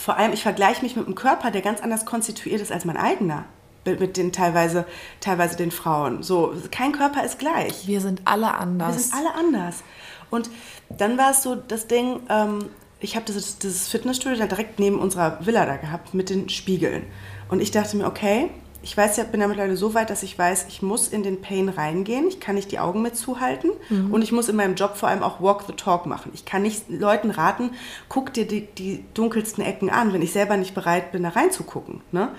vor 0.00 0.16
allem, 0.16 0.32
ich 0.32 0.42
vergleiche 0.42 0.82
mich 0.82 0.96
mit 0.96 1.06
einem 1.06 1.14
Körper, 1.14 1.50
der 1.50 1.60
ganz 1.60 1.80
anders 1.80 2.06
konstituiert 2.06 2.60
ist 2.60 2.72
als 2.72 2.84
mein 2.84 2.96
eigener. 2.96 3.44
Mit 3.84 4.16
den 4.16 4.32
teilweise, 4.32 4.84
teilweise 5.20 5.56
den 5.56 5.70
Frauen. 5.70 6.22
So, 6.22 6.54
kein 6.70 6.92
Körper 6.92 7.24
ist 7.24 7.38
gleich. 7.38 7.86
Wir 7.86 8.00
sind 8.00 8.22
alle 8.24 8.54
anders. 8.54 8.94
Wir 8.94 9.00
sind 9.00 9.14
alle 9.14 9.34
anders. 9.34 9.82
Und 10.30 10.50
dann 10.90 11.16
war 11.16 11.30
es 11.30 11.42
so 11.42 11.54
das 11.54 11.86
Ding, 11.86 12.20
ähm, 12.28 12.66
ich 13.00 13.16
habe 13.16 13.24
dieses, 13.24 13.58
dieses 13.58 13.88
Fitnessstudio 13.88 14.38
da 14.38 14.46
direkt 14.46 14.78
neben 14.78 14.98
unserer 14.98 15.44
Villa 15.44 15.64
da 15.64 15.76
gehabt 15.76 16.12
mit 16.12 16.28
den 16.28 16.48
Spiegeln. 16.50 17.04
Und 17.48 17.60
ich 17.60 17.70
dachte 17.70 17.96
mir, 17.96 18.06
okay, 18.06 18.50
ich 18.82 18.96
weiß 18.96 19.18
ja, 19.18 19.24
bin 19.24 19.40
ja 19.40 19.48
mittlerweile 19.48 19.76
so 19.76 19.92
weit, 19.92 20.08
dass 20.08 20.22
ich 20.22 20.38
weiß, 20.38 20.66
ich 20.68 20.80
muss 20.80 21.08
in 21.08 21.22
den 21.22 21.42
Pain 21.42 21.68
reingehen. 21.68 22.26
Ich 22.28 22.40
kann 22.40 22.54
nicht 22.54 22.72
die 22.72 22.78
Augen 22.78 23.02
mit 23.02 23.14
zuhalten. 23.14 23.70
Mhm. 23.90 24.12
Und 24.12 24.22
ich 24.22 24.32
muss 24.32 24.48
in 24.48 24.56
meinem 24.56 24.74
Job 24.74 24.96
vor 24.96 25.08
allem 25.10 25.22
auch 25.22 25.40
Walk 25.40 25.64
the 25.66 25.74
Talk 25.74 26.06
machen. 26.06 26.30
Ich 26.34 26.46
kann 26.46 26.62
nicht 26.62 26.88
Leuten 26.88 27.30
raten, 27.30 27.72
guck 28.08 28.32
dir 28.32 28.46
die, 28.46 28.66
die 28.66 29.04
dunkelsten 29.12 29.62
Ecken 29.62 29.90
an, 29.90 30.12
wenn 30.12 30.22
ich 30.22 30.32
selber 30.32 30.56
nicht 30.56 30.74
bereit 30.74 31.12
bin, 31.12 31.24
da 31.24 31.30
reinzugucken. 31.30 32.00
Ne? 32.10 32.30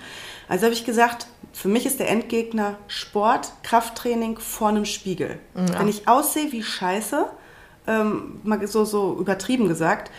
Also 0.48 0.64
habe 0.64 0.74
ich 0.74 0.84
gesagt, 0.84 1.28
für 1.52 1.68
mich 1.68 1.86
ist 1.86 2.00
der 2.00 2.10
Endgegner 2.10 2.76
Sport, 2.88 3.52
Krafttraining 3.62 4.38
vor 4.38 4.68
einem 4.68 4.84
Spiegel. 4.84 5.38
Ja. 5.54 5.78
Wenn 5.78 5.88
ich 5.88 6.08
aussehe 6.08 6.50
wie 6.50 6.62
Scheiße, 6.62 7.26
ähm, 7.86 8.40
mal 8.42 8.66
so, 8.66 8.84
so 8.84 9.16
übertrieben 9.18 9.68
gesagt, 9.68 10.10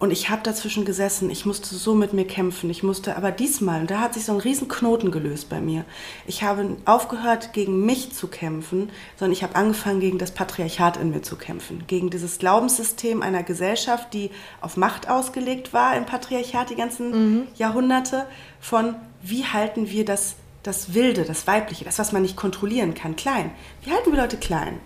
und 0.00 0.10
ich 0.10 0.28
habe 0.28 0.42
dazwischen 0.42 0.84
gesessen, 0.84 1.30
ich 1.30 1.46
musste 1.46 1.74
so 1.74 1.94
mit 1.94 2.12
mir 2.12 2.26
kämpfen, 2.26 2.68
ich 2.68 2.82
musste, 2.82 3.16
aber 3.16 3.30
diesmal, 3.30 3.80
und 3.80 3.90
da 3.90 4.00
hat 4.00 4.14
sich 4.14 4.24
so 4.24 4.32
ein 4.32 4.40
riesen 4.40 4.68
Knoten 4.68 5.10
gelöst 5.10 5.48
bei 5.48 5.60
mir. 5.60 5.84
Ich 6.26 6.42
habe 6.42 6.76
aufgehört, 6.84 7.52
gegen 7.52 7.86
mich 7.86 8.12
zu 8.12 8.26
kämpfen, 8.26 8.90
sondern 9.16 9.32
ich 9.32 9.42
habe 9.42 9.54
angefangen, 9.54 10.00
gegen 10.00 10.18
das 10.18 10.32
Patriarchat 10.32 10.96
in 10.96 11.10
mir 11.10 11.22
zu 11.22 11.36
kämpfen. 11.36 11.84
Gegen 11.86 12.10
dieses 12.10 12.38
Glaubenssystem 12.38 13.22
einer 13.22 13.44
Gesellschaft, 13.44 14.12
die 14.12 14.30
auf 14.60 14.76
Macht 14.76 15.08
ausgelegt 15.08 15.72
war 15.72 15.96
im 15.96 16.06
Patriarchat 16.06 16.70
die 16.70 16.76
ganzen 16.76 17.10
mhm. 17.10 17.42
Jahrhunderte, 17.54 18.26
von 18.60 18.96
wie 19.22 19.44
halten 19.44 19.88
wir 19.88 20.04
das, 20.04 20.34
das 20.64 20.94
Wilde, 20.94 21.24
das 21.24 21.46
Weibliche, 21.46 21.84
das, 21.84 21.98
was 21.98 22.12
man 22.12 22.22
nicht 22.22 22.36
kontrollieren 22.36 22.94
kann, 22.94 23.16
klein. 23.16 23.52
Wie 23.82 23.92
halten 23.92 24.12
wir 24.12 24.20
Leute 24.20 24.38
klein? 24.38 24.80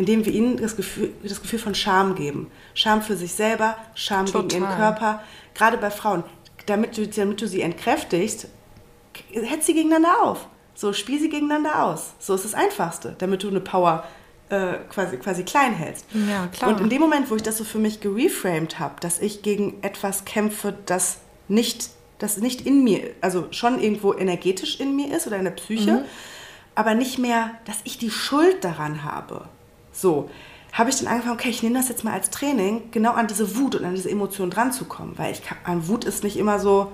Indem 0.00 0.24
wir 0.24 0.32
ihnen 0.32 0.56
das 0.56 0.76
Gefühl, 0.76 1.12
das 1.22 1.42
Gefühl 1.42 1.58
von 1.58 1.74
Scham 1.74 2.14
geben. 2.14 2.50
Scham 2.72 3.02
für 3.02 3.16
sich 3.16 3.34
selber, 3.34 3.76
Scham 3.94 4.24
Total. 4.24 4.48
gegen 4.48 4.64
ihren 4.64 4.76
Körper. 4.76 5.22
Gerade 5.54 5.76
bei 5.76 5.90
Frauen. 5.90 6.24
Damit 6.64 6.96
du, 6.96 7.06
damit 7.06 7.42
du 7.42 7.46
sie 7.46 7.60
entkräftigst, 7.60 8.48
hetz 9.32 9.66
sie 9.66 9.74
gegeneinander 9.74 10.22
auf. 10.22 10.48
So, 10.74 10.94
spiel 10.94 11.20
sie 11.20 11.28
gegeneinander 11.28 11.84
aus. 11.84 12.14
So 12.18 12.34
ist 12.34 12.46
das 12.46 12.54
Einfachste, 12.54 13.14
damit 13.18 13.42
du 13.42 13.48
eine 13.48 13.60
Power 13.60 14.04
äh, 14.48 14.78
quasi, 14.88 15.18
quasi 15.18 15.42
klein 15.42 15.74
hältst. 15.74 16.06
Ja, 16.14 16.46
klar. 16.46 16.70
Und 16.70 16.80
in 16.80 16.88
dem 16.88 17.00
Moment, 17.02 17.30
wo 17.30 17.36
ich 17.36 17.42
das 17.42 17.58
so 17.58 17.64
für 17.64 17.78
mich 17.78 18.00
gereframed 18.00 18.78
habe, 18.78 18.94
dass 19.00 19.18
ich 19.18 19.42
gegen 19.42 19.82
etwas 19.82 20.24
kämpfe, 20.24 20.74
das 20.86 21.18
nicht, 21.48 21.90
das 22.18 22.38
nicht 22.38 22.62
in 22.62 22.82
mir, 22.82 23.10
also 23.20 23.48
schon 23.50 23.78
irgendwo 23.78 24.14
energetisch 24.14 24.80
in 24.80 24.96
mir 24.96 25.14
ist 25.14 25.26
oder 25.26 25.36
in 25.36 25.44
der 25.44 25.50
Psyche, 25.50 25.92
mhm. 25.92 26.04
aber 26.74 26.94
nicht 26.94 27.18
mehr, 27.18 27.50
dass 27.66 27.80
ich 27.84 27.98
die 27.98 28.10
Schuld 28.10 28.64
daran 28.64 29.04
habe. 29.04 29.44
So, 29.92 30.30
habe 30.72 30.90
ich 30.90 30.96
dann 30.96 31.08
angefangen, 31.08 31.34
okay, 31.34 31.50
ich 31.50 31.62
nehme 31.62 31.76
das 31.76 31.88
jetzt 31.88 32.04
mal 32.04 32.12
als 32.12 32.30
Training, 32.30 32.90
genau 32.90 33.12
an 33.12 33.26
diese 33.26 33.56
Wut 33.56 33.74
und 33.74 33.84
an 33.84 33.94
diese 33.94 34.10
Emotion 34.10 34.50
dran 34.50 34.72
zu 34.72 34.84
kommen, 34.84 35.14
weil 35.16 35.32
ich 35.32 35.42
an 35.64 35.88
Wut 35.88 36.04
ist 36.04 36.22
nicht 36.22 36.36
immer 36.36 36.58
so, 36.60 36.92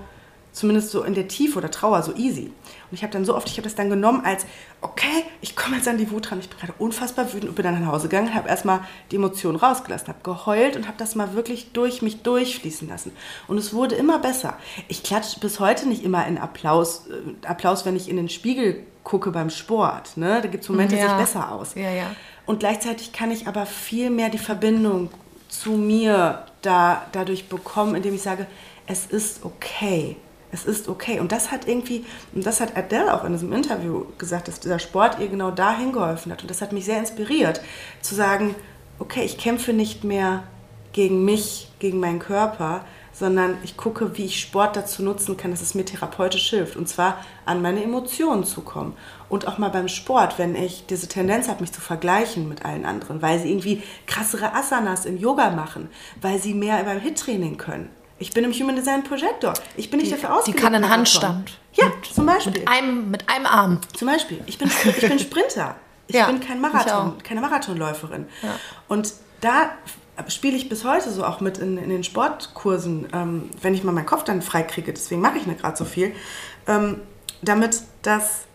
zumindest 0.51 0.89
so 0.89 1.03
in 1.03 1.13
der 1.13 1.27
Tiefe 1.27 1.59
oder 1.59 1.69
Trauer 1.69 2.01
so 2.01 2.13
easy. 2.15 2.51
Und 2.89 2.93
ich 2.93 3.03
habe 3.03 3.13
dann 3.13 3.25
so 3.25 3.35
oft, 3.35 3.47
ich 3.47 3.53
habe 3.57 3.63
das 3.63 3.75
dann 3.75 3.89
genommen 3.89 4.21
als, 4.25 4.45
okay, 4.81 5.23
ich 5.41 5.55
komme 5.55 5.75
jetzt 5.75 5.87
an 5.87 5.97
die 5.97 6.09
Wut 6.09 6.29
dran, 6.29 6.39
ich 6.39 6.49
bin 6.49 6.57
gerade 6.57 6.73
unfassbar 6.79 7.31
wütend 7.31 7.49
und 7.49 7.55
bin 7.55 7.63
dann 7.63 7.79
nach 7.79 7.91
Hause 7.91 8.09
gegangen, 8.09 8.33
habe 8.33 8.49
erstmal 8.49 8.79
die 9.11 9.17
Emotionen 9.17 9.57
rausgelassen, 9.57 10.07
habe 10.07 10.19
geheult 10.23 10.75
und 10.75 10.87
habe 10.87 10.97
das 10.97 11.13
mal 11.15 11.33
wirklich 11.33 11.73
durch 11.73 12.01
mich 12.01 12.23
durchfließen 12.23 12.87
lassen. 12.87 13.11
Und 13.47 13.59
es 13.59 13.73
wurde 13.73 13.95
immer 13.95 14.17
besser. 14.17 14.57
Ich 14.87 15.03
klatsche 15.03 15.39
bis 15.39 15.59
heute 15.59 15.87
nicht 15.87 16.03
immer 16.03 16.25
in 16.25 16.39
Applaus, 16.39 17.05
äh, 17.07 17.45
Applaus, 17.47 17.85
wenn 17.85 17.95
ich 17.95 18.09
in 18.09 18.17
den 18.17 18.29
Spiegel 18.29 18.83
gucke 19.03 19.31
beim 19.31 19.51
Sport. 19.51 20.17
Ne? 20.17 20.41
Da 20.41 20.47
gibt 20.47 20.63
es 20.63 20.69
Momente, 20.69 20.95
ja. 20.95 21.03
die 21.03 21.09
sieht 21.09 21.17
besser 21.17 21.51
aus. 21.51 21.75
Ja, 21.75 21.91
ja. 21.91 22.07
Und 22.47 22.61
gleichzeitig 22.61 23.11
kann 23.11 23.29
ich 23.29 23.47
aber 23.47 23.65
viel 23.65 24.09
mehr 24.09 24.29
die 24.29 24.37
Verbindung 24.39 25.09
zu 25.49 25.71
mir 25.71 26.45
da, 26.61 27.05
dadurch 27.11 27.49
bekommen, 27.49 27.93
indem 27.93 28.15
ich 28.15 28.21
sage, 28.21 28.47
es 28.87 29.05
ist 29.05 29.45
okay. 29.45 30.15
Es 30.51 30.65
ist 30.65 30.87
okay. 30.87 31.19
Und 31.19 31.33
das 31.33 31.51
hat 31.51 31.67
irgendwie, 31.67 32.05
und 32.33 32.45
das 32.45 32.61
hat 32.61 32.77
Adele 32.77 33.13
auch 33.13 33.25
in 33.25 33.33
diesem 33.33 33.51
Interview 33.51 34.05
gesagt, 34.17 34.47
dass 34.47 34.61
dieser 34.61 34.79
Sport 34.79 35.19
ihr 35.19 35.27
genau 35.27 35.51
dahin 35.51 35.91
geholfen 35.91 36.31
hat. 36.31 36.41
Und 36.41 36.49
das 36.49 36.61
hat 36.61 36.71
mich 36.71 36.85
sehr 36.85 36.99
inspiriert, 36.99 37.61
zu 38.01 38.15
sagen, 38.15 38.55
okay, 38.97 39.23
ich 39.23 39.37
kämpfe 39.37 39.73
nicht 39.73 40.05
mehr 40.05 40.43
gegen 40.93 41.25
mich, 41.25 41.69
gegen 41.79 41.99
meinen 41.99 42.19
Körper, 42.19 42.85
sondern 43.17 43.57
ich 43.63 43.77
gucke, 43.77 44.17
wie 44.17 44.25
ich 44.25 44.39
Sport 44.39 44.75
dazu 44.75 45.01
nutzen 45.01 45.37
kann, 45.37 45.51
dass 45.51 45.61
es 45.61 45.73
mir 45.73 45.85
therapeutisch 45.85 46.49
hilft. 46.49 46.75
Und 46.75 46.87
zwar 46.87 47.23
an 47.45 47.61
meine 47.61 47.83
Emotionen 47.83 48.43
zu 48.43 48.61
kommen. 48.61 48.95
Und 49.29 49.47
auch 49.47 49.57
mal 49.57 49.69
beim 49.69 49.87
Sport, 49.87 50.37
wenn 50.37 50.55
ich 50.55 50.85
diese 50.85 51.07
Tendenz 51.07 51.47
habe, 51.47 51.61
mich 51.61 51.73
zu 51.73 51.81
vergleichen 51.81 52.47
mit 52.47 52.63
allen 52.63 52.85
anderen, 52.85 53.21
weil 53.21 53.39
sie 53.39 53.49
irgendwie 53.49 53.83
krassere 54.05 54.53
Asanas 54.53 55.05
im 55.05 55.17
Yoga 55.17 55.49
machen, 55.49 55.89
weil 56.21 56.39
sie 56.39 56.53
mehr 56.53 56.83
beim 56.83 56.99
Hit-Training 56.99 57.57
können. 57.57 57.89
Ich 58.19 58.31
bin 58.33 58.43
im 58.43 58.51
Human 58.51 58.75
Design 58.75 59.03
Projektor. 59.03 59.53
Ich 59.75 59.89
bin 59.89 59.99
nicht 59.99 60.11
die, 60.11 60.15
dafür 60.15 60.35
ausgebildet. 60.35 60.59
Die 60.59 60.63
kann 60.63 60.75
einen 60.75 60.89
Handstand. 60.89 61.59
Ja, 61.73 61.85
mit, 61.85 62.05
zum 62.05 62.25
Beispiel. 62.25 62.53
Mit 62.53 62.67
einem, 62.67 63.11
mit 63.11 63.29
einem 63.29 63.45
Arm. 63.45 63.81
Zum 63.95 64.07
Beispiel. 64.07 64.41
Ich 64.47 64.57
bin, 64.57 64.69
ich 64.69 65.07
bin 65.07 65.19
Sprinter. 65.19 65.75
Ich 66.07 66.15
ja, 66.15 66.27
bin 66.27 66.39
kein 66.39 66.61
Marathon, 66.61 67.21
keine 67.21 67.41
Marathonläuferin. 67.41 68.27
Ja. 68.41 68.55
Und 68.87 69.13
da 69.41 69.71
spiele 70.27 70.55
ich 70.55 70.69
bis 70.69 70.83
heute 70.83 71.11
so 71.11 71.23
auch 71.23 71.41
mit 71.41 71.57
in, 71.57 71.77
in 71.77 71.89
den 71.89 72.03
Sportkursen, 72.03 73.07
ähm, 73.13 73.49
wenn 73.61 73.73
ich 73.73 73.83
mal 73.83 73.91
meinen 73.91 74.05
Kopf 74.05 74.23
dann 74.23 74.41
frei 74.41 74.63
kriege, 74.63 74.91
deswegen 74.91 75.21
mache 75.21 75.37
ich 75.37 75.45
nicht 75.45 75.61
gerade 75.61 75.77
so 75.77 75.85
viel, 75.85 76.13
ähm, 76.67 77.01
damit 77.41 77.81
das 78.01 78.45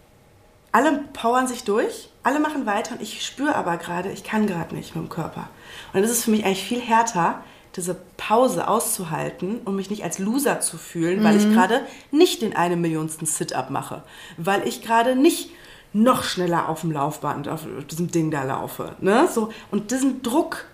alle 0.72 1.04
powern 1.12 1.46
sich 1.46 1.64
durch, 1.64 2.08
alle 2.22 2.40
machen 2.40 2.66
weiter 2.66 2.94
und 2.94 3.02
ich 3.02 3.24
spüre 3.24 3.54
aber 3.54 3.76
gerade, 3.76 4.10
ich 4.10 4.24
kann 4.24 4.46
gerade 4.46 4.74
nicht 4.74 4.96
mit 4.96 5.04
dem 5.04 5.10
Körper. 5.10 5.48
Und 5.92 6.02
das 6.02 6.10
ist 6.10 6.24
für 6.24 6.30
mich 6.30 6.44
eigentlich 6.44 6.64
viel 6.64 6.80
härter, 6.80 7.42
diese 7.76 7.96
Pause 8.16 8.68
auszuhalten 8.68 9.60
und 9.64 9.76
mich 9.76 9.90
nicht 9.90 10.04
als 10.04 10.18
Loser 10.18 10.60
zu 10.60 10.76
fühlen, 10.76 11.20
mhm. 11.20 11.24
weil 11.24 11.36
ich 11.36 11.46
mhm. 11.46 11.54
gerade 11.54 11.80
nicht 12.10 12.42
den 12.42 12.54
eine 12.54 12.76
Millionsten 12.76 13.26
Sit-up 13.26 13.70
mache, 13.70 14.02
weil 14.36 14.66
ich 14.66 14.82
gerade 14.82 15.16
nicht 15.16 15.50
noch 15.92 16.24
schneller 16.24 16.68
auf 16.68 16.82
dem 16.82 16.90
Laufband, 16.90 17.48
auf 17.48 17.66
diesem 17.90 18.10
Ding 18.10 18.30
da 18.30 18.44
laufe. 18.44 18.96
Ne? 19.00 19.28
So, 19.30 19.50
und 19.70 19.90
diesen 19.90 20.22
Druck 20.22 20.66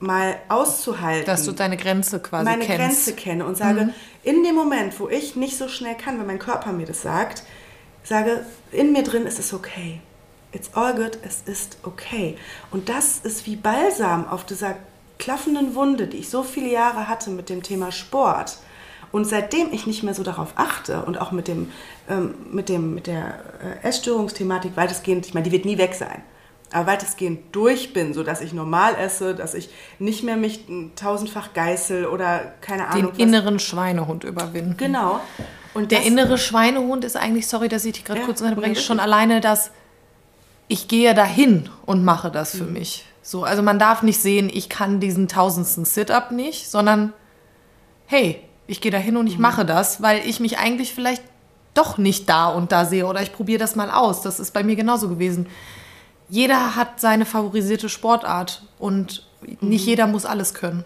mal 0.00 0.36
auszuhalten. 0.48 1.26
Dass 1.26 1.44
du 1.44 1.52
deine 1.52 1.76
Grenze 1.76 2.20
quasi 2.20 2.44
meine 2.44 2.64
kennst. 2.64 2.80
Grenze 2.80 3.12
kenne 3.14 3.44
und 3.44 3.56
sage, 3.56 3.84
mhm. 3.84 3.94
in 4.22 4.42
dem 4.42 4.54
Moment, 4.54 4.98
wo 4.98 5.08
ich 5.08 5.36
nicht 5.36 5.56
so 5.56 5.68
schnell 5.68 5.94
kann, 5.94 6.18
wenn 6.18 6.26
mein 6.26 6.38
Körper 6.38 6.72
mir 6.72 6.86
das 6.86 7.02
sagt, 7.02 7.44
sage, 8.02 8.44
in 8.72 8.92
mir 8.92 9.02
drin 9.02 9.26
ist 9.26 9.38
es 9.38 9.52
okay. 9.52 10.00
It's 10.52 10.70
all 10.74 10.94
good, 10.94 11.18
es 11.22 11.42
ist 11.44 11.78
okay. 11.82 12.36
Und 12.70 12.88
das 12.88 13.18
ist 13.18 13.46
wie 13.46 13.56
Balsam 13.56 14.26
auf 14.26 14.44
dieser 14.44 14.74
klaffenden 15.18 15.74
Wunde, 15.74 16.06
die 16.06 16.16
ich 16.16 16.30
so 16.30 16.42
viele 16.42 16.70
Jahre 16.70 17.06
hatte 17.06 17.30
mit 17.30 17.50
dem 17.50 17.62
Thema 17.62 17.92
Sport. 17.92 18.56
Und 19.12 19.26
seitdem 19.26 19.72
ich 19.72 19.86
nicht 19.86 20.02
mehr 20.02 20.14
so 20.14 20.22
darauf 20.22 20.54
achte 20.56 21.02
und 21.04 21.20
auch 21.20 21.30
mit, 21.30 21.46
dem, 21.46 21.70
ähm, 22.08 22.34
mit, 22.50 22.68
dem, 22.68 22.94
mit 22.94 23.06
der 23.06 23.40
äh, 23.82 23.86
Essstörungsthematik 23.86 24.76
weitestgehend, 24.76 25.26
ich 25.26 25.34
meine, 25.34 25.44
die 25.44 25.52
wird 25.52 25.64
nie 25.64 25.78
weg 25.78 25.94
sein 25.94 26.22
aber 26.72 26.86
weitestgehend 26.86 27.40
durch 27.52 27.92
bin, 27.92 28.14
sodass 28.14 28.40
ich 28.40 28.52
normal 28.52 28.94
esse, 28.94 29.34
dass 29.34 29.54
ich 29.54 29.70
nicht 29.98 30.22
mehr 30.22 30.36
mich 30.36 30.64
tausendfach 30.96 31.52
geißel 31.52 32.06
oder 32.06 32.52
keine 32.60 32.88
Ahnung. 32.88 33.12
Den 33.12 33.28
inneren 33.28 33.58
Schweinehund 33.58 34.24
überwinden. 34.24 34.76
Genau. 34.76 35.20
Und 35.74 35.92
der 35.92 36.02
innere 36.02 36.38
Schweinehund 36.38 37.04
ist 37.04 37.16
eigentlich, 37.16 37.46
sorry, 37.46 37.68
dass 37.68 37.84
ich 37.84 37.94
dich 37.94 38.04
gerade 38.04 38.20
ja, 38.20 38.26
kurz 38.26 38.40
unterbreche, 38.40 38.80
schon 38.80 39.00
alleine 39.00 39.40
das, 39.40 39.70
ich 40.68 40.88
gehe 40.88 41.14
dahin 41.14 41.68
und 41.86 42.04
mache 42.04 42.30
das 42.30 42.56
für 42.56 42.64
mhm. 42.64 42.74
mich. 42.74 43.04
So, 43.22 43.44
also 43.44 43.62
man 43.62 43.78
darf 43.78 44.02
nicht 44.02 44.20
sehen, 44.20 44.50
ich 44.52 44.68
kann 44.68 45.00
diesen 45.00 45.28
tausendsten 45.28 45.84
Sit-up 45.84 46.30
nicht, 46.30 46.70
sondern 46.70 47.12
hey, 48.06 48.42
ich 48.66 48.80
gehe 48.80 48.90
dahin 48.90 49.16
und 49.16 49.26
ich 49.26 49.36
mhm. 49.36 49.42
mache 49.42 49.64
das, 49.64 50.02
weil 50.02 50.26
ich 50.26 50.40
mich 50.40 50.58
eigentlich 50.58 50.94
vielleicht 50.94 51.22
doch 51.74 51.98
nicht 51.98 52.28
da 52.28 52.48
und 52.48 52.72
da 52.72 52.84
sehe 52.84 53.06
oder 53.06 53.22
ich 53.22 53.32
probiere 53.32 53.58
das 53.58 53.76
mal 53.76 53.90
aus. 53.90 54.22
Das 54.22 54.40
ist 54.40 54.52
bei 54.52 54.64
mir 54.64 54.74
genauso 54.76 55.08
gewesen 55.08 55.46
jeder 56.30 56.76
hat 56.76 57.00
seine 57.00 57.26
favorisierte 57.26 57.88
Sportart 57.88 58.62
und 58.78 59.26
nicht 59.60 59.84
mhm. 59.84 59.88
jeder 59.88 60.06
muss 60.06 60.24
alles 60.24 60.54
können. 60.54 60.84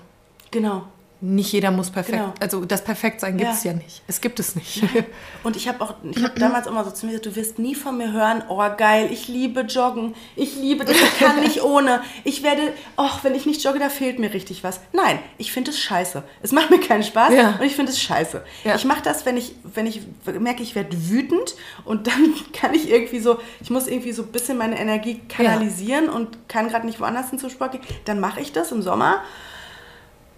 Genau 0.51 0.85
nicht 1.25 1.53
jeder 1.53 1.71
muss 1.71 1.91
perfekt, 1.91 2.19
genau. 2.19 2.35
also 2.39 2.65
das 2.67 2.85
Perfektsein 2.85 3.39
gibt 3.39 3.51
es 3.51 3.65
ja. 3.65 3.73
ja. 3.73 3.79
nicht. 3.79 4.03
Es 4.07 4.21
gibt 4.21 4.39
es 4.41 4.57
nicht. 4.57 4.83
Ja. 4.83 5.03
Und 5.43 5.57
ich 5.57 5.69
habe 5.69 5.83
auch, 5.83 5.95
ich 6.03 6.23
habe 6.23 6.39
damals 6.39 6.67
immer 6.67 6.85
so 6.85 6.91
zu 6.91 7.07
mir 7.07 7.13
gesagt, 7.13 7.27
du 7.27 7.37
wirst 7.37 7.59
nie 7.59 7.75
von 7.75 7.97
mir 7.97 8.13
hören, 8.13 8.43
oh 8.49 8.63
geil, 8.77 9.09
ich 9.11 9.29
liebe 9.29 9.63
Joggen, 9.63 10.15
ich 10.37 10.57
liebe 10.57 10.85
das, 10.85 10.97
ich 10.97 11.19
kann 11.19 11.41
nicht 11.41 11.63
ohne. 11.63 12.03
Ich 12.25 12.43
werde, 12.43 12.73
ach, 12.97 13.25
wenn 13.25 13.35
ich 13.35 13.47
nicht 13.47 13.65
jogge, 13.65 13.79
da 13.79 13.89
fehlt 13.89 14.19
mir 14.19 14.35
richtig 14.35 14.63
was. 14.63 14.81
Nein, 14.93 15.19
ich 15.39 15.53
finde 15.53 15.71
es 15.71 15.79
scheiße. 15.79 16.23
Es 16.43 16.53
macht 16.53 16.71
mir 16.71 16.81
keinen 16.81 17.03
Spaß 17.03 17.33
ja. 17.33 17.57
und 17.59 17.63
ich 17.63 17.75
finde 17.75 17.93
es 17.93 18.01
scheiße. 18.01 18.45
Ich 18.77 18.85
mache 18.85 19.03
das, 19.03 19.25
wenn 19.25 19.37
ich, 19.37 19.55
wenn 19.63 19.87
ich 19.87 20.03
merke, 20.39 20.63
ich 20.63 20.75
werde 20.75 21.09
wütend 21.09 21.55
und 21.85 22.07
dann 22.07 22.35
kann 22.53 22.75
ich 22.75 22.91
irgendwie 22.91 23.21
so, 23.21 23.39
ich 23.61 23.71
muss 23.71 23.87
irgendwie 23.87 24.13
so 24.13 24.23
ein 24.23 24.33
bisschen 24.33 24.59
meine 24.59 24.79
Energie 24.79 25.21
kanalisieren 25.29 26.09
und 26.09 26.49
kann 26.49 26.69
gerade 26.69 26.85
nicht 26.85 27.01
woanders 27.01 27.31
hin 27.31 27.39
zum 27.39 27.51
Sport 27.51 27.73
gehen, 27.73 27.83
dann 28.05 28.21
mache 28.21 28.41
ich 28.41 28.53
das 28.53 28.73
im 28.73 28.83
Sommer. 28.83 29.23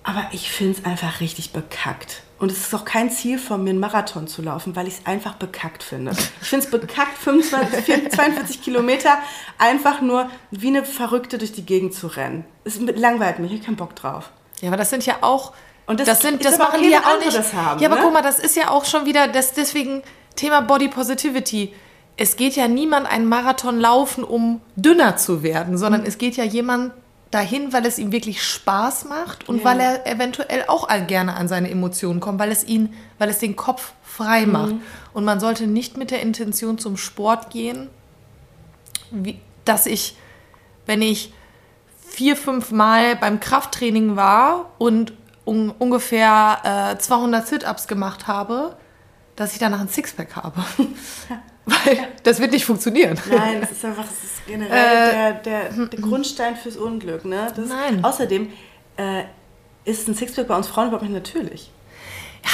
Aber 0.07 0.29
ich 0.31 0.53
finde 0.53 0.79
es 0.79 0.85
einfach 0.85 1.21
richtig 1.21 1.51
bekackt. 1.51 2.23
Und 2.39 2.53
es 2.53 2.59
ist 2.59 2.75
auch 2.75 2.85
kein 2.85 3.11
Ziel 3.11 3.41
von 3.41 3.65
mir, 3.65 3.71
einen 3.71 3.81
Marathon 3.81 4.29
zu 4.29 4.41
laufen, 4.41 4.77
weil 4.77 4.87
ich 4.87 4.99
es 4.99 5.07
einfach 5.07 5.35
bekackt 5.35 5.83
finde. 5.83 6.13
Ich 6.41 6.49
finde 6.49 6.65
es 6.65 6.71
bekackt, 6.71 7.19
25, 7.19 8.13
42 8.13 8.63
Kilometer 8.63 9.19
einfach 9.59 10.01
nur 10.01 10.31
wie 10.53 10.69
eine 10.69 10.85
Verrückte 10.85 11.39
durch 11.39 11.53
die 11.53 11.67
Gegend 11.67 11.93
zu 11.93 12.07
rennen. 12.07 12.45
Es 12.63 12.79
langweilt 12.79 13.41
mich, 13.41 13.51
ich 13.51 13.59
habe 13.59 13.67
keinen 13.67 13.77
Bock 13.77 13.97
drauf. 13.97 14.31
Ja, 14.61 14.69
aber 14.69 14.77
das 14.77 14.91
sind 14.91 15.05
ja 15.05 15.17
auch. 15.23 15.55
Und 15.87 15.99
das, 15.99 16.07
das 16.07 16.21
sind, 16.21 16.45
das 16.45 16.57
machen 16.59 16.83
die 16.83 16.91
ja 16.91 17.01
auch 17.01 17.19
nicht. 17.19 17.37
Das 17.37 17.53
haben, 17.53 17.81
ja, 17.81 17.89
aber 17.89 17.97
ne? 17.97 18.03
guck 18.05 18.13
mal, 18.13 18.23
das 18.23 18.39
ist 18.39 18.55
ja 18.55 18.71
auch 18.71 18.85
schon 18.85 19.07
wieder, 19.07 19.27
das 19.27 19.55
deswegen 19.55 20.03
Thema 20.37 20.61
Body 20.61 20.87
Positivity. 20.87 21.75
Es 22.17 22.37
geht 22.37 22.55
ja 22.55 22.69
niemand 22.69 23.11
einen 23.11 23.29
Marathon 23.29 23.81
laufen, 23.81 24.23
um 24.23 24.61
dünner 24.77 25.17
zu 25.17 25.43
werden, 25.43 25.77
sondern 25.77 26.03
mhm. 26.03 26.07
es 26.07 26.19
geht 26.19 26.37
ja 26.37 26.45
jemand 26.45 26.93
dahin, 27.37 27.73
weil 27.73 27.85
es 27.85 27.99
ihm 27.99 28.13
wirklich 28.13 28.43
Spaß 28.43 29.05
macht 29.05 29.49
und 29.49 29.59
ja. 29.59 29.65
weil 29.65 29.81
er 29.81 30.07
eventuell 30.07 30.65
auch 30.67 30.89
gerne 31.07 31.35
an 31.35 31.49
seine 31.49 31.71
Emotionen 31.71 32.19
kommt, 32.19 32.39
weil 32.39 32.51
es 32.51 32.65
ihn, 32.65 32.95
weil 33.19 33.29
es 33.29 33.39
den 33.39 33.57
Kopf 33.57 33.93
frei 34.03 34.47
mhm. 34.47 34.53
macht. 34.53 34.75
Und 35.13 35.25
man 35.25 35.39
sollte 35.39 35.67
nicht 35.67 35.97
mit 35.97 36.11
der 36.11 36.23
Intention 36.23 36.79
zum 36.79 36.97
Sport 36.97 37.51
gehen, 37.51 37.89
wie, 39.11 39.39
dass 39.67 39.87
ich, 39.87 40.17
wenn 40.87 41.03
ich 41.03 41.33
vier, 42.09 42.37
fünf 42.37 42.71
Mal 42.73 43.17
beim 43.17 43.39
Krafttraining 43.39 44.17
war 44.17 44.71
und 44.79 45.13
un 45.45 45.71
ungefähr 45.79 46.95
äh, 46.95 46.99
200 46.99 47.47
Sit-ups 47.47 47.87
gemacht 47.87 48.27
habe, 48.27 48.77
dass 49.37 49.53
ich 49.53 49.59
danach 49.59 49.81
ein 49.81 49.89
Sixpack 49.89 50.35
habe. 50.37 50.65
Weil 51.67 52.09
das 52.23 52.39
wird 52.39 52.53
nicht 52.53 52.65
funktionieren. 52.65 53.19
Nein, 53.29 53.61
das 53.61 53.73
ist 53.73 53.85
einfach 53.85 54.05
das 54.05 54.25
ist 54.25 54.47
generell 54.47 54.71
äh, 54.71 55.43
der, 55.43 55.71
der, 55.73 55.87
der, 55.87 56.01
Grundstein 56.01 56.57
fürs 56.57 56.77
Unglück. 56.77 57.25
Ne? 57.25 57.53
Das, 57.55 57.69
nein. 57.69 58.05
Außerdem 58.05 58.53
äh, 58.97 59.25
ist 59.85 60.09
ein 60.09 60.15
Sixpack 60.15 60.47
bei 60.47 60.57
uns 60.57 60.69
Frauen 60.69 60.89
überhaupt 60.89 61.03
nicht 61.03 61.13
natürlich. 61.13 61.71
Ja, 62.45 62.51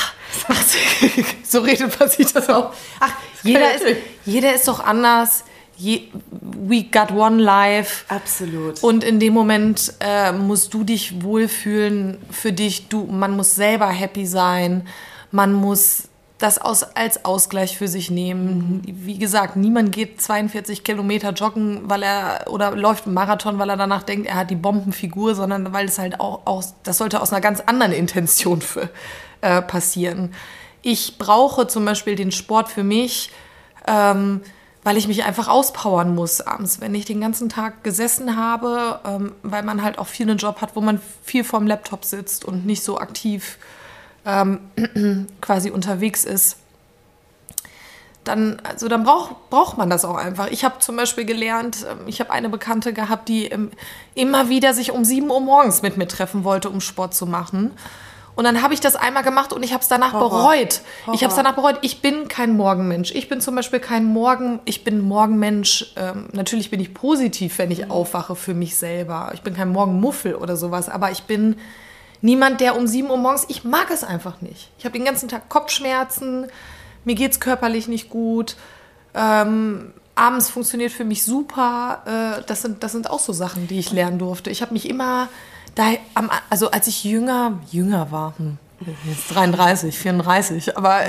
ach, 0.48 0.64
so 1.44 1.60
redet 1.60 2.00
man 2.00 2.08
sich 2.08 2.32
das 2.32 2.48
auch. 2.48 2.72
Ach, 3.00 3.12
jeder 3.42 3.74
ist, 3.74 3.84
jeder 4.24 4.54
ist 4.54 4.66
doch 4.66 4.80
anders. 4.80 5.44
Je, 5.76 6.08
we 6.30 6.84
got 6.84 7.10
one 7.10 7.42
life. 7.42 8.04
Absolut. 8.08 8.82
Und 8.82 9.04
in 9.04 9.20
dem 9.20 9.34
Moment 9.34 9.92
äh, 10.00 10.32
musst 10.32 10.72
du 10.72 10.84
dich 10.84 11.22
wohlfühlen 11.22 12.18
für 12.30 12.52
dich. 12.52 12.88
Du, 12.88 13.04
man 13.04 13.36
muss 13.36 13.54
selber 13.54 13.88
happy 13.88 14.24
sein. 14.24 14.86
Man 15.30 15.52
muss 15.52 16.08
das 16.42 16.58
aus, 16.58 16.82
als 16.82 17.24
Ausgleich 17.24 17.76
für 17.78 17.86
sich 17.86 18.10
nehmen. 18.10 18.82
Wie 18.84 19.18
gesagt, 19.18 19.56
niemand 19.56 19.92
geht 19.92 20.20
42 20.20 20.82
Kilometer 20.82 21.30
joggen, 21.30 21.82
weil 21.84 22.02
er 22.02 22.46
oder 22.48 22.72
läuft 22.72 23.06
einen 23.06 23.14
Marathon, 23.14 23.58
weil 23.58 23.70
er 23.70 23.76
danach 23.76 24.02
denkt, 24.02 24.26
er 24.26 24.34
hat 24.34 24.50
die 24.50 24.56
Bombenfigur, 24.56 25.34
sondern 25.34 25.72
weil 25.72 25.86
es 25.86 25.98
halt 25.98 26.18
auch 26.18 26.46
aus, 26.46 26.74
das 26.82 26.98
sollte 26.98 27.20
aus 27.20 27.32
einer 27.32 27.40
ganz 27.40 27.60
anderen 27.60 27.92
Intention 27.92 28.60
für, 28.60 28.90
äh, 29.40 29.62
passieren. 29.62 30.34
Ich 30.82 31.16
brauche 31.16 31.68
zum 31.68 31.84
Beispiel 31.84 32.16
den 32.16 32.32
Sport 32.32 32.68
für 32.68 32.82
mich, 32.82 33.30
ähm, 33.86 34.40
weil 34.82 34.96
ich 34.96 35.06
mich 35.06 35.22
einfach 35.22 35.46
auspowern 35.46 36.12
muss 36.12 36.40
abends, 36.40 36.80
wenn 36.80 36.92
ich 36.96 37.04
den 37.04 37.20
ganzen 37.20 37.48
Tag 37.48 37.84
gesessen 37.84 38.36
habe, 38.36 39.00
ähm, 39.06 39.32
weil 39.44 39.62
man 39.62 39.84
halt 39.84 39.98
auch 39.98 40.08
viel 40.08 40.28
einen 40.28 40.38
Job 40.38 40.60
hat, 40.60 40.74
wo 40.74 40.80
man 40.80 41.00
viel 41.22 41.44
vorm 41.44 41.68
Laptop 41.68 42.04
sitzt 42.04 42.44
und 42.44 42.66
nicht 42.66 42.82
so 42.82 42.98
aktiv 42.98 43.58
ähm, 44.24 44.60
quasi 45.40 45.70
unterwegs 45.70 46.24
ist, 46.24 46.56
dann, 48.24 48.60
also 48.62 48.88
dann 48.88 49.02
braucht, 49.02 49.50
braucht 49.50 49.78
man 49.78 49.90
das 49.90 50.04
auch 50.04 50.14
einfach. 50.14 50.48
Ich 50.48 50.64
habe 50.64 50.78
zum 50.78 50.96
Beispiel 50.96 51.24
gelernt, 51.24 51.84
ähm, 51.90 52.06
ich 52.06 52.20
habe 52.20 52.30
eine 52.30 52.48
Bekannte 52.48 52.92
gehabt, 52.92 53.28
die 53.28 53.46
ähm, 53.46 53.70
immer 54.14 54.48
wieder 54.48 54.74
sich 54.74 54.92
um 54.92 55.04
7 55.04 55.28
Uhr 55.28 55.40
morgens 55.40 55.82
mit 55.82 55.96
mir 55.96 56.06
treffen 56.06 56.44
wollte, 56.44 56.70
um 56.70 56.80
Sport 56.80 57.14
zu 57.14 57.26
machen. 57.26 57.72
Und 58.34 58.44
dann 58.44 58.62
habe 58.62 58.72
ich 58.72 58.80
das 58.80 58.96
einmal 58.96 59.22
gemacht 59.22 59.52
und 59.52 59.62
ich 59.62 59.72
habe 59.72 59.82
es 59.82 59.88
danach 59.88 60.14
Horror. 60.14 60.30
bereut. 60.30 60.80
Horror. 61.02 61.14
Ich 61.14 61.22
habe 61.22 61.30
es 61.30 61.36
danach 61.36 61.54
bereut. 61.54 61.78
Ich 61.82 62.00
bin 62.00 62.28
kein 62.28 62.56
Morgenmensch. 62.56 63.12
Ich 63.14 63.28
bin 63.28 63.42
zum 63.42 63.54
Beispiel 63.54 63.78
kein 63.78 64.06
Morgen, 64.06 64.60
ich 64.64 64.84
bin 64.84 65.00
Morgenmensch. 65.00 65.92
Ähm, 65.96 66.28
natürlich 66.32 66.70
bin 66.70 66.80
ich 66.80 66.94
positiv, 66.94 67.58
wenn 67.58 67.70
ich 67.70 67.84
mhm. 67.84 67.90
aufwache 67.90 68.34
für 68.34 68.54
mich 68.54 68.76
selber. 68.76 69.32
Ich 69.34 69.42
bin 69.42 69.54
kein 69.54 69.68
Morgenmuffel 69.68 70.34
oder 70.34 70.56
sowas, 70.56 70.88
aber 70.88 71.10
ich 71.10 71.24
bin 71.24 71.56
niemand, 72.22 72.60
der 72.60 72.76
um 72.76 72.86
7 72.86 73.10
Uhr 73.10 73.18
morgens, 73.18 73.44
ich 73.48 73.64
mag 73.64 73.90
es 73.90 74.04
einfach 74.04 74.40
nicht. 74.40 74.70
Ich 74.78 74.84
habe 74.84 74.96
den 74.96 75.04
ganzen 75.04 75.28
Tag 75.28 75.48
Kopfschmerzen, 75.48 76.46
mir 77.04 77.14
geht 77.14 77.32
es 77.32 77.40
körperlich 77.40 77.88
nicht 77.88 78.08
gut. 78.08 78.56
Ähm, 79.14 79.92
abends 80.14 80.48
funktioniert 80.48 80.92
für 80.92 81.04
mich 81.04 81.24
super. 81.24 82.02
Äh, 82.06 82.42
das, 82.46 82.62
sind, 82.62 82.82
das 82.82 82.92
sind 82.92 83.10
auch 83.10 83.20
so 83.20 83.32
Sachen, 83.32 83.66
die 83.66 83.78
ich 83.78 83.92
lernen 83.92 84.18
durfte. 84.18 84.50
Ich 84.50 84.62
habe 84.62 84.72
mich 84.72 84.88
immer, 84.88 85.28
da, 85.74 85.92
also 86.48 86.70
als 86.70 86.86
ich 86.86 87.04
jünger, 87.04 87.60
jünger 87.70 88.10
war, 88.10 88.34
hm, 88.38 88.58
jetzt 89.04 89.34
33, 89.34 89.98
34, 89.98 90.76
aber 90.76 91.00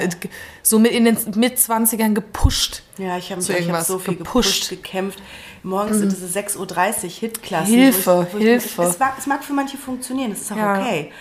so 0.62 0.79
mit 0.79 0.91
in 0.91 1.05
den 1.05 1.17
Mit-20ern 1.36 2.13
gepusht. 2.13 2.83
Ja, 2.97 3.17
ich 3.17 3.31
habe 3.31 3.41
hab 3.41 3.83
so 3.83 3.99
viel 3.99 4.15
gepusht, 4.15 4.69
gekämpft. 4.69 5.19
Morgens 5.63 5.97
mhm. 5.97 6.09
sind 6.12 6.23
es 6.23 6.36
6.30 6.55 6.57
Uhr 6.57 7.09
Hitklassen. 7.09 7.73
Hilfe, 7.73 8.27
ich, 8.29 8.38
Hilfe. 8.38 8.83
Ich, 8.83 8.89
es, 8.89 8.99
mag, 8.99 9.13
es, 9.17 9.27
mag, 9.27 9.43
für 9.43 9.53
manche 9.53 9.77
funktionieren, 9.77 10.31
das 10.31 10.41
ist 10.41 10.51
auch 10.51 10.57
ja. 10.57 10.79
okay. 10.79 11.12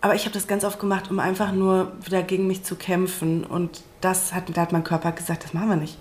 Aber 0.00 0.14
ich 0.14 0.22
habe 0.22 0.32
das 0.32 0.46
ganz 0.46 0.64
oft 0.64 0.80
gemacht, 0.80 1.10
um 1.10 1.20
einfach 1.20 1.52
nur 1.52 1.92
wieder 2.02 2.22
gegen 2.22 2.46
mich 2.46 2.64
zu 2.64 2.74
kämpfen. 2.74 3.44
Und 3.44 3.82
das 4.00 4.32
hat, 4.32 4.44
da 4.54 4.62
hat 4.62 4.72
mein 4.72 4.82
Körper 4.82 5.12
gesagt, 5.12 5.44
das 5.44 5.52
machen 5.52 5.68
wir 5.68 5.76
nicht. 5.76 5.98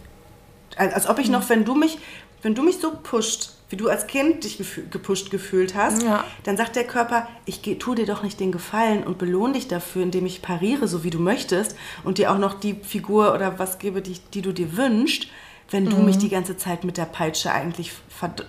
Als, 0.78 1.08
ob 1.08 1.20
ich 1.20 1.28
mhm. 1.28 1.34
noch, 1.34 1.50
wenn 1.50 1.66
du 1.66 1.76
mich, 1.76 2.00
wenn 2.42 2.56
du 2.56 2.64
mich 2.64 2.80
so 2.80 2.92
pusht, 2.92 3.52
wie 3.70 3.78
du 3.78 3.88
als 3.88 4.08
Kind 4.08 4.44
dich 4.44 4.62
gepusht 4.90 5.30
gefühlt 5.30 5.76
hast, 5.76 6.02
ja. 6.02 6.24
dann 6.44 6.58
sagt 6.58 6.76
der 6.76 6.86
Körper, 6.86 7.28
ich 7.46 7.62
tue 7.80 7.96
dir 7.96 8.06
doch 8.06 8.24
nicht 8.24 8.40
den 8.40 8.52
Gefallen 8.52 9.04
und 9.04 9.18
belohne 9.18 9.54
dich 9.54 9.68
dafür, 9.68 10.04
indem 10.04 10.26
ich 10.26 10.42
pariere, 10.42 10.88
so 10.88 11.04
wie 11.04 11.12
du 11.12 11.20
möchtest 11.20 11.76
und 12.04 12.18
dir 12.18 12.32
auch 12.32 12.40
noch 12.40 12.60
die 12.60 12.74
Figur 12.74 13.34
oder 13.34 13.60
was 13.60 13.78
gebe, 13.78 14.02
die, 14.02 14.18
die 14.34 14.42
du 14.42 14.52
dir 14.52 14.76
wünschst, 14.76 15.28
wenn 15.70 15.84
mhm. 15.84 15.90
du 15.92 15.98
mich 15.98 16.18
die 16.18 16.30
ganze 16.30 16.58
Zeit 16.58 16.84
mit 16.84 16.98
der 16.98 17.06
Peitsche 17.06 17.52
eigentlich 17.52 17.92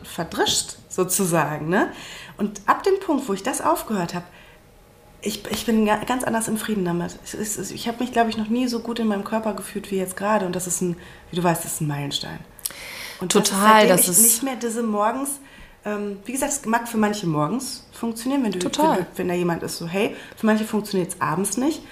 verdrischst, 0.02 0.78
sozusagen. 0.88 1.68
Ne? 1.68 1.92
Und 2.38 2.62
ab 2.64 2.82
dem 2.82 2.98
Punkt, 2.98 3.28
wo 3.28 3.34
ich 3.34 3.42
das 3.42 3.60
aufgehört 3.60 4.14
habe, 4.14 4.24
ich, 5.22 5.42
ich 5.50 5.66
bin 5.66 5.84
ganz 5.84 6.24
anders 6.24 6.48
im 6.48 6.56
Frieden 6.56 6.86
damit. 6.86 7.18
Ich, 7.24 7.58
ich 7.74 7.88
habe 7.88 8.02
mich, 8.02 8.12
glaube 8.12 8.30
ich, 8.30 8.38
noch 8.38 8.48
nie 8.48 8.68
so 8.68 8.80
gut 8.80 8.98
in 9.00 9.06
meinem 9.06 9.24
Körper 9.24 9.52
gefühlt 9.52 9.90
wie 9.90 9.96
jetzt 9.96 10.16
gerade. 10.16 10.46
Und 10.46 10.56
das 10.56 10.66
ist 10.66 10.80
ein, 10.80 10.96
wie 11.30 11.36
du 11.36 11.42
weißt, 11.42 11.62
das 11.62 11.74
ist 11.74 11.80
ein 11.82 11.88
Meilenstein. 11.88 12.38
Und 13.20 13.32
Total, 13.32 13.86
das 13.86 14.00
ist, 14.00 14.08
das 14.08 14.18
ist 14.18 14.22
nicht 14.22 14.42
mehr 14.42 14.56
diese 14.56 14.82
morgens. 14.82 15.40
Ähm, 15.84 16.18
wie 16.24 16.32
gesagt, 16.32 16.52
es 16.52 16.64
mag 16.66 16.88
für 16.88 16.98
manche 16.98 17.26
morgens 17.26 17.86
funktionieren, 17.92 18.44
wenn 18.44 18.52
du 18.52 18.58
Total. 18.58 18.98
Wenn, 18.98 19.06
wenn 19.16 19.28
da 19.28 19.34
jemand 19.34 19.62
ist, 19.62 19.78
so 19.78 19.86
hey, 19.86 20.16
für 20.36 20.46
manche 20.46 20.64
funktioniert 20.64 21.12
es 21.12 21.20
abends 21.20 21.56
nicht. 21.56 21.82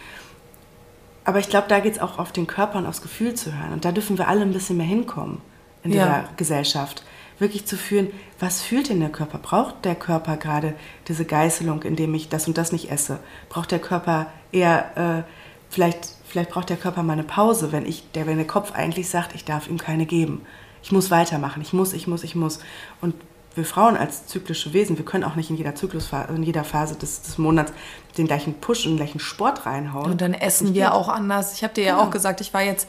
Aber 1.24 1.38
ich 1.38 1.48
glaube, 1.48 1.68
da 1.68 1.80
geht 1.80 1.92
es 1.92 1.98
auch 2.00 2.18
auf 2.18 2.32
den 2.32 2.46
Körper 2.46 2.78
und 2.78 2.86
aufs 2.86 3.02
Gefühl 3.02 3.34
zu 3.34 3.54
hören. 3.54 3.72
Und 3.72 3.84
da 3.84 3.92
dürfen 3.92 4.16
wir 4.16 4.28
alle 4.28 4.42
ein 4.42 4.52
bisschen 4.52 4.78
mehr 4.78 4.86
hinkommen 4.86 5.42
in 5.82 5.92
ja. 5.92 6.04
dieser 6.04 6.28
Gesellschaft. 6.36 7.04
Wirklich 7.38 7.66
zu 7.66 7.76
fühlen, 7.76 8.10
was 8.40 8.62
fühlt 8.62 8.88
denn 8.88 9.00
der 9.00 9.10
Körper? 9.10 9.38
Braucht 9.38 9.84
der 9.84 9.94
Körper 9.94 10.36
gerade 10.36 10.74
diese 11.06 11.24
Geißelung, 11.24 11.82
indem 11.82 12.14
ich 12.14 12.28
das 12.28 12.48
und 12.48 12.58
das 12.58 12.72
nicht 12.72 12.90
esse? 12.90 13.20
Braucht 13.48 13.70
der 13.70 13.78
Körper 13.78 14.26
eher, 14.52 15.24
äh, 15.26 15.32
vielleicht, 15.70 16.16
vielleicht 16.26 16.50
braucht 16.50 16.70
der 16.70 16.78
Körper 16.78 17.02
mal 17.02 17.12
eine 17.12 17.22
Pause, 17.22 17.70
wenn, 17.72 17.86
ich, 17.86 18.10
der, 18.12 18.26
wenn 18.26 18.38
der 18.38 18.46
Kopf 18.46 18.72
eigentlich 18.72 19.08
sagt, 19.08 19.34
ich 19.34 19.44
darf 19.44 19.68
ihm 19.68 19.78
keine 19.78 20.06
geben 20.06 20.46
ich 20.88 20.92
muss 20.92 21.10
weitermachen, 21.10 21.60
ich 21.60 21.74
muss, 21.74 21.92
ich 21.92 22.06
muss, 22.06 22.24
ich 22.24 22.34
muss. 22.34 22.60
Und 23.02 23.14
wir 23.54 23.66
Frauen 23.66 23.94
als 23.94 24.26
zyklische 24.26 24.72
Wesen, 24.72 24.96
wir 24.96 25.04
können 25.04 25.22
auch 25.22 25.36
nicht 25.36 25.50
in 25.50 25.56
jeder 25.56 25.74
Zyklusphase, 25.74 26.32
in 26.32 26.42
jeder 26.42 26.64
Phase 26.64 26.96
des, 26.96 27.20
des 27.20 27.36
Monats 27.36 27.74
den 28.16 28.26
gleichen 28.26 28.54
Push 28.54 28.86
und 28.86 28.92
den 28.92 28.96
gleichen 28.96 29.20
Sport 29.20 29.66
reinhauen. 29.66 30.10
Und 30.10 30.22
dann 30.22 30.32
essen 30.32 30.72
wir 30.72 30.94
auch 30.94 31.10
anders. 31.10 31.52
Ich 31.52 31.62
habe 31.62 31.74
dir 31.74 31.84
ja 31.84 31.92
genau. 31.96 32.06
auch 32.06 32.10
gesagt, 32.10 32.40
ich 32.40 32.54
war 32.54 32.62
jetzt, 32.62 32.88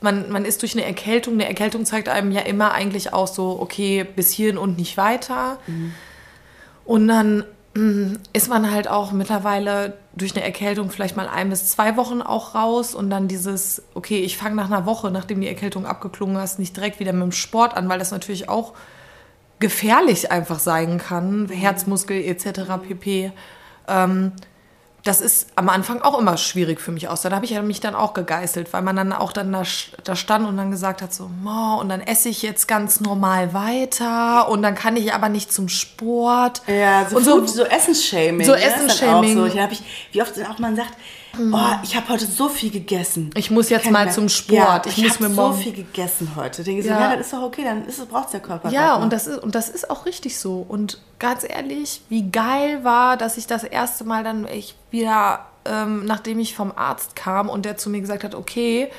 man, 0.00 0.30
man 0.30 0.44
ist 0.44 0.62
durch 0.62 0.74
eine 0.74 0.84
Erkältung, 0.84 1.34
eine 1.34 1.48
Erkältung 1.48 1.84
zeigt 1.84 2.08
einem 2.08 2.30
ja 2.30 2.42
immer 2.42 2.70
eigentlich 2.70 3.12
auch 3.12 3.26
so, 3.26 3.58
okay, 3.60 4.04
bis 4.04 4.30
hierhin 4.30 4.56
und 4.56 4.78
nicht 4.78 4.96
weiter. 4.96 5.58
Mhm. 5.66 5.92
Und 6.84 7.08
dann 7.08 7.44
mm, 7.74 8.12
ist 8.32 8.48
man 8.48 8.70
halt 8.70 8.86
auch 8.86 9.10
mittlerweile 9.10 9.94
durch 10.12 10.34
eine 10.34 10.44
Erkältung 10.44 10.90
vielleicht 10.90 11.16
mal 11.16 11.28
ein 11.28 11.50
bis 11.50 11.70
zwei 11.70 11.96
Wochen 11.96 12.20
auch 12.20 12.54
raus 12.54 12.94
und 12.94 13.10
dann 13.10 13.28
dieses, 13.28 13.82
okay, 13.94 14.20
ich 14.20 14.36
fange 14.36 14.56
nach 14.56 14.66
einer 14.66 14.86
Woche, 14.86 15.10
nachdem 15.10 15.40
die 15.40 15.48
Erkältung 15.48 15.86
abgeklungen 15.86 16.42
ist, 16.42 16.58
nicht 16.58 16.76
direkt 16.76 16.98
wieder 16.98 17.12
mit 17.12 17.22
dem 17.22 17.32
Sport 17.32 17.76
an, 17.76 17.88
weil 17.88 17.98
das 17.98 18.10
natürlich 18.10 18.48
auch 18.48 18.74
gefährlich 19.60 20.32
einfach 20.32 20.58
sein 20.58 20.98
kann, 20.98 21.48
Herzmuskel 21.48 22.24
etc. 22.24 22.60
pp. 22.82 23.32
Ähm, 23.86 24.32
das 25.04 25.20
ist 25.20 25.48
am 25.56 25.68
Anfang 25.68 26.02
auch 26.02 26.18
immer 26.18 26.36
schwierig 26.36 26.80
für 26.80 26.92
mich 26.92 27.08
aus. 27.08 27.22
Da 27.22 27.30
habe 27.30 27.44
ich 27.44 27.60
mich 27.62 27.80
dann 27.80 27.94
auch 27.94 28.12
gegeißelt, 28.12 28.72
weil 28.72 28.82
man 28.82 28.96
dann 28.96 29.12
auch 29.12 29.32
dann 29.32 29.52
da, 29.52 29.62
da 30.04 30.16
stand 30.16 30.46
und 30.46 30.56
dann 30.56 30.70
gesagt 30.70 31.00
hat 31.00 31.14
so, 31.14 31.30
oh, 31.44 31.80
und 31.80 31.88
dann 31.88 32.00
esse 32.00 32.28
ich 32.28 32.42
jetzt 32.42 32.68
ganz 32.68 33.00
normal 33.00 33.54
weiter 33.54 34.48
und 34.48 34.62
dann 34.62 34.74
kann 34.74 34.96
ich 34.96 35.14
aber 35.14 35.28
nicht 35.28 35.52
zum 35.52 35.68
Sport. 35.68 36.62
Ja, 36.66 37.06
so, 37.08 37.16
und 37.16 37.24
so, 37.24 37.46
so 37.46 37.64
Essensshaming. 37.64 38.46
So 38.46 38.52
ne? 38.52 38.62
Essensshaming. 38.62 39.36
So. 39.36 39.46
Ich, 39.46 39.82
wie 40.12 40.22
oft 40.22 40.34
auch 40.50 40.58
man 40.58 40.76
sagt, 40.76 40.92
oh, 41.38 41.58
ich 41.82 41.96
habe 41.96 42.08
heute 42.08 42.26
so 42.26 42.48
viel 42.48 42.70
gegessen. 42.70 43.30
Ich 43.34 43.50
muss 43.50 43.68
jetzt 43.70 43.90
mal 43.90 44.10
zum 44.10 44.28
Sport. 44.28 44.58
Ja, 44.58 44.82
ich, 44.86 44.98
ich 44.98 45.04
muss 45.04 45.20
mir 45.20 45.30
so 45.30 45.52
viel 45.52 45.72
gegessen 45.72 46.32
heute. 46.36 46.62
Denke 46.62 46.86
ja. 46.86 46.94
so, 46.94 47.00
ja, 47.00 47.16
das 47.16 47.26
ist 47.26 47.32
doch 47.32 47.42
okay, 47.42 47.64
dann 47.64 47.84
braucht 48.08 48.26
es 48.26 48.30
der 48.32 48.40
Körper. 48.40 48.70
Ja, 48.70 48.96
und 48.96 49.12
das, 49.12 49.26
ist, 49.26 49.42
und 49.42 49.54
das 49.54 49.68
ist 49.68 49.90
auch 49.90 50.06
richtig 50.06 50.38
so. 50.38 50.64
Und 50.66 50.98
ganz 51.18 51.44
ehrlich, 51.48 52.02
wie 52.08 52.30
geil 52.30 52.84
war, 52.84 53.16
dass 53.16 53.36
ich 53.36 53.46
das 53.46 53.64
erste 53.64 54.04
Mal 54.04 54.24
dann 54.24 54.46
ich 54.46 54.74
wieder, 54.90 55.46
ähm, 55.64 56.04
nachdem 56.04 56.38
ich 56.38 56.54
vom 56.54 56.72
Arzt 56.74 57.16
kam 57.16 57.48
und 57.48 57.64
der 57.64 57.76
zu 57.76 57.90
mir 57.90 58.00
gesagt 58.00 58.24
hat, 58.24 58.34
okay, 58.34 58.90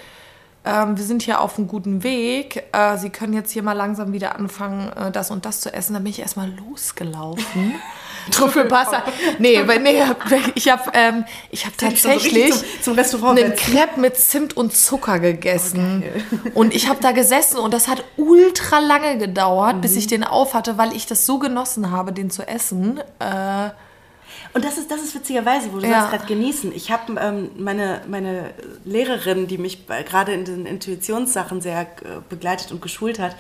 ähm, 0.64 0.98
wir 0.98 1.04
sind 1.04 1.24
hier 1.24 1.42
auf 1.42 1.58
einem 1.58 1.68
guten 1.68 2.04
Weg. 2.04 2.64
Äh, 2.72 2.98
Sie 2.98 3.10
können 3.10 3.34
jetzt 3.34 3.52
hier 3.52 3.64
mal 3.64 3.74
langsam 3.74 4.14
wieder 4.14 4.36
anfangen, 4.36 4.92
äh, 4.94 5.12
das 5.12 5.32
und 5.32 5.46
das 5.46 5.62
zu 5.62 5.74
essen. 5.74 5.94
Dann 5.94 6.04
bin 6.04 6.12
ich 6.12 6.20
erstmal 6.20 6.52
losgelaufen. 6.52 7.74
Trüffelpasta. 8.32 9.04
Nee, 9.40 9.62
nee, 9.82 10.04
ich 10.56 10.70
habe 10.70 10.92
ähm, 10.94 11.26
hab 11.54 11.78
tatsächlich 11.78 12.54
zum, 12.54 12.64
zum 12.82 12.94
Restaurant 12.96 13.40
einen 13.40 13.56
Crepe 13.56 14.00
mit 14.00 14.18
Zimt 14.18 14.56
und 14.56 14.76
Zucker 14.76 15.20
gegessen. 15.20 16.04
Oh, 16.54 16.60
und 16.60 16.74
ich 16.74 16.88
habe 16.90 17.00
da 17.02 17.12
gesessen 17.12 17.58
und 17.58 17.74
das 17.74 17.88
hat 17.88 18.04
ultra 18.18 18.80
lange 18.80 19.18
gedauert, 19.18 19.78
mhm. 19.78 19.82
bis 19.82 19.96
ich 19.96 20.08
den 20.08 20.24
auf 20.24 20.54
hatte, 20.54 20.78
weil 20.78 20.96
ich 20.96 21.06
das 21.06 21.26
so 21.26 21.40
genossen 21.40 21.92
habe, 21.92 22.14
den 22.14 22.30
zu 22.30 22.48
essen. 22.48 23.00
Äh, 23.20 23.70
und 24.54 24.66
das 24.66 24.78
ist, 24.78 24.92
das 24.92 25.02
ist 25.02 25.16
witzigerweise, 25.16 25.72
wo 25.72 25.80
du 25.80 25.88
ja. 25.88 26.10
gerade 26.10 26.26
genießen. 26.26 26.74
Ich 26.76 26.92
habe 26.92 27.20
ähm, 27.20 27.52
meine, 27.58 28.02
meine 28.08 28.54
Lehrerin, 28.84 29.48
die 29.48 29.58
mich 29.58 29.88
gerade 29.88 30.34
in 30.34 30.46
den 30.46 30.66
Intuitionssachen 30.66 31.62
sehr 31.62 31.82
äh, 31.82 31.86
begleitet 32.30 32.72
und 32.72 32.82
geschult 32.82 33.20
hat, 33.20 33.36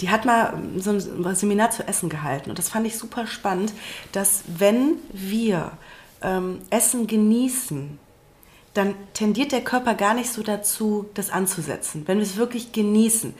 die 0.00 0.08
hat 0.10 0.24
mal 0.24 0.54
ähm, 0.54 0.80
so 0.80 0.90
ein 0.90 1.34
Seminar 1.34 1.70
zu 1.70 1.86
Essen 1.86 2.08
gehalten. 2.08 2.50
Und 2.50 2.58
das 2.58 2.70
fand 2.70 2.86
ich 2.86 2.96
super 2.96 3.26
spannend, 3.26 3.72
dass 4.12 4.44
wenn 4.46 4.94
wir 5.12 5.72
ähm, 6.22 6.60
Essen 6.70 7.06
genießen, 7.06 7.98
dann 8.72 8.96
tendiert 9.12 9.52
der 9.52 9.62
Körper 9.62 9.94
gar 9.94 10.14
nicht 10.14 10.32
so 10.32 10.42
dazu, 10.42 11.06
das 11.14 11.30
anzusetzen. 11.30 12.02
Wenn 12.06 12.18
wir 12.18 12.24
es 12.24 12.36
wirklich 12.36 12.72
genießen, 12.72 13.34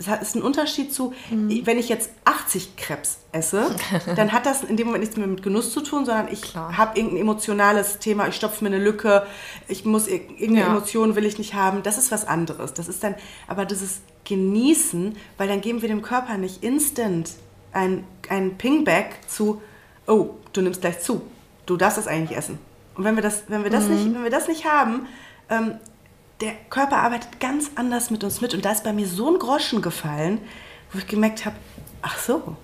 es 0.00 0.28
ist 0.28 0.34
ein 0.34 0.42
Unterschied 0.42 0.92
zu, 0.92 1.12
mhm. 1.30 1.66
wenn 1.66 1.78
ich 1.78 1.88
jetzt 1.88 2.10
80 2.24 2.76
Krebs 2.76 3.18
esse, 3.32 3.74
dann 4.16 4.32
hat 4.32 4.46
das 4.46 4.64
in 4.64 4.76
dem 4.76 4.86
Moment 4.86 5.02
nichts 5.02 5.16
mehr 5.16 5.26
mit 5.26 5.42
Genuss 5.42 5.72
zu 5.72 5.82
tun, 5.82 6.06
sondern 6.06 6.28
ich 6.32 6.56
habe 6.56 6.98
irgendein 6.98 7.20
emotionales 7.20 7.98
Thema, 7.98 8.26
ich 8.26 8.34
stopfe 8.34 8.64
mir 8.64 8.74
eine 8.74 8.82
Lücke, 8.82 9.26
ich 9.68 9.84
muss 9.84 10.08
irgendeine 10.08 10.60
ja. 10.60 10.66
Emotion 10.66 11.16
will 11.16 11.26
ich 11.26 11.38
nicht 11.38 11.54
haben. 11.54 11.82
Das 11.82 11.98
ist 11.98 12.10
was 12.10 12.26
anderes. 12.26 12.72
Das 12.74 12.88
ist 12.88 13.04
dann, 13.04 13.14
aber 13.46 13.66
dieses 13.66 14.00
Genießen, 14.24 15.16
weil 15.36 15.48
dann 15.48 15.60
geben 15.60 15.82
wir 15.82 15.88
dem 15.88 16.02
Körper 16.02 16.38
nicht 16.38 16.62
instant 16.62 17.30
ein, 17.72 18.04
ein 18.28 18.56
Pingback 18.56 19.18
zu, 19.28 19.60
oh, 20.06 20.30
du 20.52 20.62
nimmst 20.62 20.80
gleich 20.80 21.00
zu, 21.00 21.22
du 21.66 21.76
darfst 21.76 21.98
das 21.98 22.06
eigentlich 22.06 22.36
essen. 22.36 22.58
Und 22.94 23.04
wenn 23.04 23.16
wir 23.16 23.22
das, 23.22 23.44
wenn 23.48 23.64
wir 23.64 23.70
das, 23.70 23.84
mhm. 23.84 23.94
nicht, 23.94 24.14
wenn 24.14 24.24
wir 24.24 24.30
das 24.30 24.48
nicht 24.48 24.64
haben, 24.64 25.06
ähm, 25.48 25.78
der 26.40 26.52
Körper 26.70 26.98
arbeitet 26.98 27.40
ganz 27.40 27.70
anders 27.74 28.10
mit 28.10 28.24
uns 28.24 28.40
mit. 28.40 28.54
Und 28.54 28.64
da 28.64 28.72
ist 28.72 28.84
bei 28.84 28.92
mir 28.92 29.06
so 29.06 29.30
ein 29.30 29.38
Groschen 29.38 29.82
gefallen, 29.82 30.40
wo 30.92 30.98
ich 30.98 31.06
gemerkt 31.06 31.44
habe, 31.44 31.56
ach 32.02 32.18
so, 32.18 32.56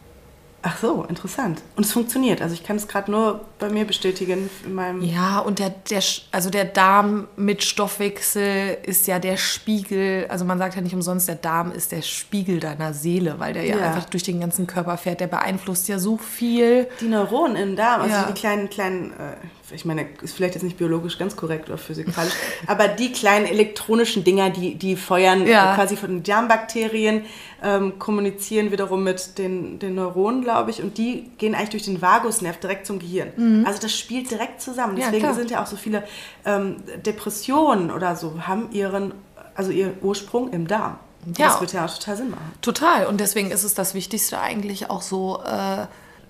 Ach 0.68 0.76
so, 0.78 1.04
interessant. 1.04 1.62
Und 1.76 1.86
es 1.86 1.92
funktioniert. 1.92 2.42
Also 2.42 2.54
ich 2.54 2.64
kann 2.64 2.74
es 2.74 2.88
gerade 2.88 3.08
nur 3.08 3.44
bei 3.60 3.68
mir 3.68 3.84
bestätigen 3.84 4.50
in 4.64 4.74
meinem. 4.74 5.00
Ja, 5.00 5.38
und 5.38 5.60
der, 5.60 5.70
der, 5.70 6.02
also 6.32 6.50
der 6.50 6.64
Darm 6.64 7.28
mit 7.36 7.62
Stoffwechsel 7.62 8.78
ist 8.82 9.06
ja 9.06 9.20
der 9.20 9.36
Spiegel. 9.36 10.26
Also 10.28 10.44
man 10.44 10.58
sagt 10.58 10.74
ja 10.74 10.80
nicht 10.80 10.94
umsonst, 10.94 11.28
der 11.28 11.36
Darm 11.36 11.70
ist 11.70 11.92
der 11.92 12.02
Spiegel 12.02 12.58
deiner 12.58 12.94
Seele, 12.94 13.38
weil 13.38 13.52
der 13.52 13.62
ja, 13.62 13.76
ja 13.76 13.86
einfach 13.86 14.06
durch 14.06 14.24
den 14.24 14.40
ganzen 14.40 14.66
Körper 14.66 14.96
fährt. 14.96 15.20
Der 15.20 15.28
beeinflusst 15.28 15.86
ja 15.86 16.00
so 16.00 16.16
viel. 16.16 16.88
Die 17.00 17.06
Neuronen 17.06 17.54
im 17.56 17.76
Darm, 17.76 18.00
also 18.00 18.14
ja. 18.16 18.24
die 18.24 18.34
kleinen, 18.34 18.68
kleinen, 18.68 19.12
äh, 19.12 19.36
ich 19.72 19.84
meine, 19.84 20.06
ist 20.22 20.34
vielleicht 20.34 20.54
jetzt 20.54 20.62
nicht 20.62 20.76
biologisch 20.76 21.18
ganz 21.18 21.36
korrekt 21.36 21.68
oder 21.68 21.78
physikalisch, 21.78 22.32
aber 22.66 22.88
die 22.88 23.12
kleinen 23.12 23.46
elektronischen 23.46 24.22
Dinger, 24.22 24.50
die, 24.50 24.76
die 24.76 24.96
feuern 24.96 25.46
ja. 25.46 25.74
quasi 25.74 25.96
von 25.96 26.10
den 26.10 26.22
Darmbakterien, 26.22 27.24
ähm, 27.62 27.98
kommunizieren 27.98 28.70
wiederum 28.70 29.02
mit 29.02 29.38
den, 29.38 29.78
den 29.78 29.94
Neuronen, 29.94 30.42
glaube 30.42 30.70
ich, 30.70 30.82
und 30.82 30.98
die 30.98 31.30
gehen 31.38 31.54
eigentlich 31.54 31.70
durch 31.70 31.84
den 31.84 32.00
Vagusnerv 32.00 32.58
direkt 32.58 32.86
zum 32.86 32.98
Gehirn. 32.98 33.32
Mhm. 33.36 33.66
Also 33.66 33.80
das 33.80 33.96
spielt 33.96 34.30
direkt 34.30 34.60
zusammen. 34.60 34.96
Deswegen 34.96 35.24
ja, 35.24 35.34
sind 35.34 35.50
ja 35.50 35.62
auch 35.62 35.66
so 35.66 35.76
viele 35.76 36.04
ähm, 36.44 36.76
Depressionen 37.04 37.90
oder 37.90 38.14
so, 38.14 38.46
haben 38.46 38.70
ihren, 38.72 39.14
also 39.54 39.72
ihren 39.72 39.94
Ursprung 40.00 40.52
im 40.52 40.68
Darm. 40.68 40.98
Ja. 41.36 41.48
Das 41.48 41.60
wird 41.60 41.72
ja 41.72 41.84
auch 41.84 41.92
total 41.92 42.16
Sinn 42.16 42.30
machen. 42.30 42.52
Total. 42.62 43.06
Und 43.06 43.20
deswegen 43.20 43.50
ist 43.50 43.64
es 43.64 43.74
das 43.74 43.94
Wichtigste 43.94 44.38
eigentlich 44.38 44.90
auch 44.90 45.02
so, 45.02 45.42
äh, 45.44 45.86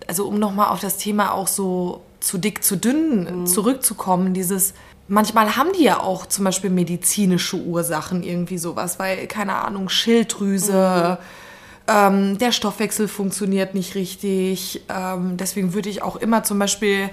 also 0.07 0.27
um 0.27 0.39
nochmal 0.39 0.69
auf 0.69 0.81
das 0.81 0.97
Thema 0.97 1.35
auch 1.35 1.49
so 1.49 2.03
zu 2.21 2.39
dick, 2.39 2.63
zu 2.63 2.77
dünn 2.77 3.41
mhm. 3.41 3.47
zurückzukommen, 3.47 4.35
dieses 4.35 4.75
Manchmal 5.09 5.57
haben 5.57 5.71
die 5.73 5.85
ja 5.85 6.01
auch 6.01 6.27
zum 6.27 6.45
Beispiel 6.45 6.71
medizinische 6.71 7.57
Ursachen, 7.57 8.25
irgendwie 8.25 8.59
sowas, 8.59 8.99
weil, 8.99 9.29
keine 9.29 9.55
Ahnung, 9.55 9.89
Schilddrüse, 9.89 11.19
mhm. 11.21 11.95
ähm, 11.95 12.39
der 12.39 12.51
Stoffwechsel 12.51 13.07
funktioniert 13.07 13.75
nicht 13.75 13.95
richtig. 13.95 14.83
Ähm, 14.89 15.37
deswegen 15.37 15.75
würde 15.75 15.91
ich 15.91 16.03
auch 16.03 16.17
immer 16.17 16.43
zum 16.43 16.59
Beispiel 16.59 17.09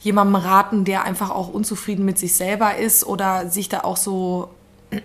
jemandem 0.00 0.34
raten, 0.34 0.84
der 0.84 1.04
einfach 1.04 1.30
auch 1.30 1.48
unzufrieden 1.48 2.04
mit 2.04 2.18
sich 2.18 2.34
selber 2.34 2.76
ist 2.76 3.04
oder 3.04 3.48
sich 3.48 3.68
da 3.68 3.80
auch 3.82 3.96
so 3.96 4.50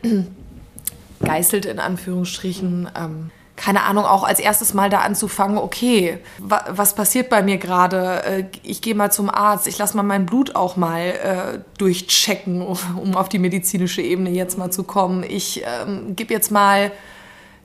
geißelt 1.23 1.67
in 1.67 1.77
Anführungsstrichen. 1.77 2.89
Ähm, 2.95 3.29
keine 3.55 3.83
Ahnung, 3.83 4.05
auch 4.05 4.23
als 4.23 4.39
erstes 4.39 4.73
mal 4.73 4.89
da 4.89 4.99
anzufangen, 4.99 5.57
okay, 5.57 6.17
wa 6.39 6.65
was 6.69 6.95
passiert 6.95 7.29
bei 7.29 7.43
mir 7.43 7.57
gerade? 7.57 8.23
Äh, 8.23 8.45
ich 8.63 8.81
gehe 8.81 8.95
mal 8.95 9.11
zum 9.11 9.29
Arzt, 9.29 9.67
ich 9.67 9.77
lasse 9.77 9.95
mal 9.95 10.03
mein 10.03 10.25
Blut 10.25 10.55
auch 10.55 10.75
mal 10.75 11.01
äh, 11.01 11.59
durchchecken, 11.77 12.61
um 13.01 13.15
auf 13.15 13.29
die 13.29 13.39
medizinische 13.39 14.01
Ebene 14.01 14.31
jetzt 14.31 14.57
mal 14.57 14.71
zu 14.71 14.83
kommen. 14.83 15.23
Ich 15.23 15.63
ähm, 15.65 16.15
gebe 16.15 16.33
jetzt 16.33 16.51
mal, 16.51 16.91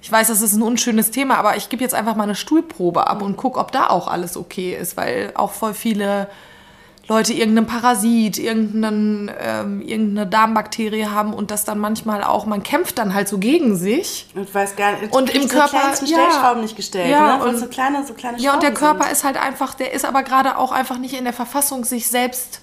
ich 0.02 0.12
weiß, 0.12 0.28
das 0.28 0.42
ist 0.42 0.54
ein 0.54 0.62
unschönes 0.62 1.10
Thema, 1.10 1.38
aber 1.38 1.56
ich 1.56 1.70
gebe 1.70 1.82
jetzt 1.82 1.94
einfach 1.94 2.16
mal 2.16 2.24
eine 2.24 2.34
Stuhlprobe 2.34 3.06
ab 3.06 3.22
und 3.22 3.36
gucke, 3.36 3.58
ob 3.58 3.72
da 3.72 3.88
auch 3.88 4.08
alles 4.08 4.36
okay 4.36 4.76
ist, 4.76 4.96
weil 4.96 5.32
auch 5.34 5.52
voll 5.52 5.74
viele 5.74 6.28
Leute 7.08 7.32
irgendeinen 7.32 7.66
Parasit, 7.66 8.38
irgendeinen, 8.38 9.30
ähm, 9.40 9.80
irgendeine 9.80 10.26
Darmbakterie 10.26 11.06
haben 11.06 11.32
und 11.32 11.50
das 11.50 11.64
dann 11.64 11.78
manchmal 11.78 12.22
auch, 12.22 12.44
man 12.44 12.62
kämpft 12.62 12.98
dann 12.98 13.14
halt 13.14 13.28
so 13.28 13.38
gegen 13.38 13.76
sich. 13.76 14.26
Und 14.34 14.54
weiß 14.54 14.76
gar 14.76 14.92
nicht, 14.92 15.14
und 15.14 15.30
im 15.34 15.48
Körper 15.48 15.80
die 15.98 16.06
Stellschrauben 16.06 16.62
nicht 16.62 16.76
gestellt, 16.76 17.10
ja, 17.10 17.38
ne? 17.38 17.44
und, 17.44 17.58
so 17.58 17.66
kleine, 17.66 18.06
so 18.06 18.12
kleine 18.12 18.38
Ja, 18.38 18.54
und 18.54 18.62
der 18.62 18.74
Körper 18.74 19.04
sind. 19.04 19.12
ist 19.12 19.24
halt 19.24 19.38
einfach, 19.38 19.74
der 19.74 19.94
ist 19.94 20.04
aber 20.04 20.22
gerade 20.22 20.58
auch 20.58 20.70
einfach 20.70 20.98
nicht 20.98 21.14
in 21.14 21.24
der 21.24 21.32
Verfassung, 21.32 21.84
sich 21.84 22.08
selbst 22.08 22.60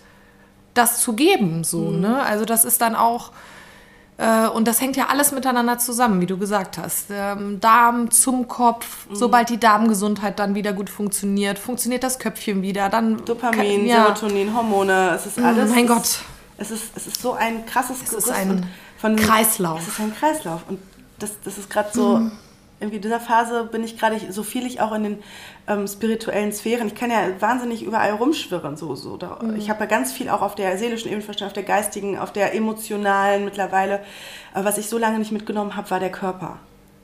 das 0.76 1.02
zu 1.02 1.14
geben, 1.14 1.64
so, 1.64 1.80
mhm. 1.80 2.02
ne? 2.02 2.22
Also 2.22 2.46
das 2.46 2.66
ist 2.66 2.82
dann 2.82 2.96
auch, 2.96 3.32
und 4.54 4.66
das 4.66 4.80
hängt 4.80 4.96
ja 4.96 5.08
alles 5.08 5.32
miteinander 5.32 5.78
zusammen, 5.78 6.22
wie 6.22 6.26
du 6.26 6.38
gesagt 6.38 6.78
hast. 6.78 7.08
Ähm, 7.12 7.60
Darm 7.60 8.12
zum 8.12 8.48
Kopf, 8.48 9.10
mhm. 9.10 9.16
sobald 9.16 9.50
die 9.50 9.60
Darmgesundheit 9.60 10.40
dann 10.40 10.56
wieder 10.56 10.72
gut 10.72 10.90
funktioniert, 10.90 11.60
funktioniert 11.60 12.04
das 12.04 12.18
Köpfchen 12.20 12.62
wieder. 12.62 12.90
Dann 12.90 13.24
Dopamin, 13.26 13.80
kann, 13.80 13.86
ja. 13.86 14.16
Serotonin, 14.16 14.56
Hormone, 14.56 15.12
es 15.16 15.26
ist 15.26 15.40
alles. 15.40 15.70
mein 15.70 15.88
Gott. 15.88 16.20
Es 16.58 16.72
ist, 16.72 16.96
es 16.96 17.08
ist 17.08 17.22
so 17.22 17.34
ein 17.34 17.66
krasses 17.66 18.02
es 18.02 18.14
ist 18.14 18.32
ein 18.32 18.66
von, 18.98 19.18
Kreislauf. 19.18 19.82
Es 19.82 19.90
ist 19.90 20.00
ein 20.00 20.16
Kreislauf. 20.16 20.62
Und 20.70 20.80
das, 21.20 21.32
das 21.44 21.58
ist 21.58 21.70
gerade 21.70 21.90
so. 21.92 22.20
Mhm 22.20 22.32
irgendwie 22.86 22.98
in 22.98 23.02
dieser 23.02 23.20
Phase 23.20 23.66
bin 23.66 23.84
ich 23.84 23.98
gerade, 23.98 24.20
so 24.30 24.44
viel 24.44 24.66
ich 24.66 24.80
auch 24.80 24.94
in 24.94 25.04
den 25.04 25.24
ähm, 25.68 25.88
spirituellen 25.88 26.54
Sphären, 26.54 26.88
ich 26.88 26.96
kann 26.96 27.12
ja 27.12 27.30
wahnsinnig 27.40 27.84
überall 27.84 28.12
rumschwirren. 28.12 28.78
So, 28.78 28.96
so. 28.96 29.18
Da, 29.18 29.40
mhm. 29.42 29.56
Ich 29.56 29.70
habe 29.70 29.82
ja 29.82 29.86
ganz 29.88 30.12
viel 30.12 30.30
auch 30.30 30.42
auf 30.42 30.56
der 30.56 30.78
seelischen 30.78 31.10
Ebene 31.10 31.24
verstanden, 31.24 31.50
auf 31.50 31.54
der 31.54 31.64
geistigen, 31.64 32.18
auf 32.18 32.32
der 32.32 32.54
emotionalen 32.54 33.44
mittlerweile. 33.44 34.02
Aber 34.54 34.66
was 34.66 34.78
ich 34.78 34.88
so 34.88 34.98
lange 34.98 35.20
nicht 35.20 35.32
mitgenommen 35.32 35.76
habe, 35.76 35.90
war 35.90 36.00
der 36.00 36.12
Körper. 36.12 36.60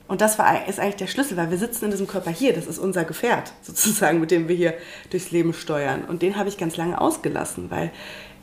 Und 0.08 0.22
das 0.22 0.38
war, 0.38 0.68
ist 0.68 0.80
eigentlich 0.80 0.98
der 0.98 1.08
Schlüssel, 1.08 1.38
weil 1.38 1.52
wir 1.52 1.58
sitzen 1.58 1.86
in 1.86 1.92
diesem 1.92 2.08
Körper 2.08 2.32
hier, 2.32 2.54
das 2.54 2.68
ist 2.68 2.80
unser 2.80 3.06
Gefährt 3.06 3.54
sozusagen, 3.62 4.20
mit 4.20 4.30
dem 4.30 4.48
wir 4.48 4.56
hier 4.56 4.74
durchs 5.10 5.32
Leben 5.32 5.54
steuern. 5.54 6.04
Und 6.06 6.22
den 6.22 6.38
habe 6.38 6.50
ich 6.50 6.58
ganz 6.58 6.78
lange 6.78 7.00
ausgelassen, 7.00 7.72
weil 7.72 7.92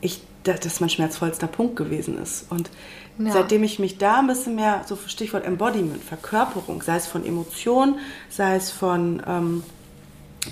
ich, 0.01 0.21
das 0.43 0.79
mein 0.79 0.89
schmerzvollster 0.89 1.47
Punkt 1.47 1.75
gewesen 1.75 2.17
ist. 2.17 2.51
Und 2.51 2.69
ja. 3.19 3.33
Seitdem 3.33 3.63
ich 3.63 3.79
mich 3.79 3.97
da 3.97 4.19
ein 4.19 4.27
bisschen 4.27 4.55
mehr, 4.55 4.81
so 4.85 4.97
Stichwort 5.07 5.45
Embodiment, 5.45 6.01
Verkörperung, 6.01 6.81
sei 6.81 6.95
es 6.95 7.05
von 7.05 7.25
Emotionen, 7.25 7.99
sei 8.29 8.55
es 8.55 8.71
von 8.71 9.21
ähm, 9.27 9.63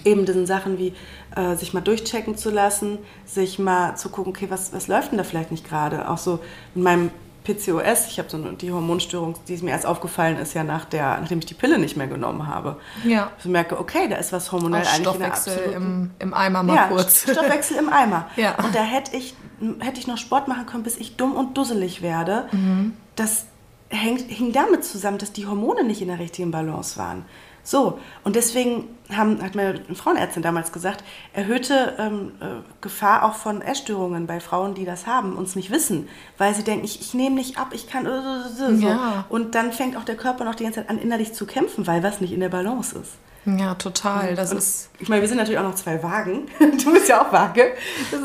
eben 0.03 0.25
diesen 0.25 0.45
Sachen 0.45 0.77
wie 0.77 0.93
äh, 1.35 1.55
sich 1.55 1.73
mal 1.73 1.81
durchchecken 1.81 2.35
zu 2.35 2.49
lassen, 2.49 2.99
sich 3.25 3.57
mal 3.57 3.95
zu 3.95 4.09
gucken, 4.09 4.31
okay, 4.31 4.47
was, 4.49 4.73
was 4.73 4.89
läuft 4.89 5.11
denn 5.11 5.17
da 5.17 5.23
vielleicht 5.23 5.51
nicht 5.51 5.67
gerade? 5.67 6.09
Auch 6.09 6.17
so 6.17 6.39
in 6.75 6.83
meinem 6.83 7.11
PCOS, 7.47 8.07
ich 8.07 8.19
habe 8.19 8.29
so 8.29 8.35
eine, 8.35 8.53
die 8.53 8.71
Hormonstörung, 8.73 9.35
die 9.47 9.55
mir 9.57 9.71
erst 9.71 9.85
aufgefallen 9.85 10.37
ist, 10.37 10.53
ja 10.53 10.65
nach 10.65 10.83
der, 10.83 11.19
nachdem 11.21 11.39
ich 11.39 11.45
die 11.45 11.53
Pille 11.53 11.79
nicht 11.79 11.95
mehr 11.95 12.07
genommen 12.07 12.45
habe. 12.45 12.75
Ja. 13.05 13.31
Ich 13.39 13.45
merke, 13.45 13.79
okay, 13.79 14.09
da 14.09 14.17
ist 14.17 14.33
was 14.33 14.51
hormonell 14.51 14.83
Auch 14.83 14.87
eigentlich 14.87 15.01
Stoffwechsel 15.07 15.57
im, 15.73 16.11
im 16.19 16.33
Eimer 16.33 16.63
mal 16.63 16.75
ja, 16.75 16.87
kurz. 16.87 17.23
Stoffwechsel 17.23 17.77
im 17.77 17.89
Eimer. 17.89 18.27
Ja. 18.35 18.55
Und 18.63 18.75
da 18.75 18.81
hätte 18.81 19.15
ich, 19.15 19.35
hätte 19.79 19.99
ich 19.99 20.05
noch 20.05 20.17
Sport 20.17 20.47
machen 20.47 20.65
können, 20.65 20.83
bis 20.83 20.97
ich 20.97 21.15
dumm 21.15 21.33
und 21.33 21.57
dusselig 21.57 22.01
werde. 22.01 22.47
Mhm. 22.51 22.93
Das 23.15 23.45
hängt, 23.89 24.29
hing 24.29 24.51
damit 24.51 24.83
zusammen, 24.83 25.17
dass 25.17 25.31
die 25.31 25.47
Hormone 25.47 25.83
nicht 25.83 26.01
in 26.01 26.09
der 26.09 26.19
richtigen 26.19 26.51
Balance 26.51 26.97
waren. 26.97 27.25
So, 27.67 27.99
und 28.23 28.37
deswegen 28.37 28.85
haben, 29.13 29.43
hat 29.43 29.53
meine 29.53 29.81
Frauenärztin 29.93 30.41
damals 30.41 30.71
gesagt, 30.71 31.03
erhöhte 31.33 31.95
ähm, 31.99 32.31
äh, 32.39 32.45
Gefahr 32.79 33.23
auch 33.25 33.33
von 33.33 33.61
Essstörungen 33.61 34.25
bei 34.25 34.39
Frauen, 34.39 34.73
die 34.73 34.85
das 34.85 35.05
haben 35.05 35.35
und 35.35 35.49
es 35.49 35.57
nicht 35.57 35.69
wissen, 35.69 36.07
weil 36.37 36.55
sie 36.55 36.63
denken, 36.63 36.85
ich, 36.85 37.01
ich 37.01 37.13
nehme 37.13 37.35
nicht 37.35 37.57
ab, 37.57 37.71
ich 37.73 37.89
kann 37.89 38.05
äh, 38.05 38.47
so. 38.57 38.69
Ja. 38.69 39.25
Und 39.27 39.53
dann 39.53 39.73
fängt 39.73 39.97
auch 39.97 40.05
der 40.05 40.15
Körper 40.15 40.45
noch 40.45 40.55
die 40.55 40.63
ganze 40.63 40.79
Zeit 40.79 40.89
an, 40.89 40.97
innerlich 40.97 41.33
zu 41.33 41.45
kämpfen, 41.45 41.85
weil 41.87 42.03
was 42.03 42.21
nicht 42.21 42.31
in 42.31 42.39
der 42.39 42.47
Balance 42.47 42.97
ist. 42.99 43.11
Ja, 43.59 43.75
total. 43.75 44.35
Das 44.35 44.51
und 44.51 44.59
ist. 44.59 44.89
Ich 44.99 45.09
meine, 45.09 45.19
wir 45.21 45.27
sind 45.27 45.35
natürlich 45.35 45.59
auch 45.59 45.63
noch 45.63 45.75
zwei 45.75 46.01
Wagen. 46.01 46.47
Du 46.59 46.93
bist 46.93 47.09
ja 47.09 47.21
auch 47.21 47.33
Waage. 47.33 47.73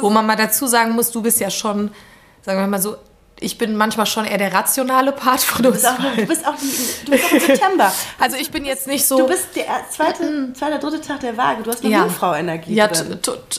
Wo 0.01 0.09
man 0.09 0.25
mal 0.25 0.37
dazu 0.37 0.69
sagen 0.69 0.93
muss, 0.93 1.11
du 1.11 1.21
bist 1.21 1.41
ja 1.41 1.51
schon, 1.51 1.91
sagen 2.43 2.61
wir 2.61 2.69
mal 2.69 2.81
so, 2.81 2.95
ich 3.43 3.59
bin 3.59 3.77
manchmal 3.77 4.07
schon 4.07 4.25
eher 4.25 4.39
der 4.39 4.53
rationale 4.53 5.13
Part 5.13 5.41
von 5.41 5.67
uns. 5.67 5.83
Du 5.83 5.89
bist 5.89 5.99
auch, 5.99 6.17
du 6.17 6.27
bist 6.27 6.47
auch, 6.47 6.55
die, 6.57 7.05
du 7.05 7.11
bist 7.11 7.25
auch 7.25 7.33
im 7.33 7.41
September. 7.41 7.93
Also 8.19 8.37
ich 8.37 8.51
bin 8.51 8.65
jetzt 8.65 8.87
nicht 8.87 9.07
so. 9.07 9.19
Du 9.19 9.27
bist 9.27 9.49
der 9.57 9.65
zweite, 9.91 10.53
zweite 10.55 10.79
dritte 10.79 11.01
Tag 11.01 11.21
der 11.21 11.37
Waage. 11.37 11.63
Du 11.63 11.71
hast 11.71 11.85
eine 11.85 11.93
ja. 11.93 12.01
Jungfrau-Energie. 12.01 12.75
Ja, 12.75 12.89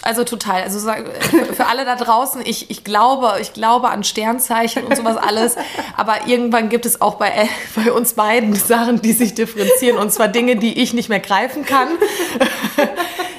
also 0.01 0.23
total. 0.23 0.63
Also 0.63 0.79
für 0.79 1.65
alle 1.65 1.85
da 1.85 1.95
draußen, 1.95 2.41
ich, 2.45 2.69
ich 2.69 2.83
glaube, 2.83 3.37
ich 3.41 3.53
glaube 3.53 3.89
an 3.89 4.03
Sternzeichen 4.03 4.85
und 4.85 4.95
sowas 4.95 5.17
alles. 5.17 5.55
Aber 5.97 6.27
irgendwann 6.27 6.69
gibt 6.69 6.85
es 6.85 7.01
auch 7.01 7.15
bei, 7.15 7.29
äh, 7.29 7.47
bei 7.75 7.91
uns 7.91 8.13
beiden 8.13 8.55
Sachen, 8.55 9.01
die 9.01 9.13
sich 9.13 9.33
differenzieren. 9.33 9.97
Und 9.97 10.11
zwar 10.11 10.27
Dinge, 10.27 10.55
die 10.55 10.81
ich 10.81 10.93
nicht 10.93 11.09
mehr 11.09 11.19
greifen 11.19 11.65
kann. 11.65 11.89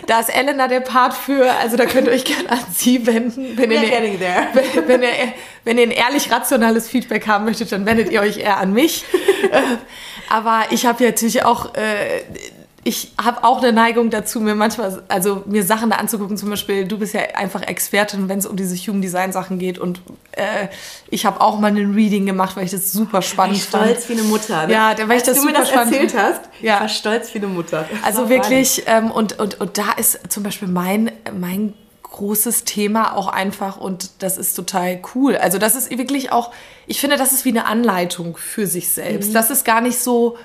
Da 0.06 0.20
ist 0.20 0.28
Elena 0.28 0.68
der 0.68 0.80
Part 0.80 1.14
für, 1.14 1.50
also 1.50 1.76
da 1.76 1.86
könnt 1.86 2.08
ihr 2.08 2.12
euch 2.12 2.24
gerne 2.24 2.50
an 2.50 2.60
sie 2.72 3.06
wenden. 3.06 3.56
Wenn, 3.56 3.70
ihr, 3.70 3.80
eine, 3.80 4.18
wenn, 4.52 4.88
wenn, 4.88 5.02
ihr, 5.02 5.08
wenn 5.64 5.78
ihr 5.78 5.84
ein 5.84 5.90
ehrlich 5.90 6.30
rationales 6.30 6.88
Feedback 6.88 7.26
haben 7.26 7.44
möchtet, 7.44 7.72
dann 7.72 7.86
wendet 7.86 8.10
ihr 8.10 8.20
euch 8.20 8.38
eher 8.38 8.58
an 8.58 8.72
mich. 8.72 9.04
Äh, 9.44 9.60
aber 10.30 10.64
ich 10.70 10.86
habe 10.86 11.04
ja 11.04 11.10
natürlich 11.10 11.44
auch 11.44 11.74
äh, 11.74 12.22
ich 12.86 13.12
habe 13.22 13.44
auch 13.44 13.62
eine 13.62 13.72
Neigung 13.72 14.10
dazu, 14.10 14.40
mir 14.40 14.54
manchmal, 14.54 15.02
also 15.08 15.42
mir 15.46 15.64
Sachen 15.64 15.88
da 15.88 15.96
anzugucken. 15.96 16.36
Zum 16.36 16.50
Beispiel, 16.50 16.86
du 16.86 16.98
bist 16.98 17.14
ja 17.14 17.22
einfach 17.34 17.62
Expertin, 17.62 18.28
wenn 18.28 18.38
es 18.38 18.46
um 18.46 18.56
diese 18.56 18.76
Human 18.76 19.00
Design 19.00 19.32
Sachen 19.32 19.58
geht. 19.58 19.78
Und 19.78 20.02
äh, 20.32 20.68
ich 21.08 21.24
habe 21.24 21.40
auch 21.40 21.58
mal 21.58 21.74
ein 21.74 21.94
Reading 21.94 22.26
gemacht, 22.26 22.56
weil 22.56 22.66
ich 22.66 22.72
das 22.72 22.92
super 22.92 23.22
spannend 23.22 23.56
ich 23.56 23.64
fand. 23.64 23.84
Stolz 23.84 24.08
wie 24.10 24.12
eine 24.12 24.22
Mutter. 24.24 24.66
Ne? 24.66 24.74
Ja, 24.74 24.94
weil 25.06 25.16
ich 25.16 25.22
das 25.22 25.40
du 25.40 25.46
mir 25.46 25.54
das 25.54 25.70
erzählt 25.70 26.14
hast. 26.14 26.42
Ja. 26.60 26.74
Ich 26.74 26.80
war 26.82 26.88
stolz 26.90 27.32
wie 27.32 27.38
eine 27.38 27.46
Mutter. 27.46 27.88
also 28.04 28.28
wirklich. 28.28 28.84
Ähm, 28.86 29.10
und, 29.10 29.38
und, 29.38 29.60
und 29.60 29.78
da 29.78 29.92
ist 29.92 30.20
zum 30.30 30.42
Beispiel 30.42 30.68
mein, 30.68 31.10
mein 31.32 31.72
großes 32.02 32.64
Thema 32.64 33.16
auch 33.16 33.26
einfach 33.26 33.76
und 33.76 34.22
das 34.22 34.36
ist 34.36 34.54
total 34.54 35.00
cool. 35.14 35.36
Also 35.36 35.58
das 35.58 35.74
ist 35.74 35.90
wirklich 35.90 36.30
auch, 36.30 36.52
ich 36.86 37.00
finde, 37.00 37.16
das 37.16 37.32
ist 37.32 37.44
wie 37.44 37.48
eine 37.48 37.64
Anleitung 37.64 38.36
für 38.36 38.66
sich 38.66 38.90
selbst. 38.90 39.30
Mhm. 39.30 39.34
Das 39.34 39.50
ist 39.50 39.64
gar 39.64 39.80
nicht 39.80 39.98
so 39.98 40.36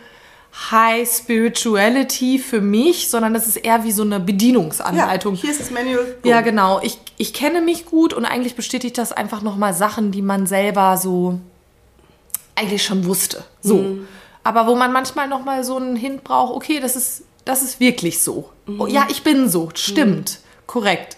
High 0.72 1.08
Spirituality 1.08 2.40
für 2.40 2.62
mich, 2.62 3.10
sondern 3.10 3.34
das 3.34 3.48
ist 3.48 3.58
eher 3.58 3.84
wie 3.84 3.92
so 3.92 4.02
eine 4.02 4.20
Bedienungsanleitung. 4.20 5.36
Ja, 5.36 5.42
hier 5.42 5.52
ist 5.52 5.60
das 5.60 5.72
Manual. 5.72 6.18
Ja, 6.24 6.42
genau. 6.42 6.80
Ich, 6.82 6.98
ich 7.18 7.34
kenne 7.34 7.62
mich 7.62 7.86
gut 7.86 8.14
und 8.14 8.26
eigentlich 8.26 8.56
bestätigt 8.56 8.98
das 8.98 9.12
einfach 9.12 9.42
nochmal 9.42 9.74
Sachen, 9.74 10.12
die 10.12 10.22
man 10.22 10.48
selber 10.48 10.98
so 10.98 11.40
eigentlich 12.56 12.84
schon 12.84 13.06
wusste. 13.06 13.44
So. 13.62 13.76
Mhm. 13.76 14.08
Aber 14.44 14.68
wo 14.68 14.76
man 14.76 14.92
manchmal 14.92 15.28
noch 15.28 15.46
mal 15.46 15.64
so 15.64 15.78
einen 15.78 15.96
Hint 15.96 16.24
braucht, 16.24 16.54
okay, 16.54 16.80
das 16.80 16.96
ist, 16.96 17.24
das 17.46 17.62
ist 17.62 17.80
wirklich 17.80 18.22
so. 18.22 18.50
Mhm. 18.66 18.82
Oh, 18.82 18.88
ja, 18.88 19.08
ich 19.10 19.24
bin 19.24 19.50
so, 19.50 19.70
stimmt, 19.76 20.32
mhm. 20.32 20.68
korrekt. 20.68 21.18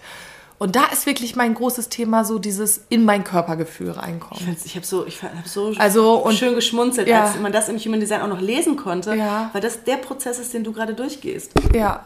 Und 0.61 0.75
da 0.75 0.85
ist 0.93 1.07
wirklich 1.07 1.35
mein 1.35 1.55
großes 1.55 1.89
Thema 1.89 2.23
so 2.23 2.37
dieses 2.37 2.85
in 2.89 3.03
mein 3.03 3.23
Körpergefühl 3.23 3.89
reinkommen. 3.89 4.55
Ich, 4.59 4.63
ich 4.67 4.75
habe 4.75 4.85
so, 4.85 5.07
ich 5.07 5.23
hab 5.23 5.47
so 5.47 5.73
also, 5.79 6.29
schön 6.29 6.53
geschmunzelt, 6.53 7.07
ja. 7.07 7.23
als 7.23 7.39
man 7.39 7.51
das 7.51 7.67
im 7.67 7.79
Human 7.79 7.99
Design 7.99 8.21
auch 8.21 8.27
noch 8.27 8.41
lesen 8.41 8.75
konnte, 8.75 9.15
ja. 9.15 9.49
weil 9.53 9.61
das 9.61 9.85
der 9.85 9.97
Prozess 9.97 10.37
ist, 10.37 10.53
den 10.53 10.63
du 10.63 10.71
gerade 10.71 10.93
durchgehst. 10.93 11.53
Ja, 11.73 12.05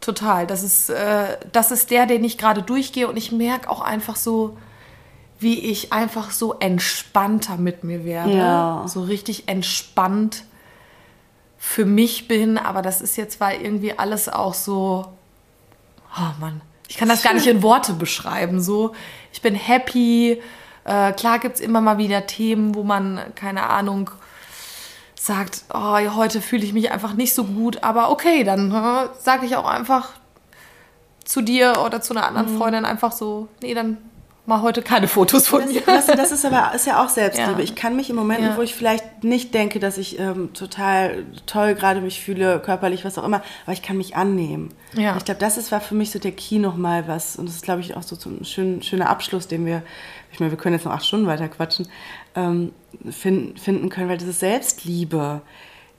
total. 0.00 0.46
Das 0.46 0.62
ist, 0.62 0.88
äh, 0.88 1.36
das 1.52 1.72
ist 1.72 1.90
der, 1.90 2.06
den 2.06 2.24
ich 2.24 2.38
gerade 2.38 2.62
durchgehe 2.62 3.06
und 3.06 3.18
ich 3.18 3.32
merke 3.32 3.68
auch 3.68 3.82
einfach 3.82 4.16
so, 4.16 4.56
wie 5.38 5.58
ich 5.58 5.92
einfach 5.92 6.30
so 6.30 6.54
entspannter 6.54 7.58
mit 7.58 7.84
mir 7.84 8.06
werde. 8.06 8.34
Ja. 8.34 8.84
So 8.88 9.02
richtig 9.02 9.46
entspannt 9.46 10.44
für 11.58 11.84
mich 11.84 12.28
bin, 12.28 12.56
aber 12.56 12.80
das 12.80 13.02
ist 13.02 13.18
jetzt, 13.18 13.40
weil 13.40 13.60
irgendwie 13.60 13.98
alles 13.98 14.30
auch 14.30 14.54
so, 14.54 15.04
oh 16.16 16.40
Mann, 16.40 16.62
ich 16.88 16.96
kann 16.96 17.08
das 17.08 17.22
gar 17.22 17.34
nicht 17.34 17.46
in 17.46 17.62
Worte 17.62 17.94
beschreiben. 17.94 18.60
So, 18.60 18.94
ich 19.32 19.42
bin 19.42 19.54
happy. 19.54 20.40
Äh, 20.84 21.12
klar 21.12 21.38
gibt 21.38 21.56
es 21.56 21.60
immer 21.60 21.80
mal 21.80 21.98
wieder 21.98 22.26
Themen, 22.26 22.74
wo 22.74 22.82
man, 22.82 23.20
keine 23.34 23.64
Ahnung, 23.64 24.10
sagt, 25.18 25.64
oh, 25.72 25.98
heute 26.14 26.40
fühle 26.42 26.64
ich 26.64 26.74
mich 26.74 26.90
einfach 26.90 27.14
nicht 27.14 27.34
so 27.34 27.44
gut, 27.44 27.82
aber 27.82 28.10
okay, 28.10 28.44
dann 28.44 28.70
äh, 28.70 29.08
sage 29.18 29.46
ich 29.46 29.56
auch 29.56 29.66
einfach 29.66 30.10
zu 31.24 31.40
dir 31.40 31.82
oder 31.84 32.02
zu 32.02 32.14
einer 32.14 32.26
anderen 32.26 32.52
mhm. 32.52 32.58
Freundin 32.58 32.84
einfach 32.84 33.12
so, 33.12 33.48
nee, 33.62 33.72
dann 33.72 33.96
mal 34.46 34.60
heute 34.60 34.82
keine 34.82 35.08
Fotos 35.08 35.48
von 35.48 35.62
das, 35.62 35.72
mir. 35.72 35.80
Das, 35.86 36.06
das, 36.06 36.32
ist 36.32 36.44
aber 36.44 36.74
ist 36.74 36.86
ja 36.86 37.02
auch 37.02 37.08
Selbstliebe. 37.08 37.52
Ja. 37.52 37.58
Ich 37.60 37.74
kann 37.74 37.96
mich 37.96 38.10
in 38.10 38.16
Momenten, 38.16 38.46
ja. 38.46 38.56
wo 38.56 38.62
ich 38.62 38.74
vielleicht 38.74 39.24
nicht 39.24 39.54
denke, 39.54 39.80
dass 39.80 39.96
ich 39.96 40.18
ähm, 40.18 40.52
total 40.52 41.24
toll 41.46 41.74
gerade 41.74 42.00
mich 42.00 42.20
fühle, 42.20 42.60
körperlich, 42.60 43.04
was 43.04 43.16
auch 43.16 43.24
immer, 43.24 43.42
aber 43.64 43.72
ich 43.72 43.82
kann 43.82 43.96
mich 43.96 44.16
annehmen. 44.16 44.74
Ja. 44.94 45.16
Ich 45.16 45.24
glaube, 45.24 45.40
das 45.40 45.56
ist, 45.56 45.72
war 45.72 45.80
für 45.80 45.94
mich 45.94 46.10
so 46.10 46.18
der 46.18 46.32
Key 46.32 46.58
nochmal 46.58 47.08
was. 47.08 47.36
Und 47.36 47.48
das 47.48 47.56
ist, 47.56 47.64
glaube 47.64 47.80
ich, 47.80 47.96
auch 47.96 48.02
so, 48.02 48.16
so 48.16 48.28
ein 48.28 48.44
schön, 48.44 48.82
schöner 48.82 49.08
Abschluss, 49.08 49.48
den 49.48 49.64
wir, 49.64 49.82
ich 50.30 50.40
meine, 50.40 50.50
wir 50.50 50.58
können 50.58 50.74
jetzt 50.74 50.84
noch 50.84 50.92
acht 50.92 51.06
Stunden 51.06 51.26
weiter 51.26 51.48
quatschen, 51.48 51.88
ähm, 52.34 52.72
finden, 53.10 53.56
finden 53.56 53.88
können, 53.88 54.08
weil 54.08 54.18
das 54.18 54.28
ist 54.28 54.40
Selbstliebe 54.40 55.40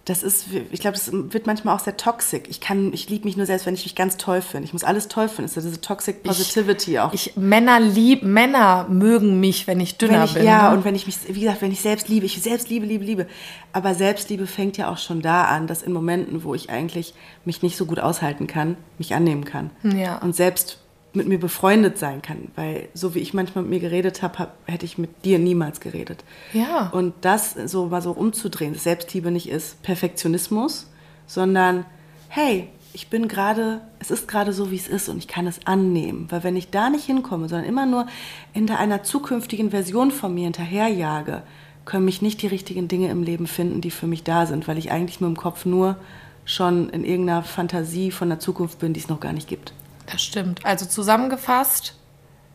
das 0.05 0.21
ist, 0.21 0.45
ich 0.69 0.79
glaube, 0.79 0.95
das 0.95 1.11
wird 1.11 1.47
manchmal 1.47 1.75
auch 1.75 1.79
sehr 1.79 1.97
toxisch. 1.97 2.43
Ich 2.47 2.61
kann, 2.61 2.93
ich 2.93 3.09
liebe 3.09 3.25
mich 3.25 3.37
nur 3.37 3.47
selbst, 3.47 3.65
wenn 3.65 3.73
ich 3.73 3.85
mich 3.85 3.95
ganz 3.95 4.17
toll 4.17 4.41
finde. 4.41 4.65
Ich 4.65 4.73
muss 4.73 4.83
alles 4.83 5.07
toll 5.07 5.27
finden. 5.27 5.51
Das 5.51 5.57
ist 5.57 5.65
diese 5.65 5.81
Toxic 5.81 6.21
Positivity 6.21 6.91
ich, 6.91 6.99
auch. 6.99 7.13
Ich, 7.13 7.35
Männer 7.35 7.79
lieb, 7.79 8.21
Männer 8.21 8.85
mögen 8.87 9.39
mich, 9.39 9.65
wenn 9.65 9.79
ich 9.79 9.97
dünner 9.97 10.19
wenn 10.19 10.25
ich, 10.25 10.33
bin. 10.35 10.45
Ja, 10.45 10.69
ne? 10.69 10.77
und 10.77 10.85
wenn 10.85 10.93
ich 10.93 11.07
mich, 11.07 11.17
wie 11.27 11.39
gesagt, 11.39 11.63
wenn 11.63 11.71
ich 11.71 11.81
selbst 11.81 12.07
liebe, 12.07 12.27
ich 12.27 12.39
selbst 12.39 12.69
liebe, 12.69 12.85
liebe, 12.85 13.03
liebe. 13.03 13.25
Aber 13.73 13.95
Selbstliebe 13.95 14.45
fängt 14.45 14.77
ja 14.77 14.91
auch 14.91 14.99
schon 14.99 15.23
da 15.23 15.45
an, 15.45 15.65
dass 15.65 15.81
in 15.81 15.91
Momenten, 15.91 16.43
wo 16.43 16.53
ich 16.53 16.69
eigentlich 16.69 17.15
mich 17.43 17.63
nicht 17.63 17.75
so 17.75 17.87
gut 17.87 17.99
aushalten 17.99 18.45
kann, 18.45 18.77
mich 18.99 19.15
annehmen 19.15 19.43
kann. 19.43 19.71
Ja. 19.81 20.19
Und 20.19 20.35
selbst 20.35 20.84
mit 21.15 21.27
mir 21.27 21.39
befreundet 21.39 21.97
sein 21.97 22.21
kann. 22.21 22.49
Weil 22.55 22.89
so 22.93 23.15
wie 23.15 23.19
ich 23.19 23.33
manchmal 23.33 23.63
mit 23.63 23.71
mir 23.71 23.79
geredet 23.79 24.21
habe, 24.21 24.39
hab, 24.39 24.57
hätte 24.65 24.85
ich 24.85 24.97
mit 24.97 25.25
dir 25.25 25.39
niemals 25.39 25.79
geredet. 25.79 26.23
Ja. 26.53 26.89
Und 26.89 27.13
das 27.21 27.53
so 27.53 27.87
mal 27.87 28.01
so 28.01 28.11
umzudrehen, 28.11 28.73
dass 28.73 28.83
Selbstliebe 28.83 29.31
nicht 29.31 29.49
ist 29.49 29.81
Perfektionismus, 29.83 30.89
sondern 31.27 31.85
hey, 32.27 32.69
ich 32.93 33.09
bin 33.09 33.27
gerade, 33.27 33.81
es 33.99 34.09
ist 34.09 34.27
gerade 34.27 34.53
so, 34.53 34.71
wie 34.71 34.77
es 34.77 34.87
ist 34.87 35.09
und 35.09 35.17
ich 35.17 35.27
kann 35.27 35.47
es 35.47 35.65
annehmen. 35.65 36.27
Weil 36.29 36.43
wenn 36.43 36.55
ich 36.55 36.69
da 36.69 36.89
nicht 36.89 37.05
hinkomme, 37.05 37.49
sondern 37.49 37.67
immer 37.67 37.85
nur 37.85 38.07
hinter 38.53 38.79
einer 38.79 39.03
zukünftigen 39.03 39.71
Version 39.71 40.11
von 40.11 40.33
mir 40.33 40.45
hinterherjage, 40.45 41.43
können 41.83 42.05
mich 42.05 42.21
nicht 42.21 42.41
die 42.41 42.47
richtigen 42.47 42.87
Dinge 42.87 43.09
im 43.09 43.21
Leben 43.21 43.47
finden, 43.47 43.81
die 43.81 43.91
für 43.91 44.07
mich 44.07 44.23
da 44.23 44.45
sind, 44.45 44.67
weil 44.67 44.77
ich 44.77 44.91
eigentlich 44.91 45.19
mit 45.19 45.27
dem 45.27 45.37
Kopf 45.37 45.65
nur 45.65 45.97
schon 46.45 46.89
in 46.89 47.03
irgendeiner 47.03 47.43
Fantasie 47.43 48.11
von 48.11 48.29
der 48.29 48.39
Zukunft 48.39 48.79
bin, 48.79 48.93
die 48.93 48.99
es 48.99 49.09
noch 49.09 49.19
gar 49.19 49.33
nicht 49.33 49.47
gibt. 49.47 49.73
Das 50.11 50.21
stimmt. 50.21 50.65
Also 50.65 50.85
zusammengefasst, 50.85 51.95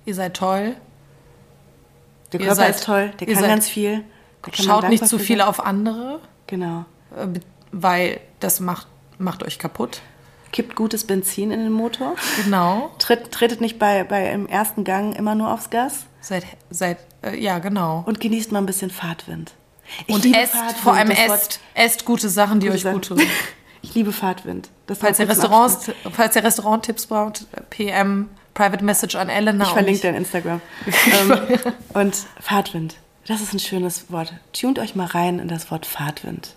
ihr 0.05 0.15
seid 0.15 0.35
toll. 0.35 0.77
Der 2.33 2.41
Körper 2.41 2.55
seid, 2.55 2.77
ist 2.77 2.85
toll, 2.85 3.13
der 3.19 3.27
kann 3.27 3.37
seid, 3.37 3.49
ganz 3.49 3.69
viel. 3.69 4.05
Schaut 4.53 4.89
nicht 4.89 5.07
zu 5.07 5.19
viel 5.19 5.41
auf 5.41 5.61
andere. 5.65 6.21
Genau. 6.47 6.85
Äh, 7.17 7.41
weil 7.73 8.21
das 8.41 8.61
macht, 8.61 8.87
macht 9.19 9.43
euch 9.43 9.59
kaputt. 9.59 10.01
Kippt 10.53 10.75
gutes 10.75 11.05
Benzin 11.07 11.51
in 11.53 11.61
den 11.61 11.73
Motor. 11.73 12.17
Genau. 12.45 12.91
Tritt, 12.99 13.31
tretet 13.31 13.61
nicht 13.61 13.79
bei, 13.79 14.03
bei 14.03 14.31
im 14.31 14.47
ersten 14.47 14.83
Gang 14.83 15.15
immer 15.17 15.35
nur 15.35 15.53
aufs 15.53 15.71
Gas. 15.71 16.07
Seid, 16.21 16.45
seid, 16.71 16.99
äh, 17.23 17.39
ja, 17.39 17.59
genau. 17.61 18.03
Und 18.07 18.21
genießt 18.21 18.51
mal 18.51 18.59
ein 18.59 18.67
bisschen 18.67 18.91
Fahrtwind. 18.91 19.53
Ich 20.07 20.15
und 20.15 20.25
esst, 20.27 20.53
Fahrtwind, 20.53 20.79
vor 20.79 20.95
allem 20.95 21.11
esst, 21.11 21.61
esst 21.75 22.05
gute 22.05 22.29
Sachen, 22.29 22.61
die 22.61 22.67
gute 22.67 22.77
euch 22.77 22.83
Sachen. 22.83 22.95
gut 22.95 23.07
tun. 23.07 23.21
Ich 23.83 23.95
liebe 23.95 24.13
Fahrtwind. 24.13 24.71
falls, 24.99 25.19
ihr 25.19 25.29
Restaurants, 25.29 25.91
falls 26.13 26.37
ihr 26.37 26.45
Restauranttipps 26.45 27.07
braucht, 27.07 27.47
PM, 27.71 28.29
Private 28.55 28.85
Message 28.85 29.15
an 29.17 29.29
Elena. 29.29 29.65
Ich 29.65 29.71
verlinke 29.71 30.03
dein 30.03 30.15
Instagram. 30.15 30.61
ähm, 31.13 31.39
und 31.95 32.17
Fahrtwind. 32.41 32.97
Das 33.27 33.41
ist 33.41 33.53
ein 33.53 33.59
schönes 33.59 34.11
Wort. 34.11 34.35
Tunt 34.53 34.79
euch 34.79 34.95
mal 34.95 35.07
rein 35.07 35.39
in 35.39 35.49
das 35.49 35.71
Wort 35.71 35.87
Fahrtwind. 35.87 36.55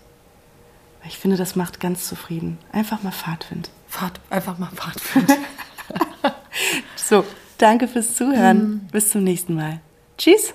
Ich 1.06 1.18
finde, 1.18 1.36
das 1.36 1.54
macht 1.54 1.80
ganz 1.80 2.08
zufrieden. 2.08 2.58
Einfach 2.72 3.02
mal 3.02 3.12
Fahrtwind. 3.12 3.70
Fahrt, 3.88 4.20
einfach 4.30 4.58
mal 4.58 4.70
Fahrtwind. 4.74 5.30
so, 6.96 7.24
danke 7.58 7.88
fürs 7.88 8.16
Zuhören. 8.16 8.58
Mm. 8.58 8.88
Bis 8.90 9.10
zum 9.10 9.22
nächsten 9.22 9.54
Mal. 9.54 9.80
Tschüss. 10.16 10.54